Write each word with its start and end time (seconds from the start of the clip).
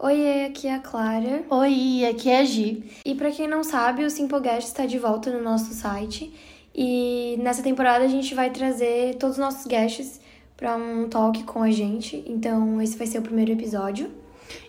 Oi, 0.00 0.44
aqui 0.44 0.66
é 0.66 0.74
a 0.74 0.78
Clara. 0.80 1.44
Oi, 1.48 2.04
aqui 2.04 2.28
é 2.28 2.40
a 2.40 2.44
Gi. 2.44 2.82
E 3.04 3.14
para 3.14 3.30
quem 3.30 3.46
não 3.46 3.62
sabe, 3.62 4.04
o 4.04 4.10
Simpogast 4.10 4.68
está 4.68 4.86
de 4.86 4.98
volta 4.98 5.30
no 5.30 5.42
nosso 5.42 5.72
site. 5.72 6.32
E 6.74 7.36
nessa 7.40 7.62
temporada 7.62 8.04
a 8.04 8.08
gente 8.08 8.34
vai 8.34 8.50
trazer 8.50 9.14
todos 9.14 9.36
os 9.36 9.40
nossos 9.40 9.66
guests 9.66 10.20
para 10.56 10.76
um 10.76 11.08
talk 11.08 11.44
com 11.44 11.62
a 11.62 11.70
gente. 11.70 12.24
Então, 12.26 12.82
esse 12.82 12.96
vai 12.96 13.06
ser 13.06 13.18
o 13.18 13.22
primeiro 13.22 13.52
episódio. 13.52 14.10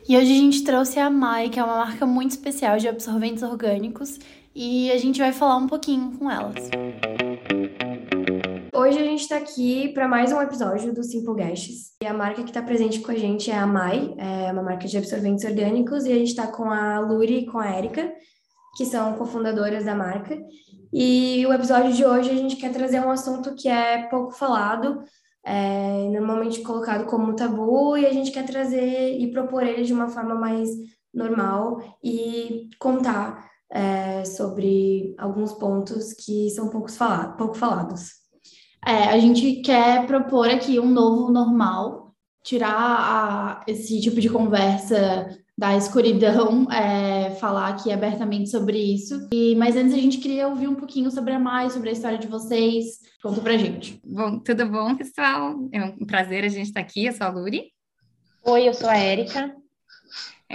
E 0.08 0.16
hoje 0.16 0.32
a 0.32 0.38
gente 0.38 0.64
trouxe 0.64 1.00
a 1.00 1.10
Mai, 1.10 1.50
que 1.50 1.60
é 1.60 1.64
uma 1.64 1.78
marca 1.78 2.06
muito 2.06 2.32
especial 2.32 2.78
de 2.78 2.88
absorventes 2.88 3.44
orgânicos, 3.44 4.20
e 4.54 4.92
a 4.92 4.98
gente 4.98 5.20
vai 5.20 5.34
falar 5.34 5.58
um 5.58 5.68
pouquinho 5.68 6.12
com 6.18 6.30
elas. 6.30 6.70
Hoje 8.86 9.00
a 9.00 9.04
gente 9.04 9.22
está 9.22 9.38
aqui 9.38 9.90
para 9.96 10.08
mais 10.08 10.32
um 10.32 10.40
episódio 10.40 10.94
do 10.94 11.04
Simple 11.04 11.34
Gashes. 11.34 11.96
E 12.04 12.06
a 12.06 12.14
marca 12.14 12.44
que 12.44 12.52
está 12.52 12.62
presente 12.62 13.00
com 13.00 13.12
a 13.12 13.16
gente 13.16 13.50
é 13.50 13.58
a 13.58 13.66
Mai, 13.66 14.14
é 14.16 14.52
uma 14.52 14.62
marca 14.62 14.88
de 14.88 14.96
absorventes 14.96 15.44
orgânicos, 15.44 16.06
e 16.06 16.12
a 16.12 16.16
gente 16.16 16.28
está 16.28 16.46
com 16.46 16.70
a 16.70 17.00
Luri 17.00 17.40
e 17.40 17.46
com 17.48 17.58
a 17.58 17.76
Erika, 17.76 18.14
que 18.78 18.86
são 18.86 19.14
cofundadoras 19.14 19.86
da 19.86 19.96
marca. 19.96 20.38
E 20.94 21.44
o 21.48 21.52
episódio 21.52 21.94
de 21.94 22.06
hoje 22.06 22.30
a 22.30 22.36
gente 22.36 22.58
quer 22.58 22.72
trazer 22.72 23.00
um 23.00 23.10
assunto 23.10 23.56
que 23.56 23.68
é 23.68 24.04
pouco 24.08 24.30
falado, 24.34 25.02
é 25.44 26.08
normalmente 26.12 26.62
colocado 26.62 27.08
como 27.08 27.36
tabu, 27.36 27.98
e 27.98 28.06
a 28.06 28.14
gente 28.14 28.30
quer 28.30 28.46
trazer 28.46 29.18
e 29.20 29.32
propor 29.32 29.64
ele 29.64 29.82
de 29.82 29.94
uma 29.94 30.10
forma 30.10 30.36
mais 30.36 30.70
normal 31.12 31.82
e 32.04 32.70
contar 32.78 33.50
é, 33.72 34.24
sobre 34.26 35.16
alguns 35.18 35.54
pontos 35.54 36.14
que 36.14 36.52
são 36.52 36.70
pouco, 36.70 36.92
falado, 36.92 37.36
pouco 37.36 37.56
falados. 37.56 38.25
É, 38.86 39.10
a 39.10 39.18
gente 39.18 39.62
quer 39.62 40.06
propor 40.06 40.48
aqui 40.50 40.80
um 40.80 40.90
novo 40.90 41.32
normal, 41.32 42.14
tirar 42.44 42.76
a, 42.78 43.64
esse 43.68 44.00
tipo 44.00 44.22
de 44.22 44.30
conversa 44.30 45.28
da 45.58 45.76
escuridão, 45.76 46.70
é, 46.72 47.32
falar 47.36 47.70
aqui 47.70 47.92
abertamente 47.92 48.50
sobre 48.50 48.78
isso. 48.78 49.28
E, 49.34 49.56
mas 49.56 49.76
antes 49.76 49.94
a 49.94 49.98
gente 49.98 50.20
queria 50.20 50.48
ouvir 50.48 50.68
um 50.68 50.76
pouquinho 50.76 51.10
sobre 51.10 51.34
a 51.34 51.40
mais, 51.40 51.74
sobre 51.74 51.90
a 51.90 51.94
história 51.94 52.18
de 52.18 52.28
vocês. 52.28 53.00
Conta 53.24 53.42
pra 53.42 53.58
gente. 53.58 54.00
Bom, 54.06 54.38
tudo 54.40 54.70
bom, 54.70 54.96
pessoal? 54.96 55.56
É 55.72 55.84
um 55.84 56.06
prazer 56.06 56.44
a 56.44 56.50
gente 56.50 56.68
estar 56.68 56.82
aqui. 56.82 57.06
Eu 57.06 57.14
sou 57.14 57.26
a 57.26 57.30
Luri. 57.30 57.72
Oi, 58.44 58.68
eu 58.68 58.74
sou 58.74 58.90
a 58.90 58.98
Érica. 58.98 59.56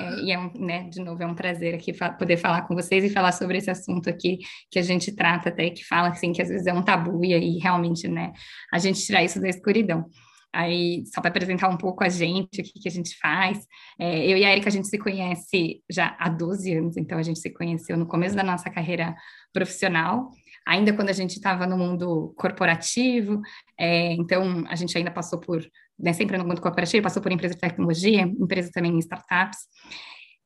É, 0.01 0.21
e 0.21 0.33
é 0.33 0.39
um, 0.39 0.51
né, 0.55 0.89
de 0.89 1.01
novo, 1.01 1.23
é 1.23 1.27
um 1.27 1.35
prazer 1.35 1.75
aqui 1.75 1.93
fa 1.93 2.11
poder 2.11 2.37
falar 2.37 2.63
com 2.63 2.75
vocês 2.75 3.05
e 3.05 3.11
falar 3.11 3.33
sobre 3.33 3.59
esse 3.59 3.71
assunto 3.71 4.09
aqui 4.09 4.39
que 4.71 4.79
a 4.79 4.83
gente 4.83 5.15
trata 5.15 5.49
até, 5.49 5.71
que 5.71 5.85
fala 5.85 6.09
assim, 6.09 6.33
que 6.33 6.43
às 6.43 6.49
vezes 6.49 6.67
é 6.67 6.73
um 6.73 6.83
tabu 6.83 7.25
e 7.25 7.35
aí 7.35 7.59
realmente, 7.59 8.09
né, 8.09 8.33
a 8.73 8.79
gente 8.79 9.05
tirar 9.05 9.23
isso 9.23 9.41
da 9.41 9.49
escuridão. 9.49 10.07
Aí, 10.53 11.05
só 11.07 11.21
para 11.21 11.31
apresentar 11.31 11.69
um 11.69 11.77
pouco 11.77 12.03
a 12.03 12.09
gente, 12.09 12.61
o 12.61 12.65
que, 12.65 12.81
que 12.81 12.89
a 12.89 12.91
gente 12.91 13.17
faz. 13.19 13.65
É, 13.99 14.27
eu 14.27 14.37
e 14.37 14.45
a 14.45 14.51
Erika, 14.51 14.69
a 14.69 14.73
gente 14.73 14.89
se 14.89 14.99
conhece 14.99 15.81
já 15.89 16.17
há 16.19 16.29
12 16.29 16.75
anos, 16.75 16.97
então 16.97 17.19
a 17.19 17.23
gente 17.23 17.39
se 17.39 17.51
conheceu 17.51 17.97
no 17.97 18.07
começo 18.07 18.35
da 18.35 18.43
nossa 18.43 18.69
carreira 18.69 19.15
profissional, 19.53 20.31
ainda 20.67 20.93
quando 20.93 21.09
a 21.09 21.13
gente 21.13 21.37
estava 21.37 21.67
no 21.67 21.79
mundo 21.79 22.35
corporativo, 22.37 23.41
é, 23.79 24.13
então 24.15 24.65
a 24.69 24.75
gente 24.75 24.97
ainda 24.99 25.11
passou 25.11 25.39
por, 25.41 25.65
né, 26.01 26.13
sempre 26.13 26.39
no 26.39 26.45
mundo 26.45 26.61
corporativo, 26.61 27.03
passou 27.03 27.23
por 27.23 27.33
empresa 27.33 27.55
de 27.55 27.61
tecnologia, 27.61 28.23
empresa 28.23 28.71
também 28.73 28.93
em 28.93 28.99
startups. 28.99 29.59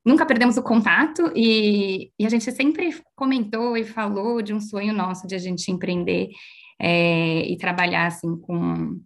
Nunca 0.04 0.26
perdemos 0.26 0.56
o 0.56 0.62
contato 0.62 1.32
e, 1.34 2.10
e 2.18 2.26
a 2.26 2.28
gente 2.28 2.50
sempre 2.52 2.94
comentou 3.14 3.76
e 3.76 3.84
falou 3.84 4.42
de 4.42 4.52
um 4.52 4.60
sonho 4.60 4.92
nosso 4.92 5.26
de 5.26 5.34
a 5.34 5.38
gente 5.38 5.70
empreender 5.70 6.28
é, 6.78 7.46
e 7.46 7.56
trabalhar 7.56 8.06
assim 8.06 8.36
com 8.40 9.00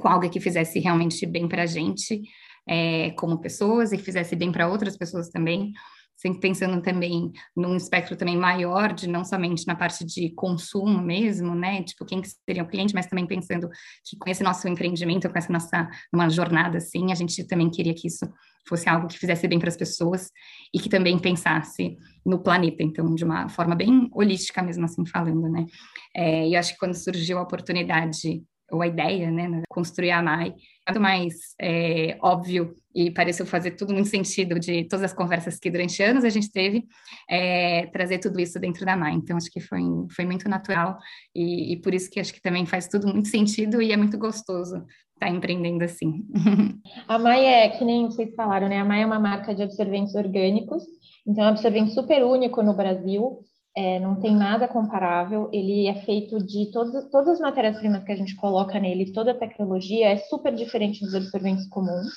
com 0.00 0.08
algo 0.08 0.28
que 0.28 0.40
fizesse 0.40 0.78
realmente 0.78 1.24
bem 1.26 1.48
para 1.48 1.62
a 1.62 1.66
gente, 1.66 2.22
é, 2.68 3.10
como 3.12 3.40
pessoas, 3.40 3.92
e 3.92 3.96
que 3.96 4.04
fizesse 4.04 4.36
bem 4.36 4.52
para 4.52 4.68
outras 4.68 4.96
pessoas 4.96 5.28
também, 5.28 5.72
sempre 6.16 6.40
pensando 6.40 6.80
também 6.80 7.30
num 7.54 7.76
espectro 7.76 8.16
também 8.16 8.36
maior, 8.36 8.92
de 8.92 9.08
não 9.08 9.24
somente 9.24 9.66
na 9.66 9.76
parte 9.76 10.04
de 10.04 10.30
consumo 10.34 11.00
mesmo, 11.00 11.54
né, 11.54 11.82
tipo, 11.82 12.04
quem 12.04 12.22
que 12.22 12.28
seria 12.28 12.62
o 12.62 12.68
cliente, 12.68 12.94
mas 12.94 13.06
também 13.06 13.26
pensando 13.26 13.68
que 14.04 14.16
com 14.16 14.30
esse 14.30 14.42
nosso 14.42 14.66
empreendimento, 14.66 15.28
com 15.28 15.38
essa 15.38 15.52
nossa 15.52 15.88
uma 16.12 16.28
jornada 16.28 16.78
assim, 16.78 17.12
a 17.12 17.14
gente 17.14 17.46
também 17.46 17.70
queria 17.70 17.94
que 17.94 18.08
isso 18.08 18.26
fosse 18.66 18.88
algo 18.88 19.06
que 19.06 19.18
fizesse 19.18 19.46
bem 19.46 19.58
para 19.58 19.68
as 19.68 19.76
pessoas 19.76 20.30
e 20.74 20.80
que 20.80 20.88
também 20.88 21.18
pensasse 21.18 21.96
no 22.24 22.42
planeta, 22.42 22.82
então, 22.82 23.14
de 23.14 23.24
uma 23.24 23.48
forma 23.48 23.76
bem 23.76 24.08
holística 24.12 24.62
mesmo 24.62 24.84
assim 24.86 25.04
falando, 25.06 25.48
né, 25.48 25.66
é, 26.14 26.48
e 26.48 26.56
acho 26.56 26.72
que 26.72 26.78
quando 26.78 26.94
surgiu 26.94 27.38
a 27.38 27.42
oportunidade 27.42 28.42
ou 28.70 28.82
a 28.82 28.86
ideia, 28.86 29.30
né, 29.30 29.62
construir 29.68 30.10
a 30.10 30.22
MAI, 30.22 30.54
muito 30.88 31.00
mais 31.00 31.34
é, 31.60 32.16
óbvio 32.20 32.74
e 32.94 33.10
pareceu 33.10 33.44
fazer 33.44 33.72
tudo 33.72 33.92
muito 33.92 34.08
sentido 34.08 34.58
de 34.58 34.84
todas 34.84 35.04
as 35.04 35.12
conversas 35.12 35.58
que 35.58 35.70
durante 35.70 36.02
anos 36.02 36.24
a 36.24 36.28
gente 36.28 36.50
teve, 36.50 36.84
é, 37.28 37.86
trazer 37.86 38.18
tudo 38.18 38.40
isso 38.40 38.58
dentro 38.58 38.86
da 38.86 38.96
MAI. 38.96 39.14
Então, 39.14 39.36
acho 39.36 39.50
que 39.50 39.60
foi, 39.60 39.82
foi 40.10 40.24
muito 40.24 40.48
natural 40.48 40.98
e, 41.34 41.74
e, 41.74 41.80
por 41.80 41.92
isso 41.92 42.10
que 42.10 42.18
acho 42.18 42.32
que 42.32 42.40
também 42.40 42.64
faz 42.64 42.88
tudo 42.88 43.06
muito 43.08 43.28
sentido 43.28 43.82
e 43.82 43.92
é 43.92 43.96
muito 43.96 44.18
gostoso 44.18 44.76
estar 44.76 45.26
tá 45.26 45.30
empreendendo 45.30 45.84
assim. 45.84 46.24
A 47.06 47.18
MAI 47.18 47.44
é, 47.44 47.68
que 47.70 47.84
nem 47.84 48.06
vocês 48.06 48.34
falaram, 48.34 48.68
né? 48.68 48.78
A 48.78 48.84
MAI 48.84 49.02
é 49.02 49.06
uma 49.06 49.20
marca 49.20 49.54
de 49.54 49.62
absorventes 49.62 50.14
orgânicos, 50.14 50.82
então 51.26 51.44
é 51.44 51.46
um 51.48 51.50
absorvente 51.50 51.92
super 51.92 52.24
único 52.24 52.62
no 52.62 52.74
Brasil, 52.74 53.44
é, 53.76 54.00
não 54.00 54.16
tem 54.16 54.34
nada 54.34 54.66
comparável. 54.66 55.50
Ele 55.52 55.86
é 55.86 55.94
feito 56.02 56.38
de 56.38 56.70
todas, 56.72 57.28
as 57.28 57.40
matérias-primas 57.40 58.02
que 58.02 58.12
a 58.12 58.16
gente 58.16 58.34
coloca 58.34 58.80
nele, 58.80 59.12
toda 59.12 59.32
a 59.32 59.38
tecnologia 59.38 60.08
é 60.08 60.16
super 60.16 60.54
diferente 60.54 61.04
dos 61.04 61.14
absorventes 61.14 61.68
comuns. 61.68 62.08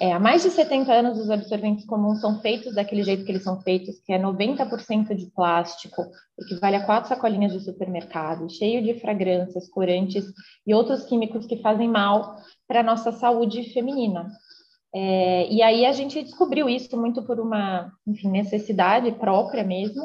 É, 0.00 0.12
há 0.12 0.18
mais 0.18 0.42
de 0.42 0.50
70 0.50 0.92
anos, 0.92 1.18
os 1.18 1.30
absorventes 1.30 1.86
comuns 1.86 2.20
são 2.20 2.40
feitos 2.40 2.74
daquele 2.74 3.02
jeito 3.02 3.24
que 3.24 3.32
eles 3.32 3.42
são 3.42 3.60
feitos, 3.62 3.98
que 4.00 4.12
é 4.12 4.18
90% 4.18 5.14
de 5.14 5.26
plástico, 5.34 6.02
equivale 6.38 6.76
a 6.76 6.84
quatro 6.84 7.08
sacolinhas 7.08 7.52
de 7.52 7.60
supermercado, 7.60 8.50
cheio 8.50 8.82
de 8.82 8.98
fragrâncias, 9.00 9.68
corantes 9.70 10.24
e 10.66 10.74
outros 10.74 11.04
químicos 11.04 11.46
que 11.46 11.62
fazem 11.62 11.88
mal 11.88 12.36
para 12.68 12.80
a 12.80 12.82
nossa 12.82 13.10
saúde 13.12 13.72
feminina. 13.72 14.30
É, 14.94 15.50
e 15.50 15.62
aí 15.62 15.84
a 15.86 15.92
gente 15.92 16.22
descobriu 16.22 16.68
isso 16.68 16.96
muito 16.98 17.22
por 17.22 17.40
uma 17.40 17.90
enfim, 18.06 18.30
necessidade 18.30 19.10
própria 19.12 19.64
mesmo, 19.64 20.02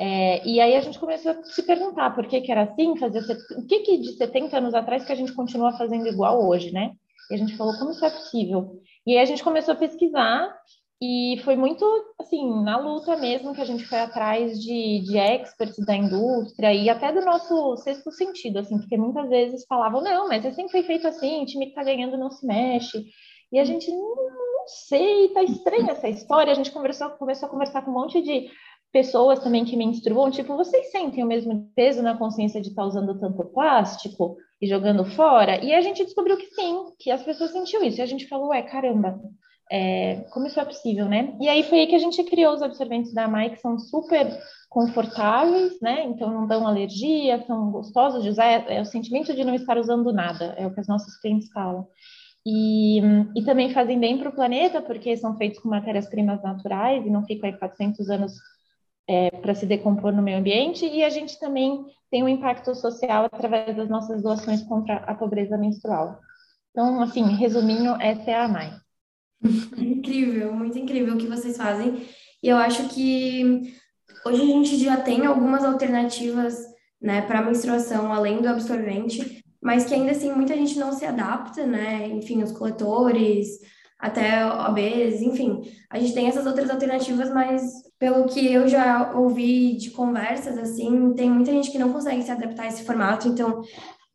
é, 0.00 0.48
e 0.48 0.58
aí 0.58 0.74
a 0.76 0.80
gente 0.80 0.98
começou 0.98 1.32
a 1.32 1.42
se 1.44 1.62
perguntar 1.62 2.14
por 2.14 2.26
que, 2.26 2.40
que 2.40 2.50
era 2.50 2.62
assim, 2.62 2.96
fazer 2.96 3.20
o 3.58 3.66
que, 3.66 3.80
que 3.80 3.98
de 3.98 4.12
70 4.16 4.56
anos 4.56 4.74
atrás 4.74 5.04
que 5.04 5.12
a 5.12 5.14
gente 5.14 5.34
continua 5.34 5.76
fazendo 5.76 6.06
igual 6.06 6.42
hoje, 6.48 6.72
né? 6.72 6.92
E 7.30 7.34
a 7.34 7.36
gente 7.36 7.54
falou, 7.54 7.76
como 7.78 7.90
isso 7.90 8.02
é 8.02 8.08
possível? 8.08 8.80
E 9.06 9.12
aí 9.12 9.18
a 9.18 9.26
gente 9.26 9.44
começou 9.44 9.74
a 9.74 9.76
pesquisar 9.76 10.56
e 11.02 11.38
foi 11.44 11.54
muito, 11.54 11.84
assim, 12.18 12.62
na 12.62 12.78
luta 12.78 13.14
mesmo 13.18 13.54
que 13.54 13.60
a 13.60 13.64
gente 13.66 13.84
foi 13.84 13.98
atrás 13.98 14.58
de, 14.58 15.00
de 15.00 15.18
experts 15.18 15.84
da 15.84 15.94
indústria 15.94 16.72
e 16.72 16.88
até 16.88 17.12
do 17.12 17.20
nosso 17.20 17.76
sexto 17.76 18.10
sentido, 18.10 18.58
assim, 18.58 18.78
porque 18.78 18.96
muitas 18.96 19.28
vezes 19.28 19.66
falavam, 19.66 20.00
não, 20.00 20.28
mas 20.28 20.46
é 20.46 20.52
sempre 20.52 20.72
foi 20.72 20.82
feito 20.82 21.06
assim, 21.06 21.42
o 21.42 21.46
time 21.46 21.66
que 21.66 21.74
tá 21.74 21.84
ganhando 21.84 22.16
não 22.16 22.30
se 22.30 22.46
mexe. 22.46 23.04
E 23.52 23.58
a 23.58 23.64
gente, 23.64 23.90
não, 23.90 24.14
não 24.60 24.66
sei, 24.66 25.28
tá 25.28 25.42
estranha 25.42 25.92
essa 25.92 26.08
história. 26.08 26.52
A 26.52 26.54
gente 26.54 26.70
conversou, 26.70 27.10
começou 27.10 27.48
a 27.48 27.50
conversar 27.50 27.82
com 27.82 27.90
um 27.90 27.94
monte 27.94 28.22
de 28.22 28.48
pessoas 28.92 29.38
também 29.38 29.64
que 29.64 29.76
menstruam, 29.76 30.30
tipo, 30.30 30.56
vocês 30.56 30.90
sentem 30.90 31.22
o 31.22 31.26
mesmo 31.26 31.70
peso 31.74 32.02
na 32.02 32.16
consciência 32.16 32.60
de 32.60 32.68
estar 32.68 32.82
tá 32.82 32.88
usando 32.88 33.18
tanto 33.18 33.44
plástico 33.46 34.36
e 34.60 34.66
jogando 34.66 35.04
fora? 35.04 35.62
E 35.64 35.72
a 35.72 35.80
gente 35.80 36.04
descobriu 36.04 36.36
que 36.36 36.46
sim, 36.46 36.86
que 36.98 37.10
as 37.10 37.22
pessoas 37.22 37.52
sentiam 37.52 37.82
isso. 37.84 38.00
E 38.00 38.02
a 38.02 38.06
gente 38.06 38.26
falou, 38.26 38.48
ué, 38.48 38.62
caramba, 38.62 39.20
é, 39.70 40.24
como 40.32 40.46
isso 40.46 40.58
é 40.58 40.64
possível, 40.64 41.08
né? 41.08 41.36
E 41.40 41.48
aí 41.48 41.62
foi 41.62 41.80
aí 41.80 41.86
que 41.86 41.94
a 41.94 42.00
gente 42.00 42.22
criou 42.24 42.52
os 42.52 42.62
absorventes 42.62 43.14
da 43.14 43.28
Mai, 43.28 43.50
que 43.50 43.60
são 43.60 43.78
super 43.78 44.26
confortáveis, 44.68 45.80
né? 45.80 46.04
Então 46.04 46.32
não 46.32 46.46
dão 46.46 46.66
alergia, 46.66 47.44
são 47.46 47.70
gostosos 47.70 48.22
de 48.24 48.28
usar, 48.28 48.46
é, 48.46 48.78
é 48.78 48.80
o 48.80 48.84
sentimento 48.84 49.32
de 49.32 49.44
não 49.44 49.54
estar 49.54 49.78
usando 49.78 50.12
nada, 50.12 50.54
é 50.58 50.66
o 50.66 50.74
que 50.74 50.80
as 50.80 50.88
nossas 50.88 51.16
clientes 51.20 51.48
falam. 51.52 51.86
E, 52.44 52.98
e 53.36 53.44
também 53.44 53.72
fazem 53.72 54.00
bem 54.00 54.18
para 54.18 54.30
o 54.30 54.34
planeta, 54.34 54.82
porque 54.82 55.16
são 55.16 55.36
feitos 55.36 55.60
com 55.60 55.68
matérias-primas 55.68 56.42
naturais 56.42 57.06
e 57.06 57.10
não 57.10 57.24
ficam 57.24 57.48
aí 57.48 57.56
400 57.56 58.08
anos 58.10 58.32
é, 59.08 59.30
para 59.30 59.54
se 59.54 59.66
decompor 59.66 60.12
no 60.12 60.22
meio 60.22 60.38
ambiente 60.38 60.86
e 60.86 61.02
a 61.02 61.10
gente 61.10 61.38
também 61.38 61.84
tem 62.10 62.22
um 62.22 62.28
impacto 62.28 62.74
social 62.74 63.24
através 63.24 63.76
das 63.76 63.88
nossas 63.88 64.22
doações 64.22 64.62
contra 64.62 64.96
a 64.96 65.14
pobreza 65.14 65.56
menstrual. 65.56 66.18
Então, 66.70 67.00
assim, 67.00 67.22
resumindo, 67.34 67.90
essa 68.00 68.30
é 68.30 68.34
a 68.34 68.48
mãe. 68.48 68.72
Incrível, 69.76 70.52
muito 70.52 70.78
incrível 70.78 71.14
o 71.14 71.18
que 71.18 71.26
vocês 71.26 71.56
fazem. 71.56 72.06
E 72.42 72.48
eu 72.48 72.56
acho 72.56 72.88
que 72.88 73.74
hoje 74.24 74.42
a 74.42 74.46
gente 74.46 74.76
já 74.78 74.96
tem 74.96 75.26
algumas 75.26 75.64
alternativas 75.64 76.56
né, 77.00 77.22
para 77.22 77.42
menstruação 77.42 78.12
além 78.12 78.40
do 78.40 78.48
absorvente, 78.48 79.44
mas 79.60 79.84
que 79.84 79.94
ainda 79.94 80.12
assim 80.12 80.32
muita 80.32 80.56
gente 80.56 80.78
não 80.78 80.92
se 80.92 81.04
adapta, 81.04 81.66
né? 81.66 82.08
Enfim, 82.08 82.42
os 82.42 82.52
coletores, 82.52 83.58
até 84.00 84.46
OBs, 84.46 85.20
enfim, 85.20 85.60
a 85.90 85.98
gente 85.98 86.14
tem 86.14 86.26
essas 86.26 86.46
outras 86.46 86.70
alternativas, 86.70 87.32
mas 87.32 87.62
pelo 87.98 88.24
que 88.24 88.52
eu 88.52 88.66
já 88.66 89.12
ouvi 89.14 89.76
de 89.76 89.90
conversas, 89.90 90.56
assim, 90.56 91.12
tem 91.14 91.30
muita 91.30 91.52
gente 91.52 91.70
que 91.70 91.78
não 91.78 91.92
consegue 91.92 92.22
se 92.22 92.30
adaptar 92.30 92.64
a 92.64 92.68
esse 92.68 92.84
formato, 92.84 93.28
então 93.28 93.62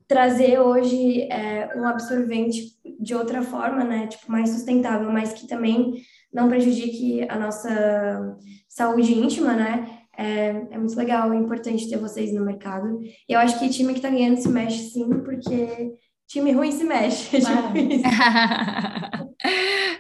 trazer 0.08 0.60
hoje 0.60 1.24
é, 1.32 1.70
um 1.76 1.86
absorvente 1.86 2.62
de 3.00 3.16
outra 3.16 3.42
forma, 3.42 3.84
né? 3.84 4.08
Tipo, 4.08 4.32
mais 4.32 4.50
sustentável, 4.50 5.12
mas 5.12 5.34
que 5.34 5.48
também 5.48 5.94
não 6.34 6.48
prejudique 6.48 7.26
a 7.30 7.38
nossa 7.40 8.38
saúde 8.68 9.14
íntima, 9.14 9.54
né? 9.54 10.00
É, 10.18 10.50
é 10.72 10.78
muito 10.78 10.96
legal, 10.96 11.34
é 11.34 11.36
importante 11.36 11.90
ter 11.90 11.98
vocês 11.98 12.34
no 12.34 12.46
mercado. 12.46 13.00
E 13.28 13.34
eu 13.34 13.40
acho 13.40 13.60
que 13.60 13.70
time 13.70 13.94
que 13.94 14.02
tá 14.02 14.10
ganhando 14.10 14.38
se 14.38 14.48
mexe 14.48 14.90
sim, 14.92 15.10
porque 15.24 15.94
time 16.28 16.52
ruim 16.52 16.72
se 16.72 16.84
mexe. 16.84 17.38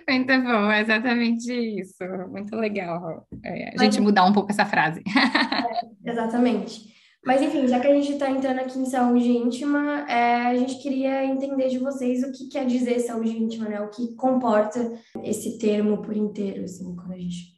Muito 0.07 0.41
bom, 0.43 0.71
é 0.71 0.81
exatamente 0.81 1.51
isso. 1.53 2.03
Muito 2.29 2.55
legal. 2.55 3.27
É, 3.43 3.69
a 3.69 3.73
Mas, 3.77 3.81
gente 3.81 4.01
mudar 4.01 4.25
um 4.25 4.33
pouco 4.33 4.51
essa 4.51 4.65
frase. 4.65 5.01
é, 6.05 6.11
exatamente. 6.11 6.93
Mas, 7.25 7.41
enfim, 7.41 7.67
já 7.67 7.79
que 7.79 7.87
a 7.87 7.93
gente 7.93 8.11
está 8.11 8.29
entrando 8.29 8.59
aqui 8.59 8.77
em 8.77 8.85
saúde 8.85 9.29
íntima, 9.29 10.05
é, 10.07 10.45
a 10.45 10.55
gente 10.55 10.77
queria 10.77 11.25
entender 11.25 11.69
de 11.69 11.79
vocês 11.79 12.21
o 12.23 12.31
que 12.31 12.47
quer 12.49 12.67
dizer 12.67 12.99
saúde 12.99 13.35
íntima, 13.35 13.67
né? 13.67 13.81
O 13.81 13.89
que 13.89 14.13
comporta 14.15 14.93
esse 15.23 15.57
termo 15.57 16.03
por 16.03 16.15
inteiro, 16.15 16.63
assim, 16.63 16.95
quando 16.95 17.13
a 17.13 17.17
gente 17.17 17.55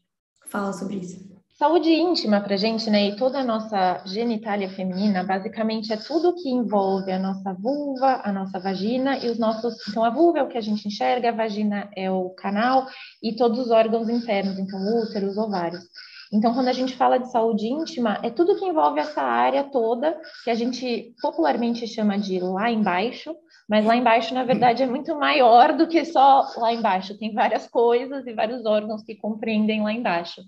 fala 0.49 0.71
sobre 0.71 0.95
isso. 0.95 1.36
Saúde 1.57 1.91
íntima 1.91 2.39
para 2.39 2.55
gente, 2.55 2.87
né? 2.87 3.07
E 3.07 3.15
toda 3.15 3.39
a 3.39 3.43
nossa 3.43 4.03
genitália 4.05 4.69
feminina, 4.69 5.23
basicamente 5.23 5.91
é 5.91 5.97
tudo 5.97 6.35
que 6.35 6.47
envolve 6.47 7.11
a 7.11 7.17
nossa 7.17 7.51
vulva, 7.51 8.21
a 8.23 8.31
nossa 8.31 8.59
vagina 8.59 9.17
e 9.17 9.27
os 9.27 9.39
nossos. 9.39 9.75
Então, 9.89 10.03
a 10.03 10.11
vulva 10.11 10.37
é 10.37 10.43
o 10.43 10.47
que 10.47 10.57
a 10.59 10.61
gente 10.61 10.87
enxerga, 10.87 11.29
a 11.29 11.35
vagina 11.35 11.89
é 11.95 12.11
o 12.11 12.29
canal 12.29 12.85
e 13.23 13.35
todos 13.35 13.57
os 13.57 13.71
órgãos 13.71 14.07
internos, 14.07 14.59
então, 14.59 14.79
úteros, 15.01 15.35
ovários. 15.35 15.83
Então, 16.31 16.53
quando 16.53 16.67
a 16.67 16.73
gente 16.73 16.95
fala 16.95 17.17
de 17.17 17.31
saúde 17.31 17.65
íntima, 17.65 18.19
é 18.21 18.29
tudo 18.29 18.55
que 18.59 18.65
envolve 18.65 18.99
essa 18.99 19.23
área 19.23 19.63
toda, 19.63 20.15
que 20.43 20.51
a 20.51 20.55
gente 20.55 21.15
popularmente 21.19 21.87
chama 21.87 22.19
de 22.19 22.39
lá 22.39 22.69
embaixo, 22.69 23.35
mas 23.67 23.83
lá 23.83 23.95
embaixo, 23.95 24.31
na 24.31 24.43
verdade, 24.43 24.83
é 24.83 24.85
muito 24.85 25.17
maior 25.17 25.75
do 25.75 25.87
que 25.87 26.05
só 26.05 26.45
lá 26.57 26.71
embaixo. 26.71 27.17
Tem 27.17 27.33
várias 27.33 27.67
coisas 27.67 28.27
e 28.27 28.33
vários 28.33 28.63
órgãos 28.63 29.01
que 29.01 29.15
compreendem 29.15 29.81
lá 29.81 29.91
embaixo. 29.91 30.43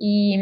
E, 0.00 0.36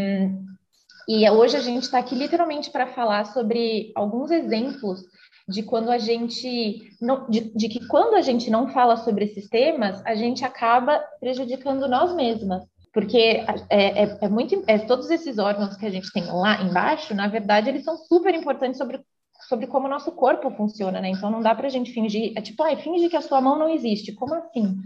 e 1.08 1.28
hoje 1.30 1.56
a 1.56 1.60
gente 1.60 1.84
está 1.84 1.98
aqui 1.98 2.14
literalmente 2.14 2.70
para 2.70 2.86
falar 2.86 3.24
sobre 3.26 3.92
alguns 3.94 4.30
exemplos 4.30 5.00
de 5.48 5.62
quando 5.62 5.90
a 5.90 5.98
gente 5.98 6.94
não, 7.00 7.28
de, 7.28 7.50
de, 7.54 7.68
que 7.68 7.86
quando 7.88 8.14
a 8.14 8.20
gente 8.20 8.50
não 8.50 8.68
fala 8.68 8.98
sobre 8.98 9.24
esses 9.24 9.48
temas, 9.48 10.02
a 10.04 10.14
gente 10.14 10.44
acaba 10.44 11.02
prejudicando 11.18 11.88
nós 11.88 12.14
mesmas. 12.14 12.62
Porque 12.92 13.44
é, 13.70 14.02
é, 14.02 14.18
é 14.22 14.28
muito 14.28 14.62
é, 14.66 14.78
todos 14.78 15.10
esses 15.10 15.38
órgãos 15.38 15.76
que 15.76 15.86
a 15.86 15.90
gente 15.90 16.12
tem 16.12 16.24
lá 16.24 16.60
embaixo, 16.62 17.14
na 17.14 17.28
verdade, 17.28 17.68
eles 17.68 17.84
são 17.84 17.96
super 17.96 18.34
importantes 18.34 18.78
sobre, 18.78 19.00
sobre 19.48 19.66
como 19.66 19.86
o 19.86 19.90
nosso 19.90 20.12
corpo 20.12 20.50
funciona, 20.50 21.00
né? 21.00 21.08
Então 21.08 21.30
não 21.30 21.40
dá 21.40 21.54
para 21.54 21.66
a 21.66 21.70
gente 21.70 21.92
fingir, 21.92 22.32
é 22.36 22.42
tipo, 22.42 22.62
ai, 22.62 22.76
finge 22.76 23.08
que 23.08 23.16
a 23.16 23.22
sua 23.22 23.40
mão 23.40 23.58
não 23.58 23.68
existe. 23.68 24.12
Como 24.12 24.34
assim? 24.34 24.76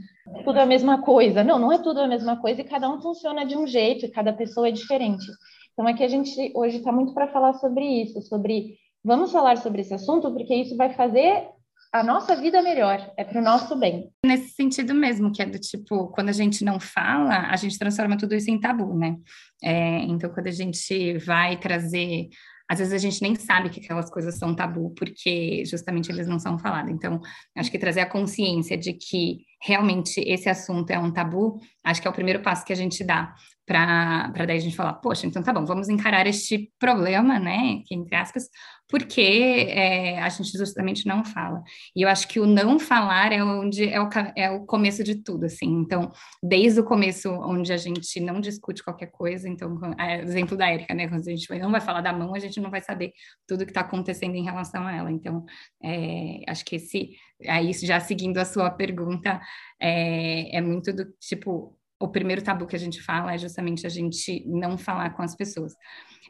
tudo 0.44 0.58
a 0.58 0.66
mesma 0.66 1.02
coisa. 1.02 1.42
Não, 1.42 1.58
não 1.58 1.72
é 1.72 1.78
tudo 1.78 2.00
a 2.00 2.06
mesma 2.06 2.36
coisa 2.36 2.60
e 2.60 2.64
cada 2.64 2.88
um 2.88 3.00
funciona 3.00 3.44
de 3.44 3.56
um 3.56 3.66
jeito 3.66 4.06
e 4.06 4.10
cada 4.10 4.32
pessoa 4.32 4.68
é 4.68 4.70
diferente. 4.70 5.26
Então 5.72 5.88
é 5.88 5.94
que 5.94 6.04
a 6.04 6.08
gente 6.08 6.52
hoje 6.54 6.78
está 6.78 6.92
muito 6.92 7.12
para 7.12 7.28
falar 7.28 7.54
sobre 7.54 7.84
isso, 7.84 8.20
sobre 8.22 8.76
vamos 9.04 9.32
falar 9.32 9.56
sobre 9.56 9.80
esse 9.80 9.94
assunto 9.94 10.30
porque 10.30 10.54
isso 10.54 10.76
vai 10.76 10.94
fazer 10.94 11.48
a 11.92 12.02
nossa 12.02 12.34
vida 12.34 12.62
melhor, 12.62 13.12
é 13.18 13.24
para 13.24 13.38
o 13.38 13.44
nosso 13.44 13.76
bem. 13.76 14.10
Nesse 14.24 14.50
sentido 14.54 14.94
mesmo, 14.94 15.30
que 15.30 15.42
é 15.42 15.46
do 15.46 15.58
tipo, 15.58 16.08
quando 16.08 16.30
a 16.30 16.32
gente 16.32 16.64
não 16.64 16.80
fala, 16.80 17.50
a 17.50 17.56
gente 17.56 17.78
transforma 17.78 18.16
tudo 18.16 18.34
isso 18.34 18.50
em 18.50 18.58
tabu, 18.58 18.94
né? 18.94 19.18
É, 19.62 19.98
então, 20.04 20.30
quando 20.30 20.46
a 20.46 20.52
gente 20.52 21.18
vai 21.18 21.58
trazer 21.58 22.30
às 22.72 22.78
vezes 22.78 22.94
a 22.94 22.98
gente 22.98 23.20
nem 23.20 23.34
sabe 23.34 23.68
que 23.68 23.80
aquelas 23.80 24.10
coisas 24.10 24.38
são 24.38 24.54
tabu, 24.54 24.94
porque 24.94 25.62
justamente 25.66 26.10
eles 26.10 26.26
não 26.26 26.38
são 26.38 26.58
falados. 26.58 26.90
Então, 26.90 27.20
acho 27.54 27.70
que 27.70 27.78
trazer 27.78 28.00
a 28.00 28.08
consciência 28.08 28.78
de 28.78 28.94
que 28.94 29.44
realmente 29.60 30.18
esse 30.20 30.48
assunto 30.48 30.90
é 30.90 30.98
um 30.98 31.12
tabu, 31.12 31.60
acho 31.84 32.00
que 32.00 32.08
é 32.08 32.10
o 32.10 32.14
primeiro 32.14 32.40
passo 32.40 32.64
que 32.64 32.72
a 32.72 32.76
gente 32.76 33.04
dá 33.04 33.34
para 33.66 34.44
daí 34.46 34.56
a 34.56 34.60
gente 34.60 34.76
falar, 34.76 34.94
poxa, 34.94 35.26
então 35.26 35.42
tá 35.42 35.52
bom, 35.52 35.64
vamos 35.64 35.88
encarar 35.88 36.26
este 36.26 36.72
problema, 36.78 37.38
né, 37.38 37.80
que, 37.86 37.94
entre 37.94 38.14
aspas, 38.16 38.48
porque 38.88 39.68
é, 39.70 40.20
a 40.20 40.28
gente 40.28 40.50
justamente 40.58 41.06
não 41.06 41.24
fala. 41.24 41.62
E 41.96 42.02
eu 42.02 42.08
acho 42.08 42.28
que 42.28 42.38
o 42.38 42.46
não 42.46 42.78
falar 42.78 43.32
é 43.32 43.42
onde 43.42 43.88
é 43.88 44.00
o, 44.00 44.08
é 44.36 44.50
o 44.50 44.66
começo 44.66 45.02
de 45.02 45.14
tudo, 45.14 45.46
assim. 45.46 45.66
Então, 45.66 46.12
desde 46.42 46.80
o 46.80 46.84
começo, 46.84 47.30
onde 47.30 47.72
a 47.72 47.76
gente 47.76 48.20
não 48.20 48.40
discute 48.40 48.84
qualquer 48.84 49.10
coisa, 49.10 49.48
então, 49.48 49.80
é, 49.98 50.20
exemplo 50.20 50.56
da 50.56 50.68
Érica, 50.68 50.92
né, 50.92 51.08
quando 51.08 51.20
a 51.20 51.30
gente 51.30 51.48
não 51.58 51.70
vai 51.70 51.80
falar 51.80 52.02
da 52.02 52.12
mão, 52.12 52.34
a 52.34 52.38
gente 52.38 52.60
não 52.60 52.70
vai 52.70 52.82
saber 52.82 53.12
tudo 53.46 53.64
que 53.64 53.70
está 53.70 53.80
acontecendo 53.80 54.34
em 54.34 54.44
relação 54.44 54.86
a 54.86 54.94
ela. 54.94 55.10
Então, 55.10 55.44
é, 55.82 56.42
acho 56.48 56.64
que 56.64 56.76
esse, 56.76 57.12
aí 57.48 57.72
já 57.72 57.98
seguindo 58.00 58.38
a 58.38 58.44
sua 58.44 58.70
pergunta, 58.70 59.40
é, 59.80 60.56
é 60.56 60.60
muito 60.60 60.92
do 60.92 61.06
tipo 61.18 61.78
o 62.02 62.08
primeiro 62.08 62.42
tabu 62.42 62.66
que 62.66 62.76
a 62.76 62.78
gente 62.78 63.00
fala 63.00 63.34
é 63.34 63.38
justamente 63.38 63.86
a 63.86 63.90
gente 63.90 64.44
não 64.46 64.76
falar 64.76 65.10
com 65.10 65.22
as 65.22 65.36
pessoas. 65.36 65.74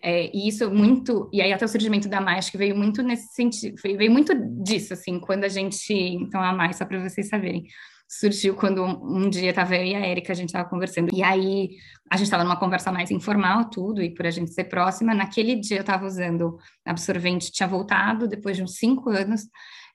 É, 0.02 0.30
e 0.36 0.48
isso 0.48 0.70
muito, 0.70 1.30
e 1.32 1.40
aí 1.40 1.52
até 1.52 1.64
o 1.64 1.68
surgimento 1.68 2.08
da 2.08 2.20
mais 2.20 2.50
que 2.50 2.58
veio 2.58 2.76
muito 2.76 3.02
nesse 3.02 3.32
sentido, 3.34 3.76
veio 3.82 4.10
muito 4.10 4.34
disso, 4.62 4.92
assim, 4.94 5.20
quando 5.20 5.44
a 5.44 5.48
gente, 5.48 5.94
então 5.94 6.42
a 6.42 6.52
mais 6.52 6.76
só 6.76 6.84
para 6.84 7.00
vocês 7.08 7.28
saberem, 7.28 7.64
surgiu 8.08 8.54
quando 8.54 8.84
um, 8.84 9.24
um 9.24 9.30
dia 9.30 9.50
estava 9.50 9.76
eu 9.76 9.84
e 9.84 9.94
a 9.94 10.00
Érica, 10.00 10.32
a 10.32 10.34
gente 10.34 10.48
estava 10.48 10.68
conversando, 10.68 11.08
e 11.14 11.22
aí 11.22 11.70
a 12.10 12.16
gente 12.16 12.26
estava 12.26 12.42
numa 12.42 12.58
conversa 12.58 12.90
mais 12.90 13.10
informal, 13.12 13.70
tudo, 13.70 14.02
e 14.02 14.12
por 14.12 14.26
a 14.26 14.30
gente 14.30 14.52
ser 14.52 14.64
próxima, 14.64 15.14
naquele 15.14 15.54
dia 15.54 15.78
eu 15.78 15.82
estava 15.82 16.04
usando 16.04 16.58
absorvente, 16.84 17.52
tinha 17.52 17.68
voltado 17.68 18.26
depois 18.26 18.56
de 18.56 18.62
uns 18.64 18.74
cinco 18.74 19.08
anos, 19.08 19.42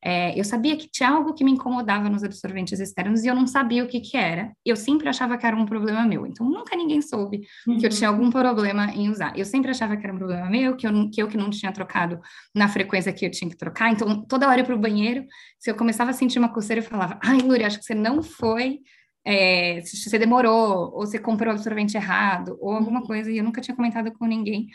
é, 0.04 0.40
eu 0.40 0.44
sabia 0.44 0.78
que 0.78 0.88
tinha 0.90 1.10
algo 1.10 1.34
que 1.34 1.44
me 1.44 1.52
incomodava 1.52 2.08
nos 2.08 2.24
absorventes 2.24 2.80
externos 2.80 3.24
e 3.24 3.28
eu 3.28 3.36
não 3.36 3.48
sabia 3.48 3.84
o 3.84 3.88
que, 3.88 4.00
que 4.00 4.16
era. 4.16 4.54
Eu 4.64 4.76
sempre 4.76 5.10
achava 5.10 5.38
que 5.38 5.46
era 5.46 5.56
um 5.56 5.66
problema 5.66 6.06
meu. 6.06 6.26
Então, 6.26 6.48
nunca 6.48 6.76
ninguém 6.76 7.02
soube 7.02 7.42
uhum. 7.68 7.78
que 7.78 7.86
eu 7.86 7.90
tinha 7.90 8.10
algum 8.10 8.30
problema 8.30 8.92
em 8.92 9.10
usar. 9.10 9.38
Eu 9.38 9.46
sempre 9.46 9.72
achava 9.72 9.98
que 9.98 10.06
era 10.06 10.14
um 10.14 10.18
problema 10.18 10.50
meu, 10.50 10.76
que 10.76 10.88
eu, 10.88 11.10
que 11.10 11.22
eu 11.22 11.28
que 11.28 11.38
não 11.38 11.50
tinha 11.50 11.72
trocado 11.72 12.20
na 12.54 12.68
frequência 12.68 13.12
que 13.12 13.26
eu 13.26 13.32
tinha 13.32 13.50
que 13.50 13.58
trocar. 13.58 13.92
Então, 13.92 14.24
toda 14.26 14.48
hora 14.48 14.62
eu 14.62 14.66
para 14.66 14.76
o 14.76 14.80
banheiro, 14.80 15.26
se 15.60 15.72
eu 15.72 15.76
começava 15.76 16.12
a 16.12 16.14
sentir 16.14 16.38
uma 16.38 16.54
coceira, 16.54 16.82
eu 16.82 16.86
falava: 16.86 17.20
Ai, 17.24 17.40
Luri, 17.40 17.64
acho 17.64 17.80
que 17.80 17.86
você 17.86 17.96
não 17.96 18.22
foi. 18.22 18.80
É, 19.26 19.82
se 19.82 20.10
você 20.10 20.18
demorou, 20.18 20.94
ou 20.94 21.06
você 21.06 21.20
comprou 21.20 21.52
o 21.52 21.56
absorvente 21.56 21.98
errado, 21.98 22.58
ou 22.62 22.72
alguma 22.72 23.02
uhum. 23.02 23.06
coisa, 23.06 23.30
e 23.30 23.40
eu 23.40 23.44
nunca 23.44 23.60
tinha 23.60 23.76
comentado 23.76 24.12
com 24.14 24.26
ninguém. 24.26 24.68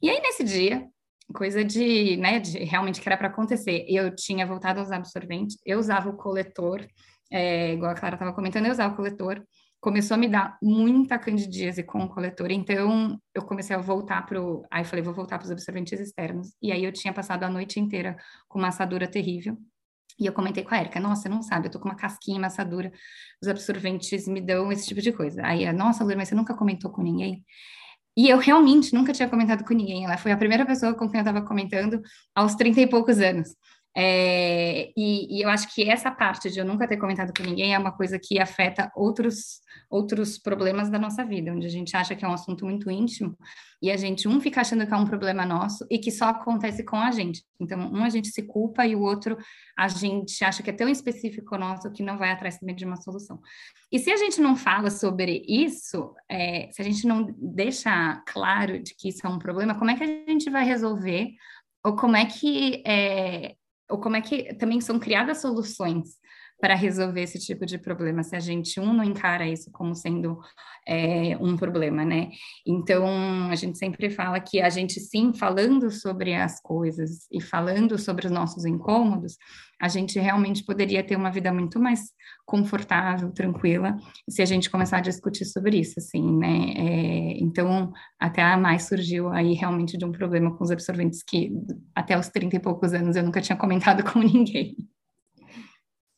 E 0.00 0.10
aí, 0.10 0.20
nesse 0.20 0.44
dia, 0.44 0.86
coisa 1.34 1.64
de, 1.64 2.16
né, 2.16 2.40
de 2.40 2.58
realmente 2.64 3.00
que 3.00 3.08
era 3.08 3.16
para 3.16 3.28
acontecer. 3.28 3.84
Eu 3.88 4.14
tinha 4.14 4.46
voltado 4.46 4.80
a 4.80 4.82
usar 4.82 4.96
absorvente, 4.96 5.56
eu 5.64 5.78
usava 5.78 6.08
o 6.08 6.16
coletor, 6.16 6.86
é, 7.30 7.72
igual 7.72 7.92
a 7.92 7.94
Clara 7.94 8.14
estava 8.14 8.32
comentando, 8.32 8.66
eu 8.66 8.72
usava 8.72 8.92
o 8.92 8.96
coletor. 8.96 9.42
Começou 9.80 10.14
a 10.14 10.18
me 10.18 10.28
dar 10.28 10.58
muita 10.62 11.18
candidíase 11.18 11.82
com 11.82 11.98
o 12.02 12.08
coletor, 12.08 12.50
então 12.50 13.20
eu 13.34 13.42
comecei 13.42 13.76
a 13.76 13.78
voltar 13.78 14.24
para 14.26 14.42
o. 14.42 14.64
Aí 14.70 14.84
falei, 14.84 15.04
vou 15.04 15.14
voltar 15.14 15.38
para 15.38 15.44
os 15.44 15.50
absorventes 15.50 16.00
externos. 16.00 16.54
E 16.60 16.72
aí 16.72 16.82
eu 16.84 16.92
tinha 16.92 17.12
passado 17.12 17.44
a 17.44 17.50
noite 17.50 17.78
inteira 17.78 18.16
com 18.48 18.58
uma 18.58 18.68
assadura 18.68 19.06
terrível. 19.06 19.56
E 20.18 20.24
eu 20.26 20.32
comentei 20.32 20.64
com 20.64 20.74
a 20.74 20.78
Erika, 20.80 20.98
nossa, 20.98 21.28
não 21.28 21.42
sabe, 21.42 21.66
eu 21.66 21.70
tô 21.70 21.78
com 21.78 21.88
uma 21.88 21.94
casquinha, 21.94 22.44
assadura, 22.46 22.90
os 23.42 23.48
absorventes 23.48 24.26
me 24.26 24.40
dão 24.40 24.72
esse 24.72 24.86
tipo 24.86 25.02
de 25.02 25.12
coisa. 25.12 25.44
Aí, 25.44 25.70
nossa, 25.74 26.02
Lura, 26.02 26.16
mas 26.16 26.28
você 26.28 26.34
nunca 26.34 26.54
comentou 26.54 26.90
com 26.90 27.02
ninguém? 27.02 27.44
E 28.16 28.28
eu 28.28 28.38
realmente 28.38 28.94
nunca 28.94 29.12
tinha 29.12 29.28
comentado 29.28 29.64
com 29.64 29.74
ninguém. 29.74 30.04
Ela 30.04 30.16
foi 30.16 30.32
a 30.32 30.36
primeira 30.36 30.64
pessoa 30.64 30.94
com 30.94 31.08
quem 31.08 31.20
eu 31.20 31.22
estava 31.22 31.44
comentando 31.46 32.00
aos 32.34 32.54
30 32.54 32.80
e 32.80 32.86
poucos 32.86 33.20
anos. 33.20 33.48
É, 33.98 34.92
e, 34.94 35.38
e, 35.38 35.42
eu 35.42 35.48
acho 35.48 35.74
que 35.74 35.88
essa 35.88 36.10
parte 36.10 36.50
de 36.50 36.58
eu 36.58 36.66
nunca 36.66 36.86
ter 36.86 36.98
comentado 36.98 37.32
com 37.34 37.42
ninguém 37.42 37.74
é 37.74 37.78
uma 37.78 37.92
coisa 37.92 38.18
que 38.18 38.38
afeta 38.38 38.92
outros, 38.94 39.62
outros 39.88 40.36
problemas 40.36 40.90
da 40.90 40.98
nossa 40.98 41.24
vida, 41.24 41.50
onde 41.50 41.66
a 41.66 41.70
gente 41.70 41.96
acha 41.96 42.14
que 42.14 42.22
é 42.22 42.28
um 42.28 42.34
assunto 42.34 42.66
muito 42.66 42.90
íntimo 42.90 43.34
e 43.80 43.90
a 43.90 43.96
gente, 43.96 44.26
um 44.26 44.40
fica 44.40 44.60
achando 44.60 44.86
que 44.86 44.92
é 44.92 44.96
um 44.96 45.06
problema 45.06 45.44
nosso 45.44 45.86
e 45.90 45.98
que 45.98 46.10
só 46.10 46.26
acontece 46.26 46.84
com 46.84 46.96
a 46.96 47.10
gente. 47.10 47.42
Então, 47.60 47.78
um 47.78 48.04
a 48.04 48.08
gente 48.08 48.28
se 48.28 48.42
culpa 48.42 48.86
e 48.86 48.96
o 48.96 49.00
outro 49.00 49.36
a 49.78 49.88
gente 49.88 50.44
acha 50.44 50.62
que 50.62 50.70
é 50.70 50.72
tão 50.72 50.88
específico 50.88 51.56
nosso 51.56 51.90
que 51.90 52.02
não 52.02 52.18
vai 52.18 52.30
atrás 52.30 52.58
também 52.58 52.74
de 52.74 52.84
uma 52.84 52.96
solução. 52.96 53.40
E 53.92 53.98
se 53.98 54.10
a 54.10 54.16
gente 54.16 54.40
não 54.40 54.56
fala 54.56 54.90
sobre 54.90 55.42
isso, 55.46 56.14
é, 56.28 56.68
se 56.72 56.80
a 56.80 56.84
gente 56.84 57.06
não 57.06 57.34
deixa 57.38 58.22
claro 58.26 58.82
de 58.82 58.94
que 58.94 59.08
isso 59.08 59.26
é 59.26 59.30
um 59.30 59.38
problema, 59.38 59.78
como 59.78 59.90
é 59.90 59.96
que 59.96 60.04
a 60.04 60.06
gente 60.06 60.50
vai 60.50 60.64
resolver? 60.64 61.30
Ou 61.84 61.94
como 61.94 62.16
é 62.16 62.24
que 62.24 62.82
é, 62.86 63.54
ou 63.88 63.98
como 63.98 64.16
é 64.16 64.20
que 64.20 64.54
também 64.54 64.80
são 64.80 64.98
criadas 64.98 65.38
soluções 65.38 66.18
para 66.60 66.74
resolver 66.74 67.22
esse 67.22 67.38
tipo 67.38 67.66
de 67.66 67.78
problema, 67.78 68.22
se 68.22 68.34
a 68.34 68.40
gente, 68.40 68.80
um, 68.80 68.92
não 68.92 69.04
encara 69.04 69.46
isso 69.46 69.70
como 69.70 69.94
sendo 69.94 70.38
é, 70.86 71.36
um 71.38 71.56
problema, 71.56 72.04
né? 72.04 72.30
Então, 72.66 73.06
a 73.50 73.54
gente 73.54 73.76
sempre 73.76 74.08
fala 74.08 74.40
que 74.40 74.60
a 74.60 74.70
gente, 74.70 74.98
sim, 75.00 75.32
falando 75.34 75.90
sobre 75.90 76.34
as 76.34 76.60
coisas 76.60 77.26
e 77.30 77.42
falando 77.42 77.98
sobre 77.98 78.26
os 78.26 78.32
nossos 78.32 78.64
incômodos, 78.64 79.36
a 79.80 79.88
gente 79.88 80.18
realmente 80.18 80.64
poderia 80.64 81.02
ter 81.02 81.16
uma 81.16 81.30
vida 81.30 81.52
muito 81.52 81.78
mais 81.78 82.00
confortável, 82.46 83.30
tranquila, 83.32 83.96
se 84.28 84.40
a 84.40 84.46
gente 84.46 84.70
começar 84.70 84.98
a 84.98 85.00
discutir 85.00 85.44
sobre 85.44 85.78
isso, 85.80 85.94
assim, 85.98 86.38
né? 86.38 86.72
É, 86.76 87.38
então, 87.38 87.92
até 88.18 88.42
a 88.42 88.56
mais 88.56 88.84
surgiu 88.84 89.28
aí 89.28 89.52
realmente 89.52 89.98
de 89.98 90.04
um 90.04 90.12
problema 90.12 90.56
com 90.56 90.64
os 90.64 90.70
absorventes 90.70 91.22
que 91.22 91.52
até 91.94 92.18
os 92.18 92.28
30 92.28 92.56
e 92.56 92.60
poucos 92.60 92.94
anos 92.94 93.16
eu 93.16 93.22
nunca 93.22 93.40
tinha 93.40 93.56
comentado 93.56 94.02
com 94.10 94.20
ninguém. 94.20 94.76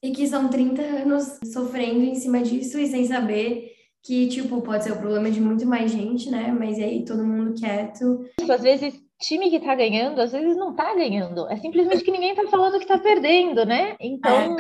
E 0.03 0.13
que 0.13 0.27
são 0.27 0.49
30 0.49 0.81
anos 0.81 1.39
sofrendo 1.53 2.05
em 2.05 2.15
cima 2.15 2.41
disso 2.41 2.79
e 2.79 2.87
sem 2.87 3.05
saber 3.05 3.73
que, 4.03 4.29
tipo, 4.29 4.63
pode 4.63 4.85
ser 4.85 4.93
o 4.93 4.99
problema 4.99 5.31
de 5.31 5.41
muito 5.41 5.67
mais 5.67 5.91
gente, 5.91 6.31
né? 6.31 6.55
Mas 6.57 6.79
aí 6.79 7.05
todo 7.05 7.27
mundo 7.27 7.55
quieto. 7.59 8.25
Às 8.49 8.63
vezes 8.63 8.95
time 9.21 9.51
que 9.51 9.61
tá 9.61 9.75
ganhando, 9.75 10.21
às 10.21 10.33
vezes 10.33 10.57
não 10.57 10.75
tá 10.75 10.95
ganhando. 10.95 11.49
É 11.49 11.57
simplesmente 11.57 12.05
que 12.05 12.11
ninguém 12.11 12.35
tá 12.35 12.47
falando 12.47 12.79
que 12.79 12.87
tá 12.87 12.99
perdendo, 12.99 13.67
né? 13.67 13.97
Então. 14.01 14.57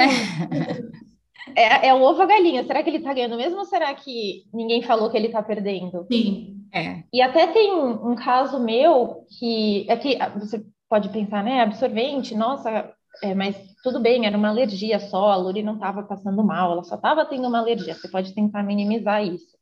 É, 1.56 1.86
é 1.88 1.94
o 1.94 2.02
ovo 2.02 2.22
a 2.22 2.26
galinha. 2.26 2.64
Será 2.64 2.82
que 2.82 2.90
ele 2.90 3.00
tá 3.00 3.14
ganhando 3.14 3.36
mesmo 3.36 3.58
ou 3.58 3.64
será 3.64 3.94
que 3.94 4.44
ninguém 4.52 4.82
falou 4.82 5.10
que 5.10 5.16
ele 5.16 5.28
tá 5.28 5.42
perdendo? 5.42 6.06
Sim. 6.10 6.56
É. 6.74 7.02
E 7.12 7.22
até 7.22 7.46
tem 7.46 7.72
um 7.72 8.14
caso 8.14 8.62
meu 8.62 9.24
que. 9.38 9.86
É 9.88 9.96
que 9.96 10.18
você 10.38 10.62
pode 10.88 11.08
pensar, 11.10 11.44
né? 11.44 11.60
Absorvente, 11.60 12.34
nossa, 12.34 12.92
é, 13.22 13.34
mas 13.34 13.56
tudo 13.82 14.00
bem, 14.00 14.26
era 14.26 14.36
uma 14.36 14.48
alergia 14.48 14.98
só, 14.98 15.30
a 15.30 15.36
Luri 15.36 15.62
não 15.62 15.74
estava 15.74 16.02
passando 16.02 16.44
mal, 16.44 16.72
ela 16.72 16.84
só 16.84 16.96
estava 16.96 17.24
tendo 17.24 17.48
uma 17.48 17.58
alergia. 17.58 17.94
Você 17.94 18.08
pode 18.08 18.34
tentar 18.34 18.62
minimizar 18.62 19.24
isso. 19.24 19.56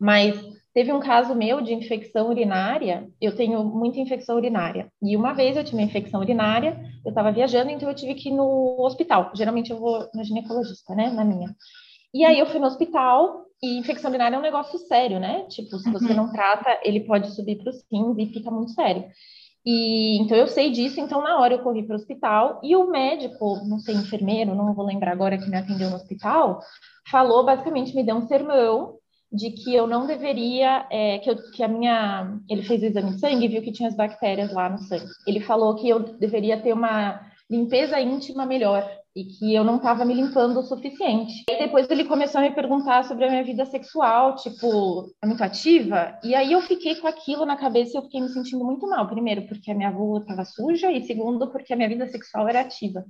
Mas 0.00 0.38
Teve 0.74 0.92
um 0.92 0.98
caso 0.98 1.36
meu 1.36 1.60
de 1.60 1.72
infecção 1.72 2.28
urinária. 2.28 3.08
Eu 3.20 3.36
tenho 3.36 3.64
muita 3.64 4.00
infecção 4.00 4.36
urinária. 4.36 4.90
E 5.00 5.16
uma 5.16 5.32
vez 5.32 5.56
eu 5.56 5.62
tive 5.62 5.76
uma 5.76 5.84
infecção 5.84 6.20
urinária, 6.20 6.76
eu 7.04 7.10
estava 7.10 7.30
viajando, 7.30 7.70
então 7.70 7.88
eu 7.88 7.94
tive 7.94 8.14
que 8.14 8.28
ir 8.28 8.32
no 8.32 8.76
hospital. 8.80 9.30
Geralmente 9.36 9.70
eu 9.70 9.78
vou 9.78 10.08
no 10.12 10.24
ginecologista, 10.24 10.92
né? 10.96 11.10
Na 11.10 11.24
minha. 11.24 11.54
E 12.12 12.24
aí 12.24 12.40
eu 12.40 12.46
fui 12.46 12.58
no 12.58 12.66
hospital 12.66 13.44
e 13.62 13.78
infecção 13.78 14.10
urinária 14.10 14.34
é 14.34 14.38
um 14.38 14.42
negócio 14.42 14.76
sério, 14.80 15.20
né? 15.20 15.46
Tipo, 15.48 15.78
se 15.78 15.92
você 15.92 16.08
uhum. 16.08 16.16
não 16.16 16.32
trata, 16.32 16.80
ele 16.82 17.00
pode 17.00 17.32
subir 17.36 17.56
para 17.62 17.70
os 17.70 17.84
rins 17.92 18.18
e 18.18 18.32
fica 18.32 18.50
muito 18.50 18.72
sério. 18.72 19.04
E 19.64 20.18
então 20.18 20.36
eu 20.36 20.46
sei 20.46 20.70
disso, 20.70 21.00
então 21.00 21.22
na 21.22 21.38
hora 21.38 21.54
eu 21.54 21.62
corri 21.62 21.82
para 21.82 21.94
o 21.94 21.96
hospital 21.96 22.60
e 22.62 22.76
o 22.76 22.90
médico, 22.90 23.62
não 23.66 23.78
sei, 23.78 23.94
enfermeiro, 23.94 24.54
não 24.54 24.74
vou 24.74 24.84
lembrar 24.84 25.12
agora 25.12 25.38
que 25.38 25.48
me 25.48 25.56
atendeu 25.56 25.88
no 25.88 25.96
hospital, 25.96 26.60
falou 27.10 27.44
basicamente, 27.44 27.94
me 27.94 28.04
deu 28.04 28.16
um 28.16 28.26
sermão 28.26 28.98
de 29.32 29.50
que 29.50 29.74
eu 29.74 29.86
não 29.86 30.06
deveria, 30.06 30.86
é, 30.90 31.18
que, 31.18 31.30
eu, 31.30 31.36
que 31.50 31.62
a 31.62 31.68
minha, 31.68 32.38
ele 32.48 32.62
fez 32.62 32.82
o 32.82 32.86
exame 32.86 33.14
de 33.14 33.20
sangue 33.20 33.46
e 33.46 33.48
viu 33.48 33.62
que 33.62 33.72
tinha 33.72 33.88
as 33.88 33.96
bactérias 33.96 34.52
lá 34.52 34.68
no 34.68 34.78
sangue. 34.78 35.06
Ele 35.26 35.40
falou 35.40 35.74
que 35.74 35.88
eu 35.88 35.98
deveria 35.98 36.60
ter 36.60 36.72
uma 36.72 37.20
limpeza 37.50 38.00
íntima 38.00 38.46
melhor 38.46 38.88
e 39.14 39.24
que 39.24 39.54
eu 39.54 39.62
não 39.62 39.76
estava 39.76 40.04
me 40.04 40.14
limpando 40.14 40.58
o 40.58 40.62
suficiente. 40.62 41.44
E 41.48 41.58
depois 41.58 41.88
ele 41.90 42.04
começou 42.04 42.40
a 42.40 42.44
me 42.44 42.50
perguntar 42.50 43.04
sobre 43.04 43.24
a 43.24 43.30
minha 43.30 43.44
vida 43.44 43.64
sexual, 43.64 44.34
tipo, 44.36 45.06
é 45.22 45.26
muito 45.26 45.42
ativa? 45.42 46.18
E 46.22 46.34
aí 46.34 46.52
eu 46.52 46.60
fiquei 46.60 46.96
com 46.96 47.06
aquilo 47.06 47.46
na 47.46 47.56
cabeça 47.56 47.92
e 47.94 47.98
eu 47.98 48.02
fiquei 48.02 48.20
me 48.20 48.28
sentindo 48.28 48.64
muito 48.64 48.88
mal. 48.88 49.06
Primeiro, 49.08 49.42
porque 49.42 49.70
a 49.70 49.74
minha 49.74 49.90
vulva 49.90 50.20
estava 50.20 50.44
suja 50.44 50.90
e 50.90 51.02
segundo, 51.04 51.50
porque 51.50 51.72
a 51.72 51.76
minha 51.76 51.88
vida 51.88 52.08
sexual 52.08 52.48
era 52.48 52.60
ativa. 52.60 53.04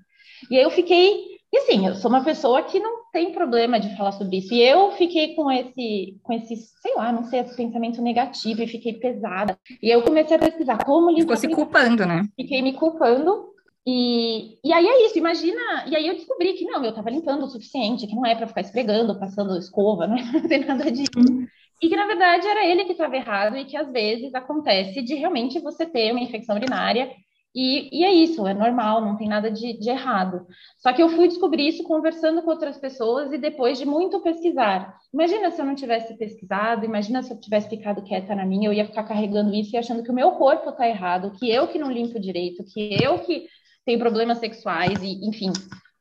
E 0.50 0.56
aí 0.56 0.62
eu 0.62 0.70
fiquei 0.70 1.34
e 1.54 1.58
assim, 1.58 1.86
eu 1.86 1.94
sou 1.94 2.10
uma 2.10 2.24
pessoa 2.24 2.64
que 2.64 2.80
não 2.80 3.04
tem 3.12 3.32
problema 3.32 3.78
de 3.78 3.96
falar 3.96 4.10
sobre 4.10 4.38
isso. 4.38 4.52
E 4.52 4.60
eu 4.60 4.90
fiquei 4.90 5.36
com 5.36 5.48
esse, 5.52 6.18
com 6.20 6.32
esse, 6.32 6.56
sei 6.56 6.96
lá, 6.96 7.12
não 7.12 7.22
sei, 7.22 7.38
esse 7.38 7.54
pensamento 7.54 8.02
negativo 8.02 8.60
e 8.60 8.66
fiquei 8.66 8.94
pesada. 8.94 9.56
E 9.80 9.88
eu 9.88 10.02
comecei 10.02 10.36
a 10.36 10.40
pesquisar 10.40 10.84
como 10.84 11.10
limpar. 11.10 11.36
Ficou 11.36 11.36
se 11.36 11.48
culpando, 11.48 12.04
né? 12.04 12.26
Fiquei 12.34 12.60
me 12.60 12.72
culpando. 12.72 13.53
E, 13.86 14.58
e 14.64 14.72
aí 14.72 14.86
é 14.86 15.06
isso, 15.06 15.18
imagina. 15.18 15.86
E 15.86 15.94
aí 15.94 16.06
eu 16.06 16.14
descobri 16.14 16.54
que 16.54 16.64
não, 16.64 16.82
eu 16.82 16.90
estava 16.90 17.10
limpando 17.10 17.44
o 17.44 17.48
suficiente, 17.48 18.06
que 18.06 18.14
não 18.14 18.24
é 18.24 18.34
para 18.34 18.46
ficar 18.46 18.62
esfregando, 18.62 19.18
passando 19.18 19.58
escova, 19.58 20.06
não, 20.06 20.16
é, 20.18 20.32
não 20.32 20.48
tem 20.48 20.64
nada 20.64 20.90
disso. 20.90 21.10
Uhum. 21.16 21.46
E 21.82 21.88
que 21.88 21.96
na 21.96 22.06
verdade 22.06 22.46
era 22.46 22.64
ele 22.64 22.84
que 22.84 22.92
estava 22.92 23.16
errado 23.16 23.56
e 23.56 23.64
que 23.64 23.76
às 23.76 23.90
vezes 23.90 24.34
acontece 24.34 25.02
de 25.02 25.14
realmente 25.14 25.60
você 25.60 25.84
ter 25.84 26.12
uma 26.12 26.20
infecção 26.20 26.56
urinária 26.56 27.10
e, 27.54 28.00
e, 28.00 28.04
é 28.04 28.12
isso, 28.12 28.44
é 28.48 28.52
normal, 28.52 29.00
não 29.00 29.16
tem 29.16 29.28
nada 29.28 29.48
de, 29.48 29.78
de, 29.78 29.88
errado. 29.88 30.44
Só 30.78 30.92
que 30.92 31.00
eu 31.00 31.08
fui 31.08 31.28
descobrir 31.28 31.68
isso 31.68 31.84
conversando 31.84 32.42
com 32.42 32.50
outras 32.50 32.76
pessoas 32.78 33.32
e 33.32 33.38
depois 33.38 33.78
de 33.78 33.86
muito 33.86 34.18
pesquisar. 34.20 34.98
Imagina 35.12 35.52
se 35.52 35.60
eu 35.60 35.64
não 35.64 35.76
tivesse 35.76 36.18
pesquisado, 36.18 36.84
imagina 36.84 37.22
se 37.22 37.32
eu 37.32 37.38
tivesse 37.38 37.68
ficado 37.68 38.02
quieta 38.02 38.34
na 38.34 38.44
minha, 38.44 38.68
eu 38.68 38.72
ia 38.72 38.84
ficar 38.84 39.04
carregando 39.04 39.54
isso 39.54 39.72
e 39.72 39.78
achando 39.78 40.02
que 40.02 40.10
o 40.10 40.14
meu 40.14 40.32
corpo 40.32 40.70
está 40.70 40.88
errado, 40.88 41.30
que 41.38 41.48
eu 41.48 41.68
que 41.68 41.78
não 41.78 41.92
limpo 41.92 42.18
direito, 42.18 42.64
que 42.64 42.98
eu 43.00 43.20
que 43.20 43.46
tenho 43.84 43.98
problemas 43.98 44.38
sexuais, 44.38 45.02
e 45.02 45.26
enfim. 45.26 45.52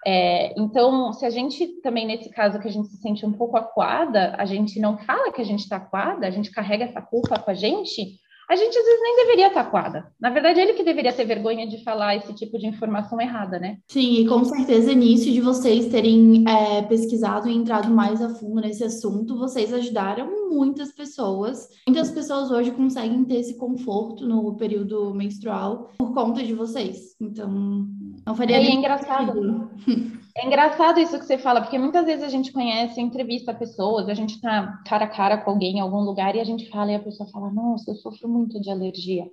É, 0.05 0.53
então, 0.59 1.13
se 1.13 1.25
a 1.25 1.29
gente 1.29 1.65
também, 1.81 2.05
nesse 2.05 2.29
caso 2.29 2.59
que 2.59 2.67
a 2.67 2.71
gente 2.71 2.89
se 2.89 2.97
sente 2.97 3.25
um 3.25 3.31
pouco 3.31 3.55
acuada, 3.55 4.35
a 4.37 4.45
gente 4.45 4.79
não 4.79 4.97
fala 4.97 5.31
que 5.31 5.41
a 5.41 5.45
gente 5.45 5.61
está 5.61 5.77
acuada, 5.77 6.27
a 6.27 6.31
gente 6.31 6.51
carrega 6.51 6.83
essa 6.83 7.01
culpa 7.01 7.39
com 7.39 7.51
a 7.51 7.53
gente, 7.53 8.19
a 8.50 8.55
gente 8.55 8.77
às 8.77 8.85
vezes 8.85 9.01
nem 9.01 9.15
deveria 9.17 9.47
estar 9.47 9.62
aquada. 9.62 10.12
Na 10.19 10.29
verdade, 10.29 10.59
ele 10.59 10.73
que 10.73 10.83
deveria 10.83 11.13
ter 11.13 11.25
vergonha 11.25 11.67
de 11.67 11.83
falar 11.83 12.15
esse 12.15 12.33
tipo 12.33 12.57
de 12.57 12.67
informação 12.67 13.19
errada, 13.19 13.59
né? 13.59 13.77
Sim, 13.88 14.21
e 14.21 14.27
com 14.27 14.43
certeza 14.43 14.93
nisso 14.93 15.31
de 15.31 15.41
vocês 15.41 15.88
terem 15.88 16.43
é, 16.47 16.81
pesquisado 16.83 17.50
e 17.50 17.55
entrado 17.55 17.89
mais 17.89 18.21
a 18.21 18.29
fundo 18.29 18.62
nesse 18.62 18.83
assunto, 18.83 19.38
vocês 19.38 19.73
ajudaram 19.73 20.50
muitas 20.50 20.91
pessoas. 20.91 21.67
Muitas 21.88 22.12
pessoas 22.12 22.51
hoje 22.51 22.71
conseguem 22.71 23.23
ter 23.25 23.38
esse 23.38 23.57
conforto 23.57 24.27
no 24.27 24.55
período 24.55 25.13
menstrual 25.13 25.91
por 25.97 26.13
conta 26.13 26.43
de 26.43 26.53
vocês. 26.53 27.15
Então, 27.19 27.88
não 28.25 28.35
faria 28.35 28.57
é, 28.57 28.65
é 28.65 28.71
engraçado. 28.71 29.69
É 30.35 30.47
engraçado 30.47 30.99
isso 30.99 31.19
que 31.19 31.25
você 31.25 31.37
fala, 31.37 31.61
porque 31.61 31.77
muitas 31.77 32.05
vezes 32.05 32.23
a 32.23 32.29
gente 32.29 32.51
conhece, 32.51 32.99
entrevista 32.99 33.53
pessoas, 33.53 34.09
a 34.09 34.15
gente 34.15 34.41
tá 34.41 34.81
cara 34.85 35.05
a 35.05 35.07
cara 35.07 35.37
com 35.37 35.51
alguém 35.51 35.77
em 35.77 35.79
algum 35.79 35.99
lugar 35.99 36.35
e 36.35 36.39
a 36.39 36.43
gente 36.43 36.69
fala 36.69 36.91
e 36.91 36.95
a 36.95 36.99
pessoa 36.99 37.29
fala, 37.29 37.51
nossa, 37.51 37.91
eu 37.91 37.95
sofro 37.95 38.27
muito 38.27 38.59
de 38.59 38.71
alergia. 38.71 39.27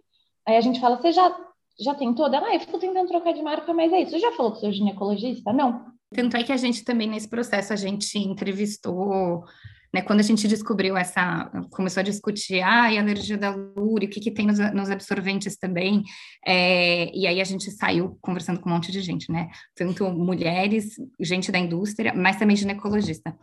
Aí 0.47 0.57
a 0.57 0.61
gente 0.61 0.78
fala, 0.78 1.00
você 1.00 1.11
já, 1.11 1.35
já 1.80 1.95
tentou? 1.95 2.26
Ela, 2.26 2.49
ah, 2.49 2.54
eu 2.54 2.61
fico 2.61 2.78
tentando 2.78 3.09
trocar 3.09 3.33
de 3.33 3.40
marca, 3.40 3.73
mas 3.73 3.90
é 3.92 4.02
isso. 4.02 4.11
Você 4.11 4.19
já 4.19 4.33
falou 4.33 4.52
com 4.52 4.59
o 4.59 4.61
seu 4.61 4.73
ginecologista? 4.73 5.52
Não. 5.54 5.87
Tanto 6.14 6.37
é 6.37 6.42
que 6.42 6.52
a 6.52 6.57
gente 6.57 6.85
também, 6.85 7.09
nesse 7.09 7.28
processo, 7.28 7.73
a 7.73 7.76
gente 7.76 8.19
entrevistou 8.19 9.45
né, 9.92 10.02
quando 10.02 10.20
a 10.20 10.23
gente 10.23 10.47
descobriu 10.47 10.97
essa, 10.97 11.50
começou 11.70 12.00
a 12.00 12.04
discutir 12.04 12.61
ah, 12.61 12.85
a 12.85 13.00
alergia 13.00 13.37
da 13.37 13.50
lúria, 13.50 14.09
o 14.09 14.11
que, 14.11 14.20
que 14.20 14.30
tem 14.30 14.47
nos, 14.47 14.59
nos 14.73 14.90
absorventes 14.90 15.56
também, 15.56 16.02
é, 16.47 17.11
e 17.16 17.26
aí 17.26 17.40
a 17.40 17.44
gente 17.44 17.70
saiu 17.70 18.16
conversando 18.20 18.61
com 18.61 18.68
um 18.68 18.73
monte 18.73 18.92
de 18.92 19.00
gente, 19.00 19.30
né? 19.32 19.49
Tanto 19.75 20.09
mulheres, 20.11 20.94
gente 21.18 21.50
da 21.50 21.59
indústria, 21.59 22.14
mas 22.14 22.37
também 22.37 22.56
ginecologista. 22.56 23.37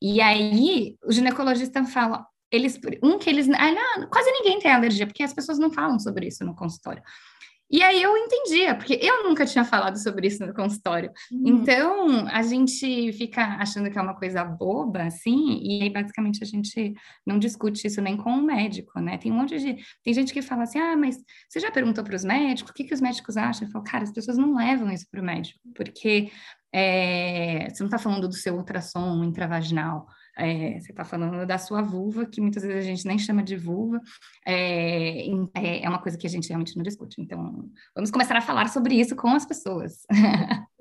E 0.00 0.20
aí 0.20 0.96
o 1.04 1.12
ginecologista 1.12 1.84
fala, 1.84 2.26
eles, 2.50 2.78
um 3.02 3.18
que 3.18 3.28
eles, 3.28 3.48
ah, 3.48 3.72
não, 3.72 4.08
quase 4.08 4.30
ninguém 4.30 4.58
tem 4.58 4.70
alergia, 4.70 5.06
porque 5.06 5.22
as 5.22 5.32
pessoas 5.32 5.58
não 5.58 5.70
falam 5.70 5.98
sobre 5.98 6.26
isso 6.28 6.44
no 6.44 6.54
consultório. 6.54 7.02
E 7.68 7.82
aí 7.82 8.00
eu 8.00 8.16
entendia, 8.16 8.76
porque 8.76 8.98
eu 9.02 9.24
nunca 9.24 9.44
tinha 9.44 9.64
falado 9.64 9.98
sobre 9.98 10.28
isso 10.28 10.44
no 10.46 10.54
consultório. 10.54 11.10
Uhum. 11.32 11.42
Então, 11.46 12.26
a 12.28 12.42
gente 12.42 13.12
fica 13.12 13.42
achando 13.58 13.90
que 13.90 13.98
é 13.98 14.02
uma 14.02 14.14
coisa 14.14 14.44
boba, 14.44 15.02
assim, 15.02 15.58
e 15.60 15.82
aí 15.82 15.90
basicamente 15.90 16.42
a 16.44 16.46
gente 16.46 16.94
não 17.26 17.38
discute 17.38 17.86
isso 17.86 18.00
nem 18.00 18.16
com 18.16 18.30
o 18.30 18.42
médico, 18.42 19.00
né? 19.00 19.18
Tem 19.18 19.32
um 19.32 19.36
monte 19.36 19.58
de. 19.58 19.76
Tem 20.04 20.14
gente 20.14 20.32
que 20.32 20.42
fala 20.42 20.62
assim: 20.62 20.78
ah, 20.78 20.96
mas 20.96 21.16
você 21.48 21.58
já 21.58 21.70
perguntou 21.70 22.04
para 22.04 22.14
os 22.14 22.24
médicos? 22.24 22.70
O 22.70 22.74
que, 22.74 22.84
que 22.84 22.94
os 22.94 23.00
médicos 23.00 23.36
acham? 23.36 23.66
Eu 23.66 23.72
falo, 23.72 23.84
cara, 23.84 24.04
as 24.04 24.12
pessoas 24.12 24.38
não 24.38 24.54
levam 24.54 24.90
isso 24.92 25.06
para 25.10 25.20
o 25.20 25.24
médico, 25.24 25.58
porque 25.74 26.30
é, 26.72 27.68
você 27.68 27.82
não 27.82 27.88
está 27.88 27.98
falando 27.98 28.28
do 28.28 28.34
seu 28.34 28.54
ultrassom 28.54 29.24
intravaginal. 29.24 30.06
É, 30.38 30.78
você 30.78 30.92
está 30.92 31.04
falando 31.04 31.46
da 31.46 31.58
sua 31.58 31.82
vulva, 31.82 32.26
que 32.26 32.40
muitas 32.40 32.62
vezes 32.62 32.78
a 32.78 32.86
gente 32.86 33.06
nem 33.06 33.18
chama 33.18 33.42
de 33.42 33.56
vulva, 33.56 34.00
é, 34.46 35.26
é, 35.54 35.84
é 35.84 35.88
uma 35.88 36.00
coisa 36.00 36.18
que 36.18 36.26
a 36.26 36.30
gente 36.30 36.48
realmente 36.48 36.76
não 36.76 36.82
discute. 36.82 37.20
Então, 37.20 37.68
vamos 37.94 38.10
começar 38.10 38.36
a 38.36 38.42
falar 38.42 38.68
sobre 38.68 38.94
isso 38.94 39.16
com 39.16 39.28
as 39.28 39.46
pessoas. 39.46 40.06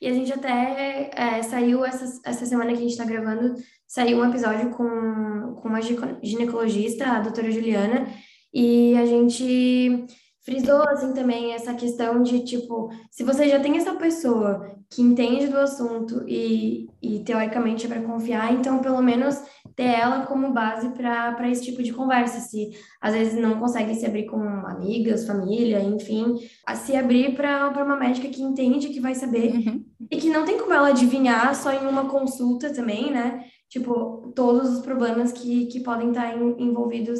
E 0.00 0.08
a 0.08 0.12
gente 0.12 0.32
até 0.32 1.10
é, 1.14 1.42
saiu 1.42 1.84
essa, 1.84 2.20
essa 2.24 2.44
semana 2.44 2.72
que 2.72 2.78
a 2.78 2.80
gente 2.80 2.90
está 2.90 3.04
gravando, 3.04 3.54
saiu 3.86 4.18
um 4.18 4.28
episódio 4.28 4.70
com, 4.70 5.54
com 5.54 5.68
uma 5.68 5.80
ginecologista, 5.80 7.06
a 7.06 7.20
doutora 7.20 7.50
Juliana, 7.50 8.06
e 8.52 8.96
a 8.96 9.06
gente 9.06 10.04
frisou 10.46 10.80
assim 10.88 11.12
também 11.12 11.52
essa 11.52 11.74
questão 11.74 12.22
de 12.22 12.44
tipo, 12.44 12.88
se 13.10 13.24
você 13.24 13.48
já 13.48 13.58
tem 13.58 13.76
essa 13.76 13.94
pessoa 13.94 14.76
que 14.88 15.02
entende 15.02 15.48
do 15.48 15.58
assunto 15.58 16.24
e, 16.28 16.86
e 17.02 17.18
teoricamente 17.24 17.84
é 17.84 17.88
para 17.88 18.02
confiar, 18.02 18.52
então 18.52 18.78
pelo 18.78 19.02
menos 19.02 19.42
ter 19.74 19.82
ela 19.82 20.24
como 20.24 20.52
base 20.52 20.88
para 20.90 21.50
esse 21.50 21.64
tipo 21.64 21.82
de 21.82 21.92
conversa. 21.92 22.38
Se 22.38 22.70
às 23.00 23.12
vezes 23.12 23.34
não 23.34 23.58
consegue 23.58 23.92
se 23.96 24.06
abrir 24.06 24.26
com 24.26 24.38
amigas, 24.38 25.26
família, 25.26 25.82
enfim, 25.82 26.36
a 26.64 26.76
se 26.76 26.94
abrir 26.94 27.34
para 27.34 27.68
uma 27.84 27.96
médica 27.96 28.28
que 28.28 28.40
entende, 28.40 28.90
que 28.90 29.00
vai 29.00 29.16
saber 29.16 29.52
uhum. 29.52 29.84
e 30.08 30.16
que 30.16 30.30
não 30.30 30.44
tem 30.44 30.58
como 30.58 30.72
ela 30.72 30.88
adivinhar 30.88 31.52
só 31.56 31.72
em 31.72 31.88
uma 31.88 32.08
consulta 32.08 32.72
também, 32.72 33.10
né? 33.10 33.44
Tipo, 33.68 34.32
todos 34.34 34.70
os 34.70 34.80
problemas 34.80 35.32
que, 35.32 35.66
que 35.66 35.80
podem 35.80 36.10
estar 36.10 36.32
envolvidos 36.36 37.18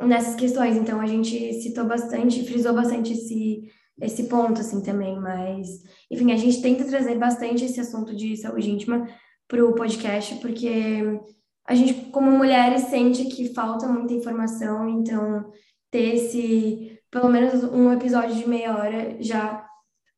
nessas 0.00 0.34
questões. 0.34 0.76
Então, 0.76 1.00
a 1.00 1.06
gente 1.06 1.52
citou 1.54 1.84
bastante, 1.84 2.44
frisou 2.44 2.74
bastante 2.74 3.12
esse, 3.12 3.70
esse 4.00 4.24
ponto, 4.24 4.60
assim, 4.60 4.82
também. 4.82 5.18
Mas, 5.20 5.68
enfim, 6.10 6.32
a 6.32 6.36
gente 6.36 6.60
tenta 6.62 6.84
trazer 6.84 7.16
bastante 7.16 7.64
esse 7.64 7.80
assunto 7.80 8.14
de 8.14 8.36
saúde 8.36 8.70
íntima 8.70 9.06
para 9.48 9.64
o 9.64 9.74
podcast, 9.74 10.36
porque 10.36 11.20
a 11.66 11.74
gente, 11.74 12.10
como 12.10 12.30
mulheres, 12.30 12.82
sente 12.84 13.24
que 13.24 13.54
falta 13.54 13.88
muita 13.88 14.14
informação, 14.14 14.88
então 14.88 15.50
ter 15.90 16.16
esse, 16.16 16.98
pelo 17.10 17.28
menos 17.28 17.64
um 17.64 17.92
episódio 17.92 18.34
de 18.34 18.48
meia 18.48 18.76
hora 18.76 19.16
já 19.20 19.63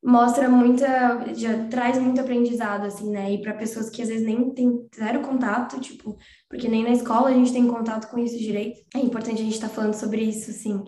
mostra 0.07 0.49
muita, 0.49 1.35
já 1.35 1.67
traz 1.67 1.99
muito 1.99 2.21
aprendizado, 2.21 2.87
assim, 2.87 3.11
né? 3.11 3.33
E 3.33 3.43
para 3.43 3.53
pessoas 3.55 3.91
que 3.91 4.01
às 4.01 4.09
vezes 4.09 4.25
nem 4.25 4.51
têm 4.51 4.89
zero 4.95 5.21
contato, 5.21 5.81
tipo, 5.81 6.17
porque 6.49 6.69
nem 6.69 6.85
na 6.85 6.93
escola 6.93 7.29
a 7.29 7.33
gente 7.33 7.53
tem 7.53 7.67
contato 7.67 8.09
com 8.09 8.17
isso 8.17 8.39
direito. 8.39 8.79
É 8.95 9.01
importante 9.01 9.41
a 9.41 9.45
gente 9.45 9.55
estar 9.55 9.69
tá 9.69 9.75
falando 9.75 9.95
sobre 9.95 10.23
isso, 10.23 10.49
assim. 10.53 10.81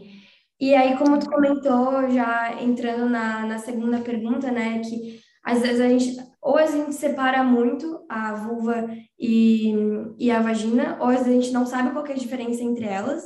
E 0.61 0.73
aí, 0.73 0.97
como 0.97 1.19
tu 1.19 1.29
comentou, 1.29 2.09
já 2.11 2.63
entrando 2.63 3.09
na, 3.09 3.45
na 3.45 3.59
segunda 3.59 3.99
pergunta, 3.99 4.53
né, 4.53 4.79
que 4.81 5.19
às 5.45 5.63
vezes 5.63 5.81
a 5.81 5.89
gente, 5.89 6.17
ou 6.41 6.57
a 6.57 6.67
gente 6.67 6.95
separa 6.95 7.43
muito 7.43 8.05
a 8.09 8.35
vulva 8.35 8.89
e, 9.19 9.75
e 10.17 10.31
a 10.31 10.41
vagina, 10.41 10.97
ou 11.01 11.09
às 11.09 11.25
vezes 11.25 11.29
a 11.29 11.41
gente 11.43 11.53
não 11.53 11.67
sabe 11.67 11.91
qual 11.91 12.07
é 12.07 12.13
a 12.13 12.17
diferença 12.17 12.63
entre 12.63 12.85
elas, 12.85 13.25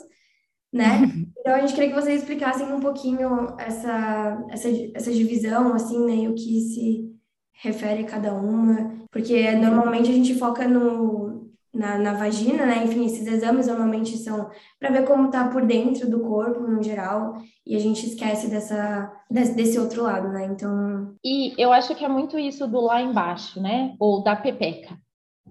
né? 0.73 1.03
Então 1.43 1.57
a 1.57 1.61
gente 1.61 1.75
queria 1.75 1.89
que 1.89 2.01
vocês 2.01 2.21
explicassem 2.21 2.73
um 2.73 2.79
pouquinho 2.79 3.57
essa, 3.59 4.47
essa, 4.49 4.69
essa 4.95 5.11
divisão, 5.13 5.75
assim, 5.75 6.07
né, 6.07 6.15
e 6.15 6.29
o 6.29 6.35
que 6.35 6.61
se 6.61 7.13
refere 7.61 8.03
a 8.03 8.07
cada 8.07 8.33
uma, 8.33 8.93
porque 9.11 9.51
normalmente 9.51 10.09
a 10.09 10.15
gente 10.15 10.39
foca 10.39 10.69
no, 10.69 11.51
na, 11.75 11.99
na 11.99 12.13
vagina, 12.13 12.65
né? 12.65 12.85
Enfim, 12.85 13.07
esses 13.07 13.27
exames 13.27 13.67
normalmente 13.67 14.17
são 14.19 14.51
para 14.79 14.91
ver 14.91 15.05
como 15.05 15.31
tá 15.31 15.49
por 15.49 15.65
dentro 15.65 16.09
do 16.09 16.21
corpo 16.21 16.61
no 16.61 16.83
geral, 16.83 17.35
e 17.67 17.75
a 17.75 17.79
gente 17.79 18.07
esquece 18.07 18.49
dessa, 18.49 19.13
desse, 19.31 19.55
desse 19.55 19.79
outro 19.79 20.03
lado, 20.03 20.29
né? 20.29 20.45
Então. 20.47 21.15
E 21.25 21.61
eu 21.61 21.73
acho 21.73 21.95
que 21.95 22.05
é 22.05 22.09
muito 22.09 22.39
isso 22.39 22.69
do 22.69 22.81
lá 22.81 23.03
embaixo, 23.03 23.61
né? 23.61 23.95
Ou 23.99 24.23
da 24.23 24.37
pepeca. 24.37 24.97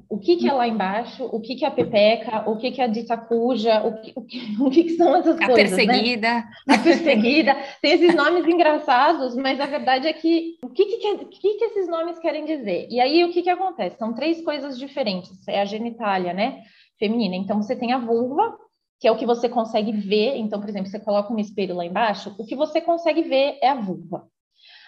O 0.08 0.18
que, 0.18 0.38
que 0.38 0.48
é 0.48 0.54
lá 0.54 0.68
embaixo? 0.68 1.24
O 1.26 1.40
que, 1.40 1.56
que 1.56 1.66
é 1.66 1.68
a 1.68 1.72
pepeca? 1.72 2.50
O 2.50 2.58
que, 2.58 2.72
que 2.72 2.82
é 2.82 2.84
a 2.84 2.88
dita 2.88 3.18
cuja? 3.18 3.82
O 3.82 4.02
que, 4.02 4.14
o 4.16 4.22
que, 4.22 4.56
o 4.60 4.70
que, 4.70 4.84
que 4.84 4.96
são 4.96 5.16
essas 5.16 5.40
a 5.40 5.46
coisas? 5.48 5.74
A 5.74 5.78
perseguida. 5.78 6.34
Né? 6.68 6.76
A 6.76 6.78
perseguida. 6.78 7.58
Tem 7.82 7.92
esses 7.94 8.16
nomes 8.16 8.46
engraçados, 8.46 9.36
mas 9.36 9.60
a 9.60 9.66
verdade 9.66 10.08
é 10.08 10.14
que 10.14 10.58
o 10.64 10.70
que, 10.70 10.86
que, 10.86 11.26
que, 11.26 11.58
que 11.58 11.66
esses 11.66 11.88
nomes 11.88 12.20
querem 12.20 12.46
dizer? 12.46 12.88
E 12.90 13.00
aí 13.00 13.24
o 13.24 13.32
que, 13.32 13.42
que 13.42 13.50
acontece? 13.50 13.98
São 13.98 14.14
três 14.14 14.42
coisas 14.44 14.78
diferentes. 14.78 15.48
É 15.48 15.62
a 15.62 15.66
genitália, 15.66 16.34
né? 16.34 16.62
Feminina. 16.98 17.36
Então 17.36 17.62
você 17.62 17.76
tem 17.76 17.94
a 17.94 17.98
vulva, 17.98 18.58
que 19.00 19.08
é 19.08 19.12
o 19.12 19.18
que 19.18 19.26
você 19.26 19.50
consegue 19.50 19.92
ver. 19.92 20.38
Então, 20.38 20.60
por 20.60 20.70
exemplo, 20.70 20.90
você 20.90 21.00
coloca 21.00 21.34
um 21.34 21.40
espelho 21.40 21.76
lá 21.76 21.86
embaixo, 21.86 22.36
o 22.38 22.46
que 22.46 22.56
você 22.56 22.80
consegue 22.80 23.24
ver 23.24 23.58
é 23.62 23.70
a 23.70 23.76
vulva. 23.76 24.28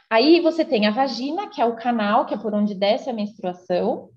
Aí 0.10 0.40
você 0.42 0.64
tem 0.64 0.86
a 0.86 0.92
vagina, 0.92 1.48
que 1.48 1.62
é 1.62 1.66
o 1.66 1.76
canal, 1.76 2.26
que 2.26 2.34
é 2.34 2.38
por 2.38 2.54
onde 2.54 2.76
desce 2.76 3.10
a 3.10 3.14
menstruação. 3.14 4.10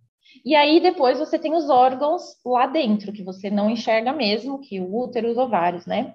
E 0.44 0.54
aí 0.54 0.80
depois 0.80 1.18
você 1.18 1.38
tem 1.38 1.54
os 1.54 1.68
órgãos 1.68 2.22
lá 2.44 2.66
dentro, 2.66 3.12
que 3.12 3.22
você 3.22 3.50
não 3.50 3.70
enxerga 3.70 4.12
mesmo, 4.12 4.60
que 4.60 4.80
o 4.80 4.96
útero, 4.96 5.30
os 5.30 5.36
ovários, 5.36 5.86
né? 5.86 6.14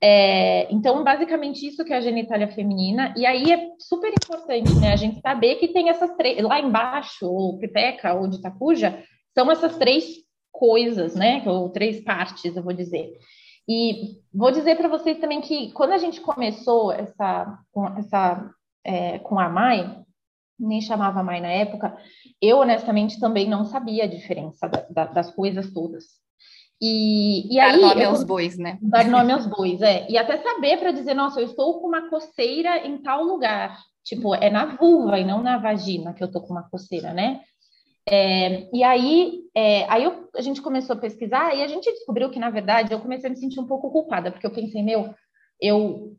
É, 0.00 0.72
então, 0.72 1.02
basicamente, 1.02 1.66
isso 1.66 1.84
que 1.84 1.92
é 1.92 1.96
a 1.96 2.00
genitália 2.00 2.48
feminina. 2.48 3.14
E 3.16 3.24
aí 3.24 3.50
é 3.50 3.70
super 3.78 4.12
importante, 4.12 4.74
né? 4.74 4.92
A 4.92 4.96
gente 4.96 5.20
saber 5.20 5.56
que 5.56 5.68
tem 5.68 5.88
essas 5.88 6.14
três, 6.16 6.42
lá 6.42 6.60
embaixo, 6.60 7.26
ou 7.26 7.58
pipeca, 7.58 8.14
ou 8.14 8.28
de 8.28 8.40
tacuja, 8.40 9.02
são 9.32 9.50
essas 9.50 9.76
três 9.78 10.04
coisas, 10.52 11.14
né? 11.14 11.42
Ou 11.46 11.70
três 11.70 12.00
partes, 12.02 12.54
eu 12.56 12.62
vou 12.62 12.72
dizer. 12.72 13.12
E 13.68 14.18
vou 14.32 14.50
dizer 14.50 14.76
para 14.76 14.88
vocês 14.88 15.18
também 15.18 15.40
que 15.40 15.72
quando 15.72 15.92
a 15.92 15.98
gente 15.98 16.20
começou 16.20 16.92
essa, 16.92 17.58
essa 17.96 18.50
é, 18.84 19.18
com 19.20 19.38
a 19.38 19.48
Mai, 19.48 20.04
nem 20.58 20.80
chamava 20.80 21.22
Mai 21.22 21.40
na 21.40 21.48
época, 21.48 21.96
eu 22.40 22.58
honestamente 22.58 23.18
também 23.18 23.48
não 23.48 23.64
sabia 23.64 24.04
a 24.04 24.08
diferença 24.08 24.68
da, 24.68 24.86
da, 24.90 25.04
das 25.06 25.30
coisas 25.34 25.72
todas. 25.72 26.04
E, 26.80 27.52
e 27.52 27.56
dar 27.56 27.74
aí, 27.74 27.80
nome 27.80 28.02
eu, 28.02 28.10
aos 28.10 28.24
bois, 28.24 28.58
né? 28.58 28.78
Dar 28.82 29.06
nome 29.06 29.32
aos 29.32 29.46
bois, 29.46 29.80
é. 29.80 30.06
E 30.10 30.18
até 30.18 30.36
saber 30.38 30.78
para 30.78 30.92
dizer, 30.92 31.14
nossa, 31.14 31.40
eu 31.40 31.46
estou 31.46 31.80
com 31.80 31.88
uma 31.88 32.08
coceira 32.10 32.86
em 32.86 32.98
tal 32.98 33.22
lugar. 33.22 33.78
Tipo, 34.04 34.34
é 34.34 34.50
na 34.50 34.76
vulva 34.76 35.18
e 35.18 35.24
não 35.24 35.42
na 35.42 35.56
vagina 35.56 36.12
que 36.12 36.22
eu 36.22 36.30
tô 36.30 36.40
com 36.42 36.52
uma 36.52 36.68
coceira, 36.68 37.12
né? 37.14 37.40
É, 38.06 38.68
e 38.70 38.84
aí, 38.84 39.40
é, 39.54 39.90
aí 39.90 40.04
eu, 40.04 40.28
a 40.36 40.42
gente 40.42 40.60
começou 40.60 40.94
a 40.94 40.98
pesquisar 40.98 41.54
e 41.56 41.62
a 41.62 41.66
gente 41.66 41.90
descobriu 41.90 42.30
que, 42.30 42.38
na 42.38 42.50
verdade, 42.50 42.92
eu 42.92 43.00
comecei 43.00 43.30
a 43.30 43.32
me 43.32 43.38
sentir 43.38 43.60
um 43.60 43.66
pouco 43.66 43.90
culpada, 43.90 44.30
porque 44.30 44.46
eu 44.46 44.52
pensei, 44.52 44.82
meu, 44.82 45.14
eu 45.58 46.14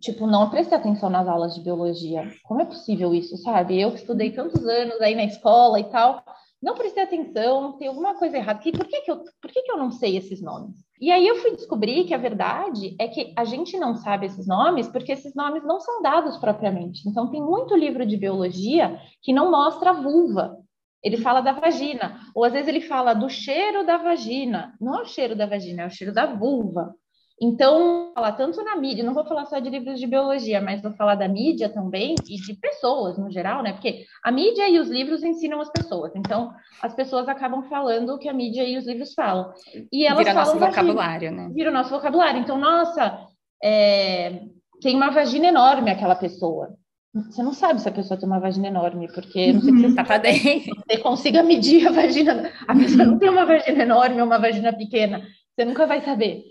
tipo, 0.00 0.26
não 0.26 0.50
prestei 0.50 0.76
atenção 0.76 1.10
nas 1.10 1.26
aulas 1.28 1.54
de 1.54 1.62
biologia. 1.62 2.30
Como 2.44 2.60
é 2.60 2.64
possível 2.64 3.14
isso, 3.14 3.36
sabe? 3.38 3.80
Eu 3.80 3.90
que 3.90 3.98
estudei 3.98 4.30
tantos 4.30 4.64
anos 4.66 5.00
aí 5.00 5.14
na 5.14 5.24
escola 5.24 5.80
e 5.80 5.84
tal, 5.84 6.22
não 6.60 6.74
prestei 6.74 7.04
atenção, 7.04 7.78
tem 7.78 7.86
alguma 7.86 8.14
coisa 8.14 8.36
errada. 8.36 8.60
por 8.60 8.86
que, 8.86 9.00
que, 9.02 9.10
eu, 9.10 9.22
por 9.40 9.50
que, 9.50 9.62
que 9.62 9.70
eu 9.70 9.76
não 9.76 9.92
sei 9.92 10.16
esses 10.16 10.42
nomes? 10.42 10.76
E 11.00 11.12
aí 11.12 11.26
eu 11.26 11.36
fui 11.36 11.52
descobrir 11.52 12.04
que 12.04 12.14
a 12.14 12.18
verdade 12.18 12.96
é 12.98 13.06
que 13.06 13.32
a 13.36 13.44
gente 13.44 13.78
não 13.78 13.94
sabe 13.94 14.26
esses 14.26 14.46
nomes 14.46 14.88
porque 14.88 15.12
esses 15.12 15.34
nomes 15.34 15.62
não 15.64 15.78
são 15.78 16.02
dados 16.02 16.36
propriamente. 16.38 17.08
Então, 17.08 17.30
tem 17.30 17.40
muito 17.40 17.76
livro 17.76 18.04
de 18.04 18.16
biologia 18.16 19.00
que 19.22 19.32
não 19.32 19.50
mostra 19.50 19.90
a 19.90 19.92
vulva. 19.92 20.56
Ele 21.00 21.16
fala 21.16 21.40
da 21.40 21.52
vagina, 21.52 22.18
ou 22.34 22.44
às 22.44 22.52
vezes 22.52 22.66
ele 22.66 22.80
fala 22.80 23.14
do 23.14 23.28
cheiro 23.28 23.86
da 23.86 23.96
vagina. 23.96 24.74
Não 24.80 24.98
é 24.98 25.02
o 25.02 25.06
cheiro 25.06 25.36
da 25.36 25.46
vagina, 25.46 25.82
é 25.82 25.86
o 25.86 25.90
cheiro 25.90 26.12
da 26.12 26.26
vulva. 26.26 26.92
Então, 27.40 28.10
falar 28.14 28.32
tanto 28.32 28.62
na 28.64 28.74
mídia, 28.76 29.04
não 29.04 29.14
vou 29.14 29.24
falar 29.24 29.46
só 29.46 29.60
de 29.60 29.70
livros 29.70 30.00
de 30.00 30.06
biologia, 30.06 30.60
mas 30.60 30.82
vou 30.82 30.92
falar 30.94 31.14
da 31.14 31.28
mídia 31.28 31.68
também 31.68 32.16
e 32.28 32.36
de 32.36 32.54
pessoas 32.54 33.16
no 33.16 33.30
geral, 33.30 33.62
né? 33.62 33.72
Porque 33.72 34.04
a 34.24 34.32
mídia 34.32 34.68
e 34.68 34.78
os 34.80 34.88
livros 34.88 35.22
ensinam 35.22 35.60
as 35.60 35.70
pessoas. 35.70 36.12
Então, 36.16 36.50
as 36.82 36.94
pessoas 36.94 37.28
acabam 37.28 37.62
falando 37.68 38.10
o 38.10 38.18
que 38.18 38.28
a 38.28 38.32
mídia 38.32 38.64
e 38.64 38.76
os 38.76 38.86
livros 38.86 39.14
falam. 39.14 39.52
E 39.92 40.04
elas 40.04 40.18
Vira 40.18 40.34
falam 40.34 40.46
nosso 40.46 40.58
vocabulário, 40.58 41.30
né? 41.30 41.48
Vira 41.54 41.70
o 41.70 41.72
nosso 41.72 41.90
vocabulário. 41.90 42.40
Então, 42.40 42.58
nossa, 42.58 43.26
é... 43.62 44.40
tem 44.82 44.96
uma 44.96 45.10
vagina 45.10 45.46
enorme 45.46 45.92
aquela 45.92 46.16
pessoa. 46.16 46.76
Você 47.14 47.42
não 47.42 47.52
sabe 47.52 47.80
se 47.80 47.88
a 47.88 47.92
pessoa 47.92 48.18
tem 48.18 48.28
uma 48.28 48.40
vagina 48.40 48.66
enorme, 48.66 49.08
porque 49.12 49.52
não 49.52 49.60
sei 49.60 49.74
se 49.74 49.80
você, 49.80 49.94
tá 49.94 50.04
você 50.04 50.98
consiga 50.98 51.42
medir 51.42 51.86
a 51.86 51.92
vagina. 51.92 52.50
A 52.66 52.74
pessoa 52.74 53.04
não 53.04 53.18
tem 53.18 53.30
uma 53.30 53.46
vagina 53.46 53.82
enorme 53.82 54.20
ou 54.20 54.26
uma 54.26 54.38
vagina 54.38 54.72
pequena. 54.72 55.22
Você 55.54 55.64
nunca 55.64 55.86
vai 55.86 56.00
saber. 56.02 56.44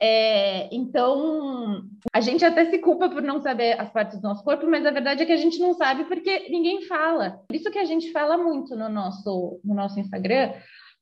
É, 0.00 0.68
então, 0.74 1.84
a 2.12 2.20
gente 2.20 2.44
até 2.44 2.64
se 2.66 2.78
culpa 2.78 3.08
por 3.08 3.22
não 3.22 3.40
saber 3.40 3.80
as 3.80 3.90
partes 3.90 4.20
do 4.20 4.28
nosso 4.28 4.44
corpo, 4.44 4.66
mas 4.66 4.84
a 4.84 4.90
verdade 4.90 5.22
é 5.22 5.26
que 5.26 5.32
a 5.32 5.36
gente 5.36 5.58
não 5.58 5.74
sabe 5.74 6.04
porque 6.04 6.48
ninguém 6.50 6.82
fala. 6.82 7.40
Por 7.46 7.56
isso 7.56 7.70
que 7.70 7.78
a 7.78 7.84
gente 7.84 8.10
fala 8.12 8.36
muito 8.36 8.76
no 8.76 8.88
nosso, 8.88 9.60
no 9.64 9.74
nosso 9.74 9.98
Instagram 9.98 10.52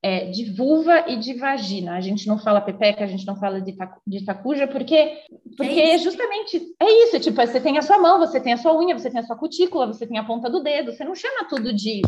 é, 0.03 0.25
de 0.25 0.53
vulva 0.53 1.05
e 1.07 1.15
de 1.15 1.33
vagina. 1.33 1.95
A 1.95 2.01
gente 2.01 2.27
não 2.27 2.37
fala 2.37 2.61
pepeca, 2.61 3.03
a 3.03 3.07
gente 3.07 3.25
não 3.25 3.37
fala 3.37 3.61
de, 3.61 3.75
tacu, 3.75 4.01
de 4.05 4.25
tacuja, 4.25 4.67
porque, 4.67 5.17
porque 5.57 5.79
é 5.79 5.97
justamente 5.97 6.61
é 6.79 7.03
isso. 7.05 7.19
Tipo, 7.19 7.37
você 7.37 7.59
tem 7.59 7.77
a 7.77 7.81
sua 7.81 7.97
mão, 7.97 8.19
você 8.19 8.39
tem 8.39 8.53
a 8.53 8.57
sua 8.57 8.77
unha, 8.77 8.97
você 8.97 9.09
tem 9.09 9.21
a 9.21 9.23
sua 9.23 9.37
cutícula, 9.37 9.87
você 9.87 10.05
tem 10.05 10.17
a 10.17 10.25
ponta 10.25 10.49
do 10.49 10.61
dedo. 10.61 10.91
Você 10.91 11.03
não 11.03 11.15
chama 11.15 11.47
tudo 11.49 11.73
de, 11.73 12.01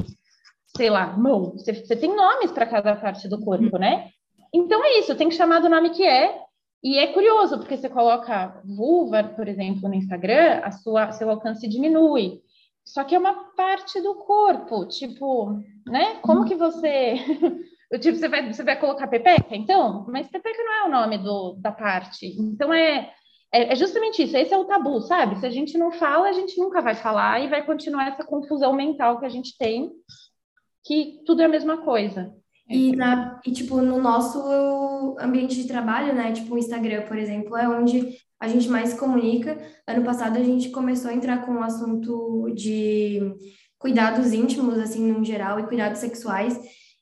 sei 0.76 0.90
lá, 0.90 1.18
mão. 1.18 1.54
Você, 1.54 1.74
você 1.74 1.96
tem 1.96 2.14
nomes 2.14 2.52
para 2.52 2.66
cada 2.66 2.96
parte 2.98 3.28
do 3.30 3.40
corpo, 3.40 3.78
né? 3.78 4.10
Então 4.54 4.84
é 4.84 5.00
isso, 5.00 5.16
tem 5.16 5.28
que 5.28 5.36
chamar 5.36 5.60
do 5.60 5.68
nome 5.68 5.90
que 5.90 6.06
é, 6.06 6.45
e 6.86 7.00
é 7.00 7.08
curioso, 7.08 7.58
porque 7.58 7.76
você 7.76 7.90
coloca 7.90 8.62
vulva, 8.64 9.24
por 9.24 9.48
exemplo, 9.48 9.90
no 9.90 9.96
Instagram, 9.96 10.62
a 10.64 10.70
sua, 10.70 11.12
seu 11.12 11.28
alcance 11.32 11.68
diminui. 11.68 12.44
Só 12.86 13.04
que 13.04 13.16
é 13.16 13.18
uma 13.18 13.34
parte 13.56 14.00
do 14.00 14.14
corpo, 14.14 14.86
tipo, 14.86 15.64
né? 15.88 16.20
Como 16.22 16.42
uhum. 16.42 16.48
que 16.48 16.54
você. 16.54 17.16
tipo, 18.00 18.20
você 18.20 18.28
vai, 18.30 18.54
você 18.54 18.62
vai 18.62 18.80
colocar 18.80 19.08
pepeca, 19.08 19.56
então? 19.56 20.06
Mas 20.10 20.28
pepeca 20.28 20.64
não 20.64 20.74
é 20.74 20.86
o 20.86 20.92
nome 20.92 21.18
do, 21.18 21.54
da 21.54 21.72
parte. 21.72 22.28
Então 22.40 22.72
é, 22.72 23.12
é, 23.52 23.74
é 23.74 23.76
justamente 23.76 24.22
isso. 24.22 24.38
Esse 24.38 24.54
é 24.54 24.58
o 24.58 24.66
tabu, 24.66 25.02
sabe? 25.02 25.40
Se 25.40 25.46
a 25.48 25.50
gente 25.50 25.80
não 25.80 25.92
fala, 25.92 26.30
a 26.30 26.34
gente 26.34 26.56
nunca 26.60 26.84
vai 26.84 26.94
falar 26.94 27.44
e 27.44 27.50
vai 27.50 27.66
continuar 27.66 28.10
essa 28.10 28.24
confusão 28.24 28.74
mental 28.74 29.20
que 29.20 29.26
a 29.26 29.30
gente 29.30 29.58
tem, 29.58 29.92
que 30.86 31.24
tudo 31.26 31.42
é 31.42 31.46
a 31.46 31.50
mesma 31.50 31.78
coisa. 31.78 32.32
E, 32.68 32.96
na, 32.96 33.40
e, 33.46 33.52
tipo, 33.52 33.80
no 33.82 34.02
nosso 34.02 35.16
ambiente 35.20 35.56
de 35.56 35.68
trabalho, 35.68 36.14
né? 36.16 36.32
Tipo, 36.32 36.56
o 36.56 36.58
Instagram, 36.58 37.04
por 37.04 37.18
exemplo, 37.18 37.56
é 37.56 37.70
onde 37.70 38.18
a 38.40 38.48
gente 38.48 38.68
mais 38.68 38.90
se 38.90 38.98
comunica. 38.98 39.58
Ano 39.88 40.04
passado, 40.04 40.38
a 40.38 40.44
gente 40.44 40.70
começou 40.70 41.12
a 41.12 41.14
entrar 41.14 41.46
com 41.46 41.54
o 41.54 41.64
assunto 41.64 42.52
de 42.56 43.22
cuidados 43.78 44.34
íntimos, 44.34 44.80
assim, 44.80 45.12
no 45.12 45.24
geral, 45.24 45.60
e 45.60 45.68
cuidados 45.68 46.00
sexuais. 46.00 46.60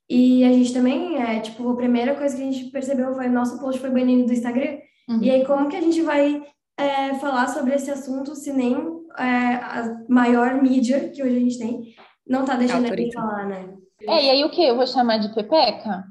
E 0.10 0.43
a 0.43 0.52
gente 0.52 0.73
também, 0.73 1.21
é, 1.21 1.39
tipo, 1.39 1.69
a 1.69 1.76
primeira 1.76 2.13
coisa 2.15 2.36
que 2.36 2.41
a 2.41 2.52
gente 2.52 2.69
percebeu 2.69 3.13
foi 3.13 3.28
nosso 3.30 3.58
post 3.60 3.80
foi 3.80 3.89
banido 3.89 4.26
do 4.26 4.34
Instagram. 4.34 4.78
Uhum. 5.08 5.21
E 5.21 5.32
aí, 5.32 5.45
como 5.45 5.69
que 5.69 5.78
a 5.78 5.82
gente 5.82 6.02
vai 6.02 6.43
é, 6.78 7.13
falar 7.15 7.47
sobre 7.47 7.73
esse 7.73 7.89
assunto 7.89 8.36
se 8.36 8.52
nem 8.52 8.76
é, 9.17 9.56
a 9.56 9.97
maior 10.10 10.62
mídia 10.62 11.10
que 11.10 11.23
hoje 11.23 11.38
a 11.38 11.39
gente 11.39 11.58
tem 11.58 11.95
não 12.28 12.45
tá 12.45 12.56
deixando 12.56 12.91
a 12.91 12.95
gente 12.95 13.13
falar, 13.13 13.45
né? 13.45 13.73
É, 14.08 14.26
e 14.26 14.30
aí 14.30 14.44
o 14.44 14.50
que? 14.50 14.63
Eu 14.63 14.76
vou 14.76 14.88
chamar 14.88 15.18
de 15.18 15.34
pepeca? 15.34 16.04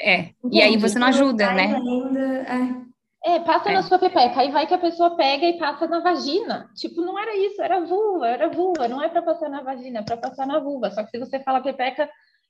É, 0.00 0.30
Entendi. 0.42 0.56
e 0.56 0.62
aí 0.62 0.76
você 0.76 0.98
não 0.98 1.08
ajuda, 1.08 1.52
né? 1.52 1.74
Ainda, 1.74 2.82
é. 3.24 3.34
é. 3.34 3.40
passa 3.40 3.70
é. 3.70 3.74
na 3.74 3.82
sua 3.82 3.98
pepeca, 3.98 4.40
aí 4.40 4.50
vai 4.50 4.66
que 4.66 4.72
a 4.72 4.78
pessoa 4.78 5.14
pega 5.16 5.46
e 5.46 5.58
passa 5.58 5.86
na 5.86 6.00
vagina. 6.00 6.70
Tipo, 6.74 7.02
não 7.02 7.18
era 7.18 7.36
isso, 7.36 7.60
era 7.60 7.84
vulva, 7.84 8.28
era 8.28 8.48
vulva, 8.48 8.88
não 8.88 9.02
é 9.02 9.08
para 9.08 9.22
passar 9.22 9.50
na 9.50 9.62
vagina, 9.62 10.00
é 10.00 10.02
para 10.02 10.16
passar 10.16 10.46
na 10.46 10.58
vulva. 10.58 10.90
Só 10.90 11.02
que 11.02 11.10
se 11.10 11.18
você 11.18 11.38
fala 11.40 11.60
pepeca, 11.60 12.08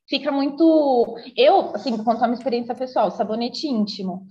fica 0.08 0.30
muito. 0.30 1.16
Eu, 1.36 1.74
assim, 1.74 1.96
vou 1.96 2.04
contar 2.04 2.26
uma 2.26 2.34
experiência 2.34 2.74
pessoal, 2.74 3.10
sabonete 3.10 3.66
íntimo. 3.66 4.26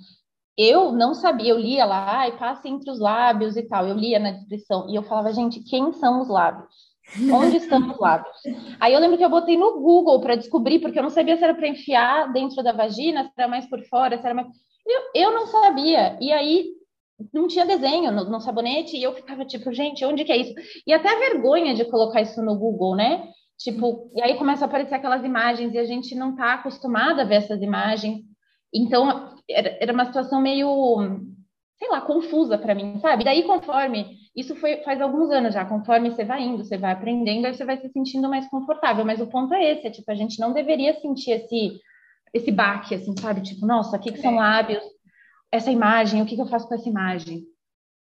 Eu 0.58 0.92
não 0.92 1.14
sabia, 1.14 1.52
eu 1.52 1.58
lia 1.58 1.86
lá, 1.86 2.28
e 2.28 2.34
passa 2.34 2.68
entre 2.68 2.92
os 2.92 3.00
lábios 3.00 3.56
e 3.56 3.64
tal. 3.64 3.88
Eu 3.88 3.96
lia 3.96 4.20
na 4.20 4.32
descrição 4.32 4.90
e 4.90 4.96
eu 4.96 5.04
falava, 5.04 5.32
gente, 5.34 5.62
quem 5.62 5.94
são 5.94 6.22
os 6.22 6.28
lábios? 6.28 6.89
Onde 7.32 7.58
estão 7.58 7.80
os 7.90 8.00
lábios? 8.00 8.38
Aí 8.80 8.94
eu 8.94 9.00
lembro 9.00 9.18
que 9.18 9.26
eu 9.26 9.30
botei 9.30 9.58
no 9.58 9.80
Google 9.80 10.20
para 10.22 10.36
descobrir, 10.36 10.80
porque 10.80 11.00
eu 11.00 11.04
não 11.04 11.10
sabia 11.10 11.38
se 11.38 11.44
era 11.44 11.56
para 11.56 11.68
enfiar 11.68 12.32
dentro 12.32 12.62
da 12.64 12.72
vagina, 12.72 13.24
se 13.24 13.32
era 13.38 13.48
mais 13.48 13.66
por 13.68 13.82
fora, 13.86 14.18
se 14.18 14.26
era 14.26 14.36
mais. 14.36 14.48
Eu, 14.86 15.02
eu 15.16 15.32
não 15.34 15.48
sabia. 15.48 16.18
E 16.22 16.32
aí 16.32 16.70
não 17.34 17.48
tinha 17.48 17.66
desenho 17.66 18.12
no, 18.12 18.26
no, 18.26 18.40
sabonete 18.40 18.96
e 18.96 19.04
eu 19.04 19.14
ficava 19.14 19.44
tipo, 19.46 19.74
gente, 19.74 20.06
onde 20.06 20.24
que 20.24 20.32
é 20.32 20.38
isso? 20.38 20.54
E 20.86 20.94
até 20.94 21.10
a 21.10 21.20
vergonha 21.20 21.74
de 21.74 21.86
colocar 21.86 22.22
isso 22.22 22.42
no 22.42 22.58
Google, 22.58 22.96
né? 22.96 23.28
Tipo, 23.58 24.10
e 24.16 24.22
aí 24.22 24.38
começa 24.38 24.64
a 24.64 24.68
aparecer 24.68 24.96
aquelas 24.96 25.24
imagens 25.24 25.74
e 25.74 25.78
a 25.78 25.84
gente 25.84 26.16
não 26.16 26.32
está 26.32 26.54
acostumada 26.54 27.24
a 27.24 27.26
ver 27.26 27.36
essas 27.36 27.62
imagens. 27.62 28.22
Então, 28.74 29.36
era, 29.50 29.78
era 29.82 29.94
uma 29.94 30.06
situação 30.06 30.40
meio, 30.40 30.98
sei 31.78 31.90
lá, 31.90 32.00
confusa 32.02 32.58
para 32.58 32.74
mim, 32.74 32.98
sabe? 33.00 33.26
Daí, 33.26 33.44
conforme, 33.44 34.16
isso 34.40 34.56
foi 34.56 34.78
faz 34.84 35.02
alguns 35.02 35.30
anos 35.32 35.54
já, 35.54 35.66
conforme 35.66 36.10
você 36.10 36.24
vai 36.24 36.42
indo, 36.42 36.64
você 36.64 36.78
vai 36.78 36.94
aprendendo, 36.94 37.46
aí 37.46 37.54
você 37.54 37.66
vai 37.66 37.78
se 37.78 37.90
sentindo 37.90 38.30
mais 38.30 38.48
confortável. 38.48 39.04
Mas 39.04 39.20
o 39.20 39.28
ponto 39.28 39.54
é 39.54 39.74
esse, 39.74 39.88
é 39.88 39.92
tipo, 39.92 40.10
a 40.10 40.16
gente 40.16 40.40
não 40.40 40.54
deveria 40.54 40.94
sentir 41.02 41.32
esse, 41.32 41.80
esse 42.34 42.52
baque, 42.52 42.96
assim, 42.96 43.14
sabe? 43.20 43.42
Tipo, 43.42 43.66
nossa, 43.66 43.98
o 43.98 44.00
que, 44.00 44.14
que 44.14 44.22
são 44.22 44.34
é. 44.34 44.38
lábios? 44.38 44.84
Essa 45.52 45.72
imagem, 45.72 46.22
o 46.22 46.26
que, 46.26 46.36
que 46.36 46.42
eu 46.42 46.48
faço 46.48 46.68
com 46.68 46.76
essa 46.76 46.88
imagem? 46.88 47.44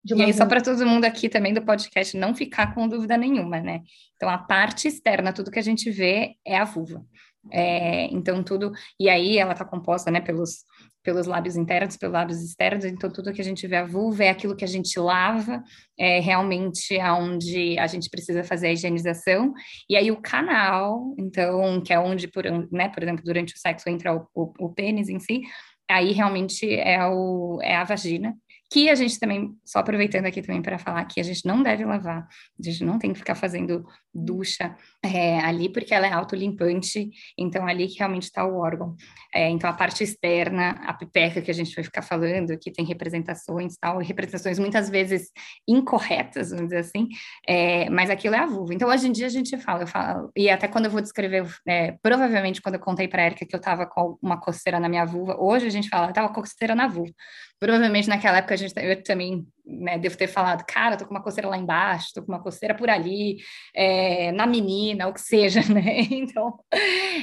e 0.05 0.21
aí, 0.21 0.33
só 0.33 0.45
para 0.45 0.61
todo 0.61 0.85
mundo 0.85 1.05
aqui 1.05 1.29
também 1.29 1.53
do 1.53 1.61
podcast 1.61 2.17
não 2.17 2.35
ficar 2.35 2.73
com 2.73 2.89
dúvida 2.89 3.15
nenhuma, 3.15 3.61
né? 3.61 3.83
Então, 4.15 4.27
a 4.27 4.37
parte 4.37 4.87
externa, 4.87 5.31
tudo 5.31 5.51
que 5.51 5.59
a 5.59 5.63
gente 5.63 5.89
vê 5.91 6.35
é 6.45 6.57
a 6.57 6.65
vulva. 6.65 7.05
É, 7.51 8.05
então, 8.05 8.43
tudo. 8.43 8.71
E 8.99 9.09
aí, 9.09 9.37
ela 9.37 9.53
está 9.53 9.65
composta, 9.65 10.09
né, 10.09 10.21
pelos, 10.21 10.63
pelos 11.03 11.27
lábios 11.27 11.55
internos, 11.55 11.97
pelos 11.97 12.13
lábios 12.13 12.41
externos. 12.41 12.85
Então, 12.85 13.11
tudo 13.11 13.33
que 13.33 13.41
a 13.41 13.43
gente 13.43 13.67
vê 13.67 13.75
a 13.75 13.85
vulva 13.85 14.23
é 14.23 14.29
aquilo 14.29 14.55
que 14.55 14.63
a 14.63 14.67
gente 14.67 14.97
lava, 14.99 15.63
é 15.97 16.19
realmente 16.19 16.99
aonde 16.99 17.77
a 17.77 17.87
gente 17.87 18.09
precisa 18.09 18.43
fazer 18.43 18.67
a 18.67 18.71
higienização. 18.71 19.53
E 19.89 19.95
aí, 19.95 20.11
o 20.11 20.21
canal, 20.21 21.13
então, 21.17 21.81
que 21.81 21.93
é 21.93 21.99
onde, 21.99 22.27
por, 22.27 22.45
né, 22.71 22.89
por 22.89 23.03
exemplo, 23.03 23.23
durante 23.23 23.53
o 23.53 23.57
sexo 23.57 23.89
entra 23.89 24.15
o, 24.15 24.27
o, 24.33 24.53
o 24.59 24.69
pênis 24.73 25.09
em 25.09 25.19
si, 25.19 25.41
aí 25.89 26.11
realmente 26.11 26.73
é, 26.73 27.05
o, 27.07 27.59
é 27.61 27.75
a 27.75 27.83
vagina 27.83 28.33
que 28.73 28.89
a 28.89 28.95
gente 28.95 29.19
também, 29.19 29.55
só 29.63 29.79
aproveitando 29.79 30.25
aqui 30.25 30.41
também 30.41 30.59
para 30.59 30.79
falar 30.79 31.05
que 31.05 31.19
a 31.19 31.23
gente 31.23 31.45
não 31.45 31.61
deve 31.61 31.85
lavar, 31.85 32.27
a 32.27 32.63
gente 32.63 32.83
não 32.83 32.97
tem 32.97 33.13
que 33.13 33.19
ficar 33.19 33.35
fazendo 33.35 33.85
ducha 34.11 34.75
é, 35.03 35.39
ali, 35.41 35.67
porque 35.67 35.93
ela 35.93 36.07
é 36.07 36.13
autolimpante, 36.13 37.09
então 37.37 37.67
ali 37.67 37.87
que 37.87 37.99
realmente 37.99 38.23
está 38.23 38.45
o 38.45 38.57
órgão. 38.57 38.95
É, 39.35 39.49
então 39.49 39.69
a 39.69 39.73
parte 39.73 40.03
externa, 40.03 40.71
a 40.85 40.93
pipeca 40.93 41.41
que 41.41 41.51
a 41.51 41.53
gente 41.53 41.75
vai 41.75 41.83
ficar 41.83 42.01
falando, 42.01 42.57
que 42.57 42.71
tem 42.71 42.85
representações 42.85 43.75
tal, 43.77 43.97
representações 43.97 44.57
muitas 44.57 44.89
vezes 44.89 45.29
incorretas, 45.67 46.51
vamos 46.51 46.67
dizer 46.67 46.77
assim, 46.77 47.09
é, 47.47 47.89
mas 47.89 48.09
aquilo 48.09 48.35
é 48.35 48.39
a 48.39 48.45
vulva. 48.45 48.73
Então 48.73 48.89
hoje 48.89 49.07
em 49.07 49.11
dia 49.11 49.27
a 49.27 49.29
gente 49.29 49.57
fala, 49.57 49.83
eu 49.83 49.87
falo, 49.87 50.31
e 50.35 50.49
até 50.49 50.67
quando 50.67 50.85
eu 50.85 50.91
vou 50.91 51.01
descrever, 51.01 51.45
é, 51.67 51.95
provavelmente 52.01 52.61
quando 52.61 52.75
eu 52.75 52.81
contei 52.81 53.07
para 53.07 53.23
a 53.23 53.25
Erika 53.25 53.45
que 53.45 53.55
eu 53.55 53.59
estava 53.59 53.85
com 53.85 54.17
uma 54.21 54.39
coceira 54.39 54.79
na 54.79 54.87
minha 54.87 55.05
vulva, 55.05 55.35
hoje 55.37 55.67
a 55.67 55.71
gente 55.71 55.89
fala, 55.89 56.07
eu 56.07 56.13
tava 56.13 56.29
com 56.29 56.41
coceira 56.41 56.75
na 56.75 56.87
vulva. 56.87 57.11
Provavelmente 57.59 58.07
naquela 58.07 58.37
época 58.37 58.53
a 58.53 58.57
gente, 58.57 58.73
eu 58.77 59.03
também 59.03 59.45
né, 59.65 59.97
devo 59.97 60.17
ter 60.17 60.27
falado, 60.27 60.63
cara, 60.65 60.97
tô 60.97 61.05
com 61.05 61.13
uma 61.13 61.23
coceira 61.23 61.47
lá 61.47 61.57
embaixo, 61.57 62.11
tô 62.13 62.21
com 62.21 62.31
uma 62.31 62.41
coceira 62.41 62.75
por 62.75 62.89
ali, 62.89 63.37
é, 63.73 64.31
na 64.31 64.45
menina, 64.45 65.07
o 65.07 65.13
que 65.13 65.21
seja, 65.21 65.61
né? 65.73 66.01
Então, 66.11 66.59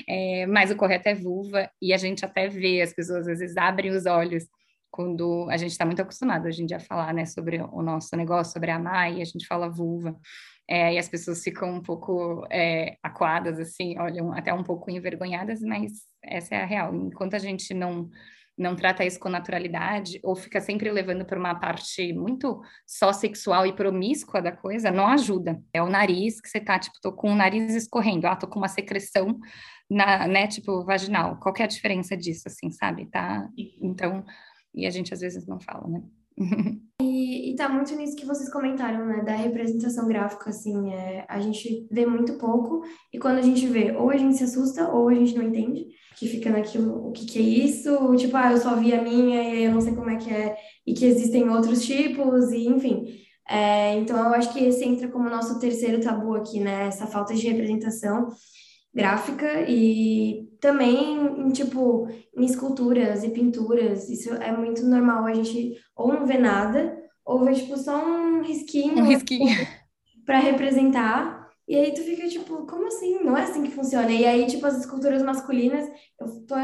é, 0.08 0.46
mas 0.46 0.70
o 0.70 0.76
correto 0.76 1.08
é 1.08 1.14
vulva, 1.14 1.70
e 1.80 1.92
a 1.92 1.96
gente 1.96 2.24
até 2.24 2.48
vê, 2.48 2.80
as 2.80 2.92
pessoas 2.92 3.28
às 3.28 3.38
vezes 3.38 3.56
abrem 3.56 3.90
os 3.90 4.06
olhos 4.06 4.44
quando 4.90 5.48
a 5.50 5.56
gente 5.56 5.70
está 5.70 5.86
muito 5.86 6.02
acostumado 6.02 6.46
hoje 6.46 6.62
em 6.62 6.66
dia 6.66 6.78
a 6.78 6.80
falar, 6.80 7.14
né, 7.14 7.24
sobre 7.24 7.60
o 7.60 7.82
nosso 7.82 8.16
negócio, 8.16 8.52
sobre 8.52 8.70
amar, 8.70 9.12
e 9.12 9.22
a 9.22 9.24
gente 9.24 9.46
fala 9.46 9.68
vulva, 9.68 10.16
é, 10.68 10.94
e 10.94 10.98
as 10.98 11.08
pessoas 11.08 11.42
ficam 11.42 11.74
um 11.74 11.82
pouco 11.82 12.46
é, 12.50 12.96
aquadas, 13.02 13.58
assim, 13.58 13.98
olham 13.98 14.32
até 14.32 14.52
um 14.54 14.62
pouco 14.62 14.90
envergonhadas, 14.90 15.60
mas 15.60 15.92
essa 16.22 16.54
é 16.54 16.62
a 16.62 16.66
real. 16.66 16.94
Enquanto 16.94 17.34
a 17.34 17.38
gente 17.38 17.74
não 17.74 18.08
não 18.60 18.76
trata 18.76 19.04
isso 19.04 19.18
com 19.18 19.28
naturalidade, 19.28 20.20
ou 20.22 20.36
fica 20.36 20.60
sempre 20.60 20.90
levando 20.90 21.24
para 21.24 21.38
uma 21.38 21.54
parte 21.54 22.12
muito 22.12 22.60
só 22.86 23.12
sexual 23.12 23.66
e 23.66 23.72
promíscua 23.72 24.42
da 24.42 24.52
coisa, 24.52 24.90
não 24.90 25.06
ajuda. 25.06 25.60
É 25.72 25.82
o 25.82 25.88
nariz 25.88 26.40
que 26.40 26.48
você 26.48 26.60
tá, 26.60 26.78
tipo, 26.78 26.96
tô 27.00 27.12
com 27.12 27.32
o 27.32 27.34
nariz 27.34 27.74
escorrendo, 27.74 28.26
ah, 28.26 28.36
tô 28.36 28.46
com 28.46 28.58
uma 28.58 28.68
secreção 28.68 29.38
na, 29.88 30.28
né, 30.28 30.46
tipo, 30.46 30.84
vaginal. 30.84 31.38
Qual 31.40 31.54
é 31.58 31.62
a 31.62 31.66
diferença 31.66 32.16
disso, 32.16 32.42
assim, 32.48 32.70
sabe? 32.70 33.06
Tá? 33.06 33.48
Então, 33.80 34.24
e 34.74 34.86
a 34.86 34.90
gente 34.90 35.14
às 35.14 35.20
vezes 35.20 35.46
não 35.46 35.58
fala, 35.58 35.88
né? 35.88 36.02
E, 37.02 37.52
e 37.52 37.56
tá 37.56 37.68
muito 37.68 37.94
nisso 37.94 38.16
que 38.16 38.26
vocês 38.26 38.50
comentaram, 38.50 39.06
né, 39.06 39.22
da 39.22 39.34
representação 39.34 40.06
gráfica, 40.06 40.50
assim, 40.50 40.92
é, 40.92 41.24
a 41.28 41.40
gente 41.40 41.86
vê 41.90 42.06
muito 42.06 42.34
pouco, 42.34 42.82
e 43.12 43.18
quando 43.18 43.38
a 43.38 43.42
gente 43.42 43.66
vê, 43.66 43.92
ou 43.96 44.10
a 44.10 44.16
gente 44.16 44.36
se 44.36 44.44
assusta, 44.44 44.88
ou 44.90 45.08
a 45.08 45.14
gente 45.14 45.36
não 45.36 45.44
entende, 45.44 45.86
que 46.16 46.28
fica 46.28 46.50
naquilo, 46.50 47.08
o 47.08 47.12
que 47.12 47.26
que 47.26 47.38
é 47.38 47.42
isso, 47.42 48.14
tipo, 48.16 48.36
ah, 48.36 48.52
eu 48.52 48.58
só 48.58 48.76
vi 48.76 48.92
a 48.92 49.02
minha 49.02 49.42
e 49.54 49.64
eu 49.64 49.72
não 49.72 49.80
sei 49.80 49.94
como 49.94 50.10
é 50.10 50.16
que 50.16 50.30
é, 50.30 50.56
e 50.86 50.92
que 50.94 51.04
existem 51.04 51.48
outros 51.48 51.84
tipos, 51.84 52.50
e 52.52 52.66
enfim. 52.66 53.06
É, 53.48 53.96
então, 53.96 54.16
eu 54.16 54.34
acho 54.34 54.52
que 54.52 54.60
esse 54.60 54.84
entra 54.84 55.08
como 55.08 55.28
nosso 55.28 55.58
terceiro 55.58 56.00
tabu 56.00 56.34
aqui, 56.34 56.60
né, 56.60 56.86
essa 56.86 57.06
falta 57.06 57.34
de 57.34 57.48
representação, 57.48 58.28
gráfica 58.94 59.64
e 59.68 60.48
também 60.60 61.14
em, 61.38 61.50
tipo 61.50 62.08
em 62.36 62.44
esculturas 62.44 63.24
e 63.24 63.30
pinturas. 63.30 64.08
Isso 64.08 64.32
é 64.34 64.52
muito 64.56 64.84
normal 64.84 65.24
a 65.26 65.34
gente 65.34 65.76
ou 65.96 66.12
não 66.12 66.26
vê 66.26 66.38
nada 66.38 66.98
ou 67.24 67.44
vê 67.44 67.54
tipo 67.54 67.76
só 67.76 68.04
um 68.04 68.42
risquinho 68.42 68.98
um 68.98 69.06
risquinho. 69.06 69.66
para 70.26 70.38
representar. 70.38 71.40
E 71.68 71.76
aí 71.76 71.94
tu 71.94 72.02
fica 72.02 72.28
tipo 72.28 72.66
como 72.66 72.88
assim? 72.88 73.22
Não 73.22 73.36
é 73.36 73.42
assim 73.44 73.62
que 73.62 73.70
funciona. 73.70 74.10
E 74.10 74.26
aí 74.26 74.46
tipo 74.46 74.66
as 74.66 74.78
esculturas 74.78 75.22
masculinas 75.22 75.88
eu 76.20 76.46
tô 76.46 76.54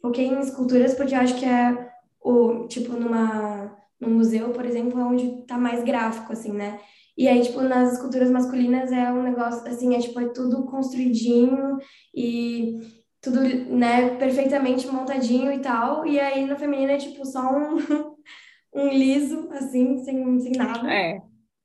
foquei 0.00 0.26
em 0.26 0.40
esculturas 0.40 0.94
porque 0.94 1.14
eu 1.14 1.18
acho 1.18 1.36
que 1.36 1.46
é 1.46 1.90
o 2.20 2.66
tipo 2.68 2.92
numa 2.92 3.74
no 3.98 4.10
museu 4.10 4.50
por 4.50 4.66
exemplo 4.66 5.00
é 5.00 5.04
onde 5.04 5.46
tá 5.46 5.56
mais 5.56 5.82
gráfico 5.82 6.30
assim 6.32 6.52
né 6.52 6.78
e 7.16 7.28
aí, 7.28 7.42
tipo, 7.42 7.60
nas 7.62 7.92
esculturas 7.92 8.30
masculinas 8.30 8.90
é 8.90 9.10
um 9.12 9.22
negócio, 9.22 9.66
assim, 9.68 9.94
é 9.94 10.00
tipo, 10.00 10.18
é 10.20 10.28
tudo 10.28 10.64
construidinho 10.66 11.78
e 12.14 12.80
tudo, 13.20 13.40
né, 13.40 14.16
perfeitamente 14.16 14.86
montadinho 14.86 15.52
e 15.52 15.60
tal. 15.60 16.06
E 16.06 16.18
aí, 16.18 16.44
no 16.44 16.56
feminino 16.56 16.90
é, 16.90 16.96
tipo, 16.96 17.24
só 17.24 17.52
um, 17.52 17.76
um 18.74 18.88
liso, 18.88 19.48
assim, 19.52 19.98
sem, 20.04 20.40
sem 20.40 20.52
nada. 20.52 20.92
É. 20.92 21.20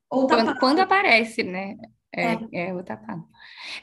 Ou 0.10 0.28
quando, 0.28 0.58
quando 0.60 0.80
aparece, 0.80 1.44
né? 1.44 1.76
É, 2.16 2.34
é, 2.34 2.70
é 2.70 2.74
o 2.74 2.84
tapado. 2.84 3.24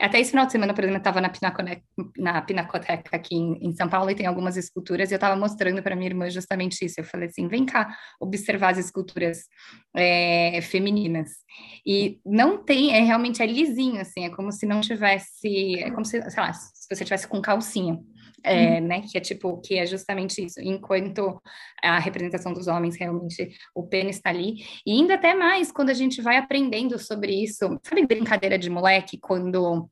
Até 0.01 0.19
esse 0.19 0.31
final 0.31 0.47
de 0.47 0.53
semana, 0.53 0.75
por 0.75 0.83
exemplo, 0.83 0.97
eu 0.97 0.99
estava 0.99 1.21
na, 1.21 1.29
Pinacone... 1.29 1.83
na 2.19 2.43
Pinacoteca 2.43 3.17
aqui 3.17 3.37
em, 3.37 3.69
em, 3.69 3.75
São 3.75 3.89
Paulo 3.89 4.11
e 4.11 4.17
tem 4.17 4.27
algumas 4.27 4.57
esculturas 4.57 5.11
e 5.11 5.15
eu 5.15 5.17
estava 5.17 5.37
mostrando 5.37 5.81
para 5.81 5.95
minha 5.95 6.09
irmã 6.09 6.29
justamente 6.29 6.85
isso. 6.85 6.99
Eu 6.99 7.05
falei 7.05 7.29
assim, 7.29 7.47
vem 7.47 7.65
cá 7.65 7.97
observar 8.21 8.71
as 8.71 8.79
esculturas 8.79 9.45
é, 9.95 10.61
femininas. 10.61 11.31
E 11.87 12.21
não 12.27 12.63
tem, 12.63 12.95
é 12.97 13.01
realmente 13.01 13.43
é 13.43 13.47
lisinho, 13.47 14.01
assim, 14.01 14.25
é 14.25 14.31
como 14.31 14.51
se 14.51 14.67
não 14.67 14.81
tivesse, 14.81 15.79
é 15.79 15.91
como 15.93 16.05
se, 16.05 16.21
sei 16.29 16.43
lá, 16.43 16.53
se 16.53 16.87
você 16.91 17.05
tivesse 17.05 17.29
com 17.29 17.41
calcinha 17.41 17.97
é, 18.45 18.81
uhum. 18.81 18.87
né? 18.87 19.03
Que 19.03 19.19
é 19.19 19.21
tipo, 19.21 19.61
que 19.61 19.77
é 19.77 19.87
justamente 19.87 20.45
isso. 20.45 20.61
Enquanto 20.61 21.41
a 21.83 21.99
representação 21.99 22.53
dos 22.53 22.67
homens 22.67 22.97
realmente 22.97 23.57
o 23.75 23.87
pênis 23.87 24.17
está 24.17 24.31
ali. 24.31 24.57
E 24.87 24.93
ainda 24.93 25.15
até 25.15 25.35
mais 25.35 25.73
quando 25.73 25.91
a 25.91 25.95
gente 25.95 26.23
vai 26.23 26.37
aprendendo 26.37 26.99
sobre 26.99 27.33
isso. 27.43 27.79
Sabe 27.83 28.07
brincadeira 28.07 28.59
de 28.59 28.71
moleque 28.71 29.19
quando 29.19 29.89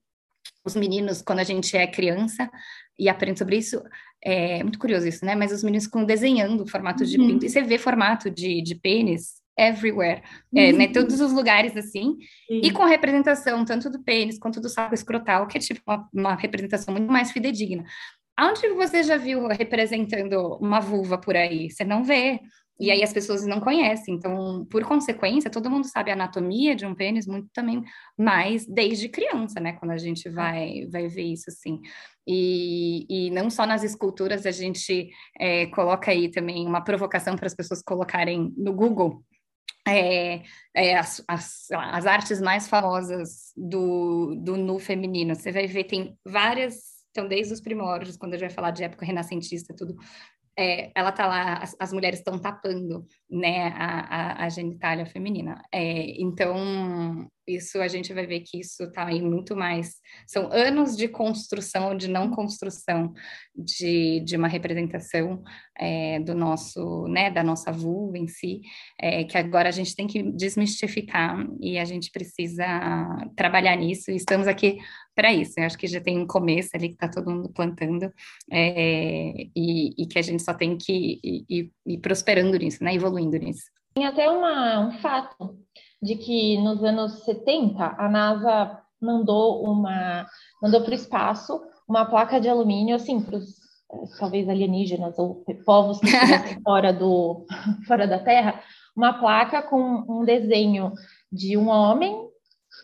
os 0.65 0.75
meninos, 0.75 1.21
quando 1.21 1.41
a 1.41 1.45
gente 1.45 1.77
é 1.77 1.87
criança 1.87 2.51
e 2.99 3.09
aprende 3.09 3.39
sobre 3.39 3.57
isso, 3.57 3.83
é 4.23 4.63
muito 4.63 4.79
curioso 4.79 5.07
isso, 5.07 5.25
né? 5.25 5.35
Mas 5.35 5.53
os 5.53 5.63
meninos 5.63 5.85
ficam 5.85 6.05
desenhando 6.05 6.63
o 6.63 6.67
formato 6.67 7.05
de 7.05 7.19
uhum. 7.19 7.27
pinto, 7.27 7.45
e 7.45 7.51
você 7.51 7.63
vê 7.63 7.77
formato 7.77 8.31
de, 8.31 8.63
de 8.63 8.75
pênis 8.75 9.43
everywhere, 9.59 10.23
é, 10.55 10.73
né, 10.73 10.89
todos 10.89 11.21
os 11.21 11.33
lugares 11.33 11.77
assim, 11.77 12.17
e 12.51 12.73
com 12.73 12.85
representação 12.85 13.65
tanto 13.65 13.89
do 13.89 14.03
pênis 14.03 14.37
quanto 14.37 14.61
do 14.61 14.69
saco 14.69 14.95
escrotal, 14.95 15.47
que 15.47 15.57
é 15.57 15.61
tipo 15.61 15.81
uma, 15.87 16.09
uma 16.13 16.35
representação 16.35 16.93
muito 16.93 17.11
mais 17.11 17.31
fidedigna. 17.31 17.85
Aonde 18.37 18.69
você 18.71 19.03
já 19.03 19.17
viu 19.17 19.47
representando 19.49 20.57
uma 20.61 20.81
vulva 20.81 21.17
por 21.19 21.37
aí? 21.37 21.71
Você 21.71 21.85
não 21.85 22.03
vê. 22.03 22.41
E 22.79 22.91
aí 22.91 23.03
as 23.03 23.13
pessoas 23.13 23.47
não 23.47 23.61
conhecem. 23.61 24.15
Então, 24.15 24.67
por 24.69 24.85
consequência, 24.85 25.51
todo 25.51 25.71
mundo 25.71 25.87
sabe 25.87 26.11
a 26.11 26.15
anatomia 26.15 26.75
de 26.75 26.85
um 26.85 26.95
pênis 26.95 27.27
muito 27.27 27.49
também, 27.53 27.83
mas 28.19 28.67
desde 28.67 29.09
criança, 29.09 29.61
né? 29.61 29.75
Quando 29.75 29.93
a 29.93 29.99
gente 29.99 30.29
vai, 30.29 30.87
vai 30.91 31.07
ver 31.07 31.23
isso, 31.23 31.49
assim. 31.49 31.81
E, 32.27 33.07
e 33.09 33.31
não 33.31 33.49
só 33.49 33.65
nas 33.65 33.85
esculturas, 33.85 34.45
a 34.47 34.51
gente 34.51 35.11
é, 35.39 35.67
coloca 35.67 36.11
aí 36.11 36.31
também 36.31 36.67
uma 36.67 36.81
provocação 36.81 37.37
para 37.37 37.47
as 37.47 37.55
pessoas 37.55 37.83
colocarem 37.83 38.53
no 38.57 38.73
Google 38.73 39.23
é, 39.87 40.43
é, 40.75 40.97
as, 40.97 41.23
as, 41.29 41.67
as, 41.71 42.07
artes 42.07 42.41
mais 42.41 42.67
famosas 42.67 43.53
do, 43.57 44.35
do 44.37 44.57
nu 44.57 44.79
feminino. 44.79 45.35
Você 45.35 45.53
vai 45.53 45.67
ver, 45.67 45.85
tem 45.85 46.17
várias, 46.25 46.94
então, 47.15 47.29
desde 47.29 47.55
os 47.55 47.61
primórdios, 47.61 48.17
quando 48.17 48.35
a 48.35 48.37
gente 48.37 48.49
vai 48.49 48.55
falar 48.55 48.73
de 48.73 48.83
época 48.83 49.07
renascentista, 49.07 49.73
tudo, 49.73 49.95
é, 50.59 50.91
ela 50.97 51.13
tá 51.13 51.29
lá, 51.29 51.59
as, 51.59 51.77
as 51.79 51.93
mulheres 51.93 52.19
estão 52.19 52.41
tapando, 52.41 53.07
né, 53.31 53.69
a, 53.69 54.01
a, 54.01 54.45
a 54.45 54.49
genitália 54.49 55.07
feminina. 55.07 55.63
É, 55.73 56.21
então, 56.21 57.31
isso 57.47 57.81
a 57.81 57.87
gente 57.87 58.13
vai 58.13 58.27
ver 58.27 58.41
que 58.41 58.59
isso 58.59 58.83
está 58.83 59.07
aí 59.07 59.23
muito 59.23 59.55
mais. 59.55 59.95
São 60.27 60.53
anos 60.53 60.97
de 60.97 61.07
construção, 61.07 61.97
de 61.97 62.09
não 62.09 62.33
construção 62.33 63.13
de, 63.55 64.19
de 64.21 64.37
uma 64.37 64.49
representação 64.49 65.45
é, 65.79 66.21
do 66.21 66.35
nosso, 66.35 67.07
né, 67.09 67.31
da 67.31 67.43
nossa 67.43 67.73
vulva 67.73 68.19
em 68.19 68.29
si, 68.29 68.63
é, 69.01 69.25
que 69.25 69.37
agora 69.37 69.69
a 69.69 69.73
gente 69.73 69.95
tem 69.95 70.07
que 70.07 70.23
desmistificar 70.23 71.47
e 71.61 71.79
a 71.79 71.85
gente 71.85 72.11
precisa 72.11 72.65
trabalhar 73.37 73.77
nisso. 73.77 74.11
E 74.11 74.17
estamos 74.17 74.47
aqui 74.47 74.79
para 75.15 75.33
isso. 75.33 75.55
Eu 75.59 75.65
acho 75.65 75.79
que 75.79 75.87
já 75.87 76.01
tem 76.01 76.19
um 76.19 76.27
começo 76.27 76.71
ali 76.75 76.89
que 76.89 76.95
está 76.95 77.09
todo 77.09 77.31
mundo 77.31 77.49
plantando 77.49 78.13
é, 78.51 79.49
e, 79.55 80.03
e, 80.03 80.07
que 80.07 80.19
a 80.19 80.23
gente 80.23 80.43
só 80.43 80.55
tem 80.55 80.77
que 80.77 81.21
ir, 81.23 81.71
ir, 81.87 81.99
prosperando 81.99 82.57
nisso, 82.59 82.83
né, 82.83 82.95
evoluindo 82.95 83.37
nisso. 83.39 83.65
Tem 83.95 84.07
até 84.07 84.29
uma, 84.29 84.89
um 84.89 84.93
fato 84.99 85.59
de 86.03 86.17
que 86.17 86.59
nos 86.59 86.83
anos 86.85 87.25
70 87.25 87.97
a 87.99 88.09
NASA 88.09 88.81
mandou 89.01 89.65
uma 89.65 90.27
mandou 90.63 90.83
para 90.83 90.93
o 90.93 90.95
espaço 90.95 91.61
uma 91.89 92.07
placa 92.07 92.41
de 92.41 92.49
alumínio 92.49 92.97
assim 92.97 93.21
para 93.21 93.37
os 93.37 93.64
talvez 94.19 94.49
alienígenas 94.49 95.19
ou 95.19 95.45
povos 95.65 95.99
que 96.01 96.07
fora 96.63 96.93
do 96.93 97.47
fora 97.87 98.07
da 98.07 98.19
Terra 98.19 98.61
uma 98.97 99.13
placa 99.13 99.63
com 99.63 100.05
um 100.09 100.25
desenho 100.25 100.93
de 101.31 101.57
um 101.57 101.69
homem 101.69 102.29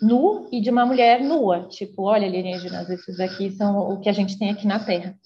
nu 0.03 0.49
e 0.53 0.61
de 0.61 0.71
uma 0.71 0.87
mulher 0.87 1.21
nua 1.21 1.67
tipo 1.69 2.03
olha 2.03 2.27
alienígenas 2.27 2.89
esses 2.91 3.19
aqui 3.21 3.51
são 3.51 3.79
o 3.91 4.01
que 4.01 4.09
a 4.09 4.13
gente 4.13 4.39
tem 4.39 4.51
aqui 4.51 4.67
na 4.67 4.79
Terra 4.79 5.17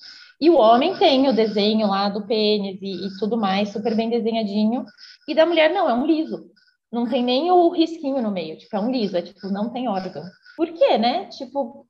e 0.40 0.50
o 0.50 0.56
homem 0.56 0.96
tem 0.96 1.28
o 1.28 1.34
desenho 1.34 1.87
lá 1.87 2.08
do 2.08 2.26
pênis 2.26 2.78
e, 2.80 3.06
e 3.06 3.18
tudo 3.18 3.37
mais 3.37 3.70
super 3.70 3.94
bem 3.94 4.10
desenhadinho 4.10 4.84
e 5.28 5.34
da 5.34 5.46
mulher 5.46 5.72
não 5.72 5.88
é 5.88 5.94
um 5.94 6.06
liso 6.06 6.54
não 6.94 7.08
tem 7.08 7.24
nem 7.24 7.50
o 7.50 7.68
risquinho 7.70 8.22
no 8.22 8.30
meio, 8.30 8.56
tipo, 8.56 8.74
é 8.76 8.78
um 8.78 8.90
liso, 8.90 9.16
é 9.16 9.22
tipo, 9.22 9.48
não 9.48 9.70
tem 9.70 9.88
órgão. 9.88 10.22
Por 10.56 10.72
quê, 10.72 10.96
né? 10.96 11.26
Tipo, 11.26 11.87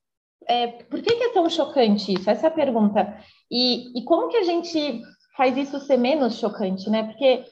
é, 0.49 0.67
por 0.67 1.01
que, 1.01 1.15
que, 1.15 1.25
é 1.25 1.33
tão 1.33 1.49
chocante 1.49 2.13
isso? 2.13 2.29
Essa 2.29 2.47
é 2.47 2.49
a 2.49 2.55
pergunta. 2.55 3.19
E, 3.51 3.99
e 3.99 4.05
como 4.05 4.29
que 4.29 4.37
a 4.37 4.43
gente 4.43 5.03
faz 5.37 5.57
isso 5.57 5.81
ser 5.81 5.97
menos 5.97 6.39
chocante, 6.39 6.89
né? 6.89 7.05
Porque 7.05 7.45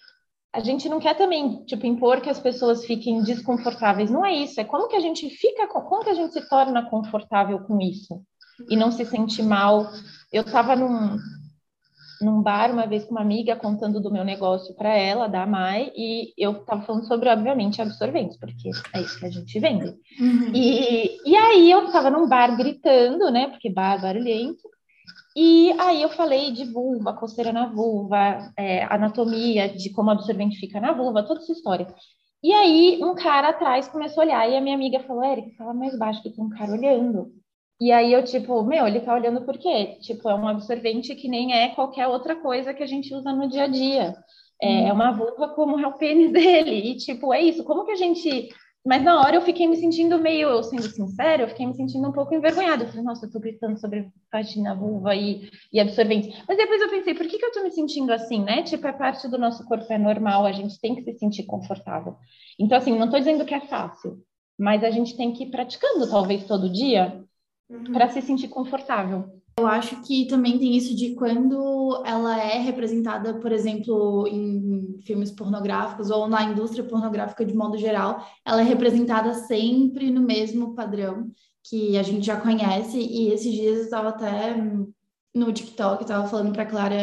a 0.53 0.61
gente 0.61 0.89
não 0.89 1.01
quer 1.01 1.15
também, 1.17 1.65
tipo, 1.65 1.87
impor 1.87 2.21
que 2.21 2.29
as 2.29 2.39
pessoas 2.39 2.85
fiquem 2.85 3.23
desconfortáveis. 3.23 4.11
Não 4.11 4.25
é 4.25 4.35
isso, 4.35 4.61
é 4.61 4.65
como 4.65 4.89
que 4.89 4.97
a 4.97 5.01
gente 5.01 5.29
fica, 5.31 5.67
como 5.67 6.05
que 6.05 6.11
a 6.11 6.15
gente 6.15 6.33
se 6.33 6.49
torna 6.49 6.89
confortável 6.89 7.61
com 7.61 7.81
isso 7.81 8.23
e 8.69 8.77
não 8.77 8.91
se 8.93 9.05
sente 9.05 9.43
mal. 9.43 9.91
Eu 10.33 10.43
estava 10.43 10.77
num, 10.77 11.17
num 12.23 12.43
bar 12.43 12.71
uma 12.71 12.87
vez 12.87 13.05
com 13.05 13.13
uma 13.13 13.21
amiga 13.21 13.57
contando 13.57 14.01
do 14.01 14.11
meu 14.11 14.25
negócio 14.25 14.75
para 14.75 14.97
ela, 14.97 15.27
da 15.27 15.47
Mai, 15.47 15.91
e 15.97 16.33
eu 16.37 16.53
estava 16.53 16.83
falando 16.83 17.07
sobre, 17.07 17.29
obviamente, 17.29 17.83
absorventes, 17.83 18.39
porque 18.39 18.71
é 18.95 19.01
isso 19.01 19.19
que 19.19 19.27
a 19.27 19.31
gente 19.31 19.61
vende. 19.61 19.89
Uhum. 20.21 20.53
E, 20.55 21.21
e 21.25 21.37
aí 21.37 21.71
eu 21.71 21.87
estava 21.87 22.11
num 22.11 22.29
bar 22.29 22.57
gritando, 22.57 23.31
né? 23.31 23.49
Porque 23.49 23.71
bar 23.71 24.01
barulhento. 24.01 24.63
E 25.35 25.73
aí 25.79 26.03
eu 26.03 26.11
falei 26.11 26.53
de 26.53 26.65
vulva, 26.65 27.15
coceira 27.15 27.53
na 27.53 27.67
vulva, 27.67 28.53
é, 28.57 28.85
anatomia, 28.85 29.69
de 29.69 29.91
como 29.91 30.11
absorvente 30.11 30.59
fica 30.59 30.81
na 30.81 30.93
vulva, 30.93 31.23
toda 31.23 31.41
essa 31.41 31.53
história. 31.53 31.87
E 32.43 32.53
aí 32.53 32.99
um 33.03 33.15
cara 33.15 33.51
atrás 33.51 33.89
começou 33.89 34.23
a 34.23 34.27
olhar, 34.27 34.51
e 34.51 34.57
a 34.57 34.61
minha 34.61 34.75
amiga 34.75 35.01
falou, 35.01 35.25
Érica, 35.25 35.51
fala 35.57 35.73
mais 35.73 35.97
baixo, 35.99 36.23
que 36.23 36.31
tem 36.31 36.45
um 36.45 36.51
cara 36.51 36.73
olhando. 36.73 37.33
E 37.83 37.91
aí 37.91 38.13
eu, 38.13 38.23
tipo, 38.23 38.63
meu, 38.63 38.87
ele 38.87 39.01
tá 39.01 39.13
olhando 39.13 39.45
por 39.45 39.59
quê? 39.59 39.99
Tipo, 40.03 40.31
é 40.31 40.35
um 40.37 40.47
absorvente 40.47 41.17
que 41.17 41.29
nem 41.29 41.53
é 41.53 41.75
qualquer 41.75 42.07
outra 42.07 42.37
coisa 42.37 42.73
que 42.73 42.81
a 42.81 42.87
gente 42.87 43.13
usa 43.13 43.33
no 43.33 43.49
dia 43.49 43.65
a 43.65 43.67
dia. 43.67 44.15
É, 44.63 44.85
é 44.85 44.93
uma 44.93 45.11
vulva 45.11 45.49
como 45.49 45.81
é 45.81 45.87
o 45.89 45.99
pênis 45.99 46.31
dele. 46.33 46.93
E, 46.93 46.97
tipo, 46.97 47.35
é 47.35 47.43
isso. 47.43 47.65
Como 47.65 47.85
que 47.85 47.91
a 47.91 47.97
gente. 47.97 48.51
Mas 48.87 49.03
na 49.03 49.19
hora 49.19 49.35
eu 49.35 49.43
fiquei 49.43 49.67
me 49.67 49.77
sentindo 49.77 50.17
meio, 50.17 50.63
sendo 50.63 50.89
sincero, 50.89 51.43
eu 51.43 51.49
fiquei 51.49 51.67
me 51.67 51.75
sentindo 51.75 52.09
um 52.09 52.13
pouco 52.13 52.33
envergonhada. 52.33 52.85
Eu 52.85 52.89
falei, 52.89 53.03
nossa, 53.03 53.27
eu 53.27 53.33
tô 53.33 53.41
gritando 53.41 53.77
sobre 53.81 54.09
vagina, 54.33 54.77
vulva 54.77 55.17
e, 55.17 55.51
e 55.73 55.81
absorvente. 55.81 56.41
Mas 56.47 56.57
depois 56.57 56.81
eu 56.81 56.89
pensei, 56.89 57.15
por 57.15 57.27
que, 57.27 57.37
que 57.37 57.45
eu 57.45 57.53
tô 57.53 57.65
me 57.65 57.73
sentindo 57.73 58.13
assim, 58.13 58.45
né? 58.45 58.63
Tipo, 58.63 58.87
é 58.87 58.93
parte 58.93 59.27
do 59.27 59.39
nosso 59.39 59.65
corpo, 59.67 59.93
é 59.93 59.99
normal, 59.99 60.47
a 60.47 60.53
gente 60.53 60.81
tem 60.81 60.95
que 60.95 61.03
se 61.03 61.19
sentir 61.19 61.47
confortável. 61.47 62.15
Então, 62.61 62.79
assim, 62.79 62.97
não 62.97 63.11
tô 63.11 63.19
dizendo 63.19 63.45
que 63.45 63.55
é 63.55 63.61
fácil, 63.61 64.23
mas 64.57 64.85
a 64.85 64.91
gente 64.93 65.17
tem 65.17 65.33
que 65.33 65.45
ir 65.45 65.51
praticando, 65.51 66.09
talvez, 66.09 66.45
todo 66.45 66.73
dia, 66.73 67.25
uhum. 67.73 67.93
para 67.93 68.09
se 68.09 68.21
sentir 68.21 68.49
confortável. 68.49 69.41
Eu 69.59 69.67
acho 69.67 70.01
que 70.03 70.27
também 70.27 70.59
tem 70.59 70.75
isso 70.75 70.95
de 70.97 71.15
quando 71.15 72.03
ela 72.07 72.39
é 72.39 72.59
representada, 72.59 73.35
por 73.35 73.53
exemplo, 73.53 74.27
em 74.27 74.99
filmes 75.05 75.31
pornográficos 75.31 76.11
ou 76.11 76.27
na 76.27 76.43
indústria 76.45 76.85
pornográfica 76.85 77.45
de 77.45 77.55
modo 77.55 77.77
geral, 77.77 78.27
ela 78.47 78.63
é 78.63 78.65
representada 78.65 79.35
sempre 79.35 80.11
no 80.11 80.23
mesmo 80.23 80.75
padrão 80.75 81.31
que 81.63 81.99
a 81.99 82.03
gente 82.03 82.27
já 82.27 82.41
conhece. 82.41 82.99
E 82.99 83.29
esses 83.29 83.53
dias 83.53 83.77
eu 83.79 83.85
estava 83.85 84.09
até 84.09 84.57
no 85.35 85.53
TikTok, 85.53 86.03
estava 86.03 86.27
falando 86.27 86.53
para 86.53 86.67
Clara 86.67 86.97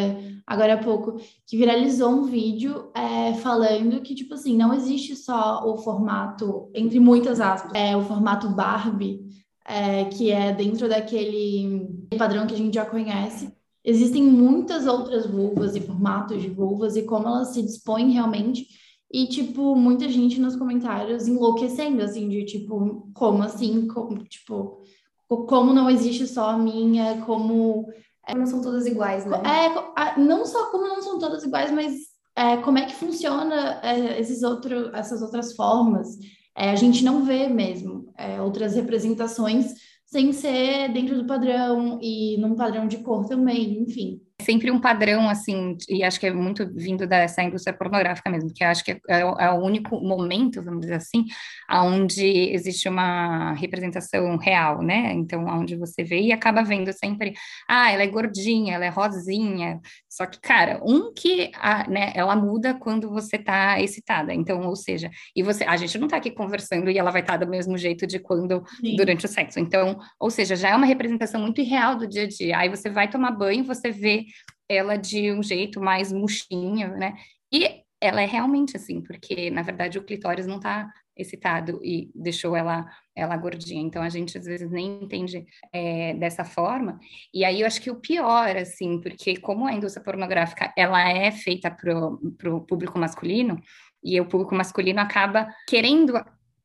agora 0.46 0.74
há 0.74 0.78
pouco, 0.78 1.18
que 1.46 1.56
viralizou 1.56 2.10
um 2.10 2.24
vídeo 2.24 2.90
é, 2.96 3.36
falando 3.36 4.02
que, 4.02 4.16
tipo 4.16 4.34
assim, 4.34 4.58
não 4.58 4.74
existe 4.74 5.16
só 5.16 5.64
o 5.64 5.78
formato, 5.78 6.72
entre 6.74 7.00
muitas 7.00 7.40
aspas, 7.40 7.72
é 7.76 7.96
o 7.96 8.02
formato 8.02 8.50
Barbie 8.50 9.29
é, 9.70 10.06
que 10.06 10.32
é 10.32 10.52
dentro 10.52 10.90
daquele 10.90 11.88
padrão 12.18 12.48
que 12.48 12.56
a 12.56 12.58
gente 12.58 12.74
já 12.74 12.86
conhece. 12.86 13.54
Existem 13.86 14.24
muitas 14.24 14.88
outras 14.88 15.28
vulvas 15.28 15.76
e 15.76 15.82
formatos 15.82 16.42
de 16.42 16.50
vulvas 16.50 16.96
e 16.98 17.04
como 17.04 17.28
elas 17.28 17.50
se 17.50 17.62
dispõem 17.62 18.12
realmente. 18.12 18.66
E, 19.12 19.28
tipo, 19.28 19.76
muita 19.76 20.10
gente 20.10 20.42
nos 20.42 20.56
comentários 20.56 21.28
enlouquecendo, 21.28 22.02
assim, 22.02 22.28
de 22.28 22.46
tipo, 22.46 23.10
como 23.14 23.44
assim? 23.44 23.88
Como, 23.88 24.24
tipo, 24.24 24.84
como 25.28 25.72
não 25.72 25.90
existe 25.90 26.26
só 26.26 26.50
a 26.50 26.58
minha, 26.58 27.22
como. 27.22 27.88
É, 28.28 28.36
não 28.36 28.48
são 28.48 28.62
todas 28.62 28.88
iguais, 28.88 29.26
né? 29.26 29.42
É, 29.46 30.20
não 30.20 30.46
só 30.46 30.70
como 30.72 30.88
não 30.88 31.02
são 31.02 31.20
todas 31.20 31.44
iguais, 31.44 31.72
mas 31.72 31.94
é, 32.36 32.58
como 32.58 32.78
é 32.78 32.86
que 32.86 32.96
funciona 32.96 33.80
é, 33.84 34.20
esses 34.20 34.44
outro, 34.44 34.96
essas 34.96 35.22
outras 35.22 35.56
formas 35.56 36.18
é, 36.60 36.70
a 36.70 36.76
gente 36.76 37.04
não 37.04 37.26
vê 37.26 37.48
mesmo 37.48 38.12
é, 38.18 38.42
outras 38.42 38.76
representações 38.76 39.74
sem 40.06 40.34
ser 40.34 40.92
dentro 40.92 41.16
do 41.16 41.26
padrão 41.26 42.00
e 42.02 42.38
num 42.38 42.56
padrão 42.56 42.88
de 42.88 42.98
cor 42.98 43.26
também, 43.26 43.82
enfim 43.82 44.22
sempre 44.42 44.72
um 44.72 44.80
padrão, 44.80 45.30
assim, 45.30 45.78
e 45.90 46.04
acho 46.04 46.20
que 46.20 46.26
é 46.26 46.32
muito 46.32 46.66
vindo 46.74 47.06
dessa 47.06 47.44
indústria 47.44 47.76
pornográfica 47.76 48.30
mesmo, 48.30 48.54
que 48.54 48.64
acho 48.64 48.84
que 48.84 48.92
é, 48.92 49.00
é, 49.10 49.20
é, 49.20 49.50
o 49.52 49.58
único 49.58 50.00
momento, 50.00 50.64
vamos 50.64 50.82
dizer 50.82 50.96
assim, 50.96 51.26
onde 51.70 52.26
existe 52.52 52.88
uma 52.88 53.54
representação 53.54 54.38
real, 54.38 54.82
né? 54.82 55.12
Então, 55.14 55.46
onde 55.46 55.76
você 55.76 56.04
vê 56.04 56.22
e 56.22 56.32
acaba 56.32 56.64
vendo 56.64 56.92
sempre, 56.94 57.34
ah, 57.68 57.92
ela 57.92 58.04
é 58.04 58.08
gordinha, 58.08 58.76
ela 58.76 58.86
é 58.86 58.90
rosinha, 58.90 59.80
só 60.10 60.26
que, 60.26 60.40
cara, 60.40 60.82
um 60.86 61.14
que, 61.14 61.52
a, 61.56 61.90
né, 61.90 62.12
ela 62.16 62.36
muda 62.36 62.74
quando 62.74 63.10
você 63.10 63.38
tá 63.38 63.80
excitada, 63.82 64.34
então, 64.34 64.62
ou 64.62 64.76
seja, 64.76 65.12
e 65.36 65.44
você, 65.44 65.66
a 65.66 65.76
gente 65.76 65.98
não 65.98 66.08
tá 66.08 66.18
aqui 66.18 66.32
conversando 66.32 66.90
e 66.90 66.98
ela 66.98 67.12
vai 67.12 67.22
estar 67.22 67.38
tá 67.38 67.46
do 67.46 67.52
mesmo 67.52 67.78
jeito 67.78 68.08
de 68.08 68.20
quando, 68.20 68.64
Sim. 68.80 68.96
durante 68.96 69.26
o 69.26 69.30
sexo, 69.30 69.60
então, 69.60 70.00
ou 70.18 70.30
seja, 70.30 70.56
já 70.56 70.70
é 70.70 70.76
uma 70.76 70.86
representação 70.86 71.42
muito 71.42 71.60
irreal 71.60 71.98
do 71.98 72.08
dia 72.08 72.24
a 72.24 72.28
dia, 72.28 72.58
aí 72.58 72.70
você 72.70 72.90
vai 72.90 73.10
tomar 73.10 73.32
banho, 73.32 73.66
você 73.66 73.92
vê 73.92 74.26
ela 74.70 74.96
de 74.96 75.32
um 75.32 75.42
jeito 75.42 75.82
mais 75.82 76.12
murchinho, 76.12 76.96
né? 76.96 77.16
E 77.52 77.84
ela 78.00 78.22
é 78.22 78.26
realmente 78.26 78.78
assim, 78.78 79.02
porque 79.02 79.50
na 79.50 79.62
verdade 79.62 79.98
o 79.98 80.04
clitóris 80.04 80.48
não 80.48 80.58
está 80.58 80.90
excitado 81.18 81.82
e 81.84 82.10
deixou 82.16 82.56
ela 82.56 82.86
ela 83.14 83.36
gordinha. 83.36 83.82
Então 83.82 84.02
a 84.02 84.08
gente 84.08 84.38
às 84.38 84.46
vezes 84.46 84.72
nem 84.72 85.04
entende 85.04 85.46
é, 85.74 86.14
dessa 86.14 86.46
forma. 86.46 86.98
E 87.34 87.44
aí 87.44 87.62
eu 87.62 87.68
acho 87.68 87.82
que 87.82 87.92
o 87.92 88.00
pior, 88.00 88.56
assim, 88.56 89.02
porque 89.02 89.36
como 89.38 89.68
a 89.68 89.74
indústria 89.74 90.04
pornográfica 90.04 90.74
ela 90.78 91.02
é 91.10 91.30
feita 91.32 91.70
para 91.70 92.56
o 92.56 92.62
público 92.62 92.98
masculino 92.98 93.62
e 94.02 94.20
o 94.22 94.26
público 94.26 94.56
masculino 94.56 95.02
acaba 95.02 95.50
querendo 95.68 96.14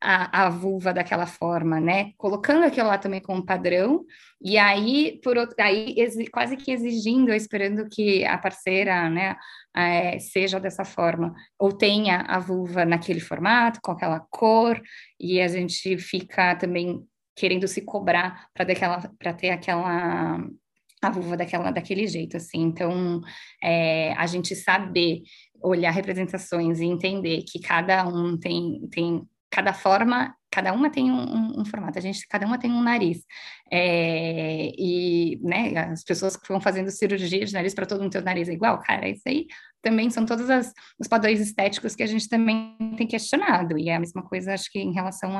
a, 0.05 0.45
a 0.47 0.51
vulva 0.51 0.93
daquela 0.93 1.27
forma, 1.27 1.81
né? 1.81 2.12
Colocando 2.19 2.64
aquilo 2.64 2.88
lá 2.88 2.99
também 2.99 3.21
como 3.21 3.45
padrão, 3.45 4.05
e 4.43 4.59
aí, 4.59 5.19
por 5.25 5.38
outro, 5.38 5.57
aí 5.59 5.97
quase 6.31 6.57
que 6.57 6.71
exigindo, 6.71 7.33
esperando 7.33 7.88
que 7.88 8.23
a 8.27 8.37
parceira, 8.37 9.09
né, 9.09 9.35
é, 9.75 10.19
seja 10.19 10.61
dessa 10.61 10.85
forma, 10.85 11.35
ou 11.59 11.73
tenha 11.73 12.21
a 12.29 12.38
vulva 12.38 12.85
naquele 12.85 13.21
formato, 13.21 13.81
com 13.83 13.93
aquela 13.93 14.21
cor, 14.31 14.79
e 15.19 15.40
a 15.40 15.49
gente 15.49 15.97
fica 15.97 16.55
também 16.57 17.03
querendo 17.35 17.67
se 17.67 17.81
cobrar 17.81 18.49
para 18.53 19.33
ter 19.33 19.51
aquela 19.51 20.38
a 21.03 21.11
vulva 21.11 21.37
daquela, 21.37 21.71
daquele 21.71 22.07
jeito, 22.07 22.37
assim. 22.37 22.62
Então, 22.62 23.21
é, 23.62 24.12
a 24.14 24.27
gente 24.27 24.55
saber 24.55 25.23
olhar 25.62 25.90
representações 25.90 26.81
e 26.81 26.85
entender 26.85 27.43
que 27.43 27.59
cada 27.59 28.07
um 28.07 28.38
tem, 28.38 28.87
tem 28.90 29.23
cada 29.55 29.73
forma, 29.73 30.35
cada 30.51 30.73
uma 30.73 30.90
tem 30.90 31.12
um, 31.12 31.14
um, 31.14 31.61
um, 31.61 31.64
formato, 31.64 31.97
a 31.97 32.03
gente, 32.03 32.27
cada 32.27 32.45
uma 32.45 32.59
tem 32.59 32.73
um 32.73 32.83
nariz. 32.83 33.25
É, 33.71 34.73
e, 34.77 35.38
né, 35.45 35.73
as 35.93 36.03
pessoas 36.03 36.37
que 36.37 36.49
vão 36.49 36.61
fazendo 36.61 36.90
cirurgia 36.90 37.45
de 37.45 37.53
nariz 37.53 37.73
para 37.73 37.87
todo 37.87 38.01
mundo 38.03 38.11
ter 38.11 38.19
o 38.19 38.25
nariz 38.25 38.49
é 38.49 38.53
igual, 38.53 38.81
cara, 38.81 39.09
isso 39.09 39.23
aí 39.29 39.47
também 39.85 40.11
são 40.11 40.25
todos 40.25 40.49
as, 40.51 40.73
os 40.99 41.07
padrões 41.07 41.38
estéticos 41.38 41.94
que 41.94 42.03
a 42.03 42.07
gente 42.07 42.29
também 42.29 42.75
tem 42.97 43.07
questionado, 43.07 43.79
e 43.79 43.90
é 43.90 43.97
a 43.97 44.01
mesma 44.01 44.23
coisa, 44.23 44.55
acho 44.55 44.73
que 44.73 44.81
em 44.81 44.92
relação 44.92 45.38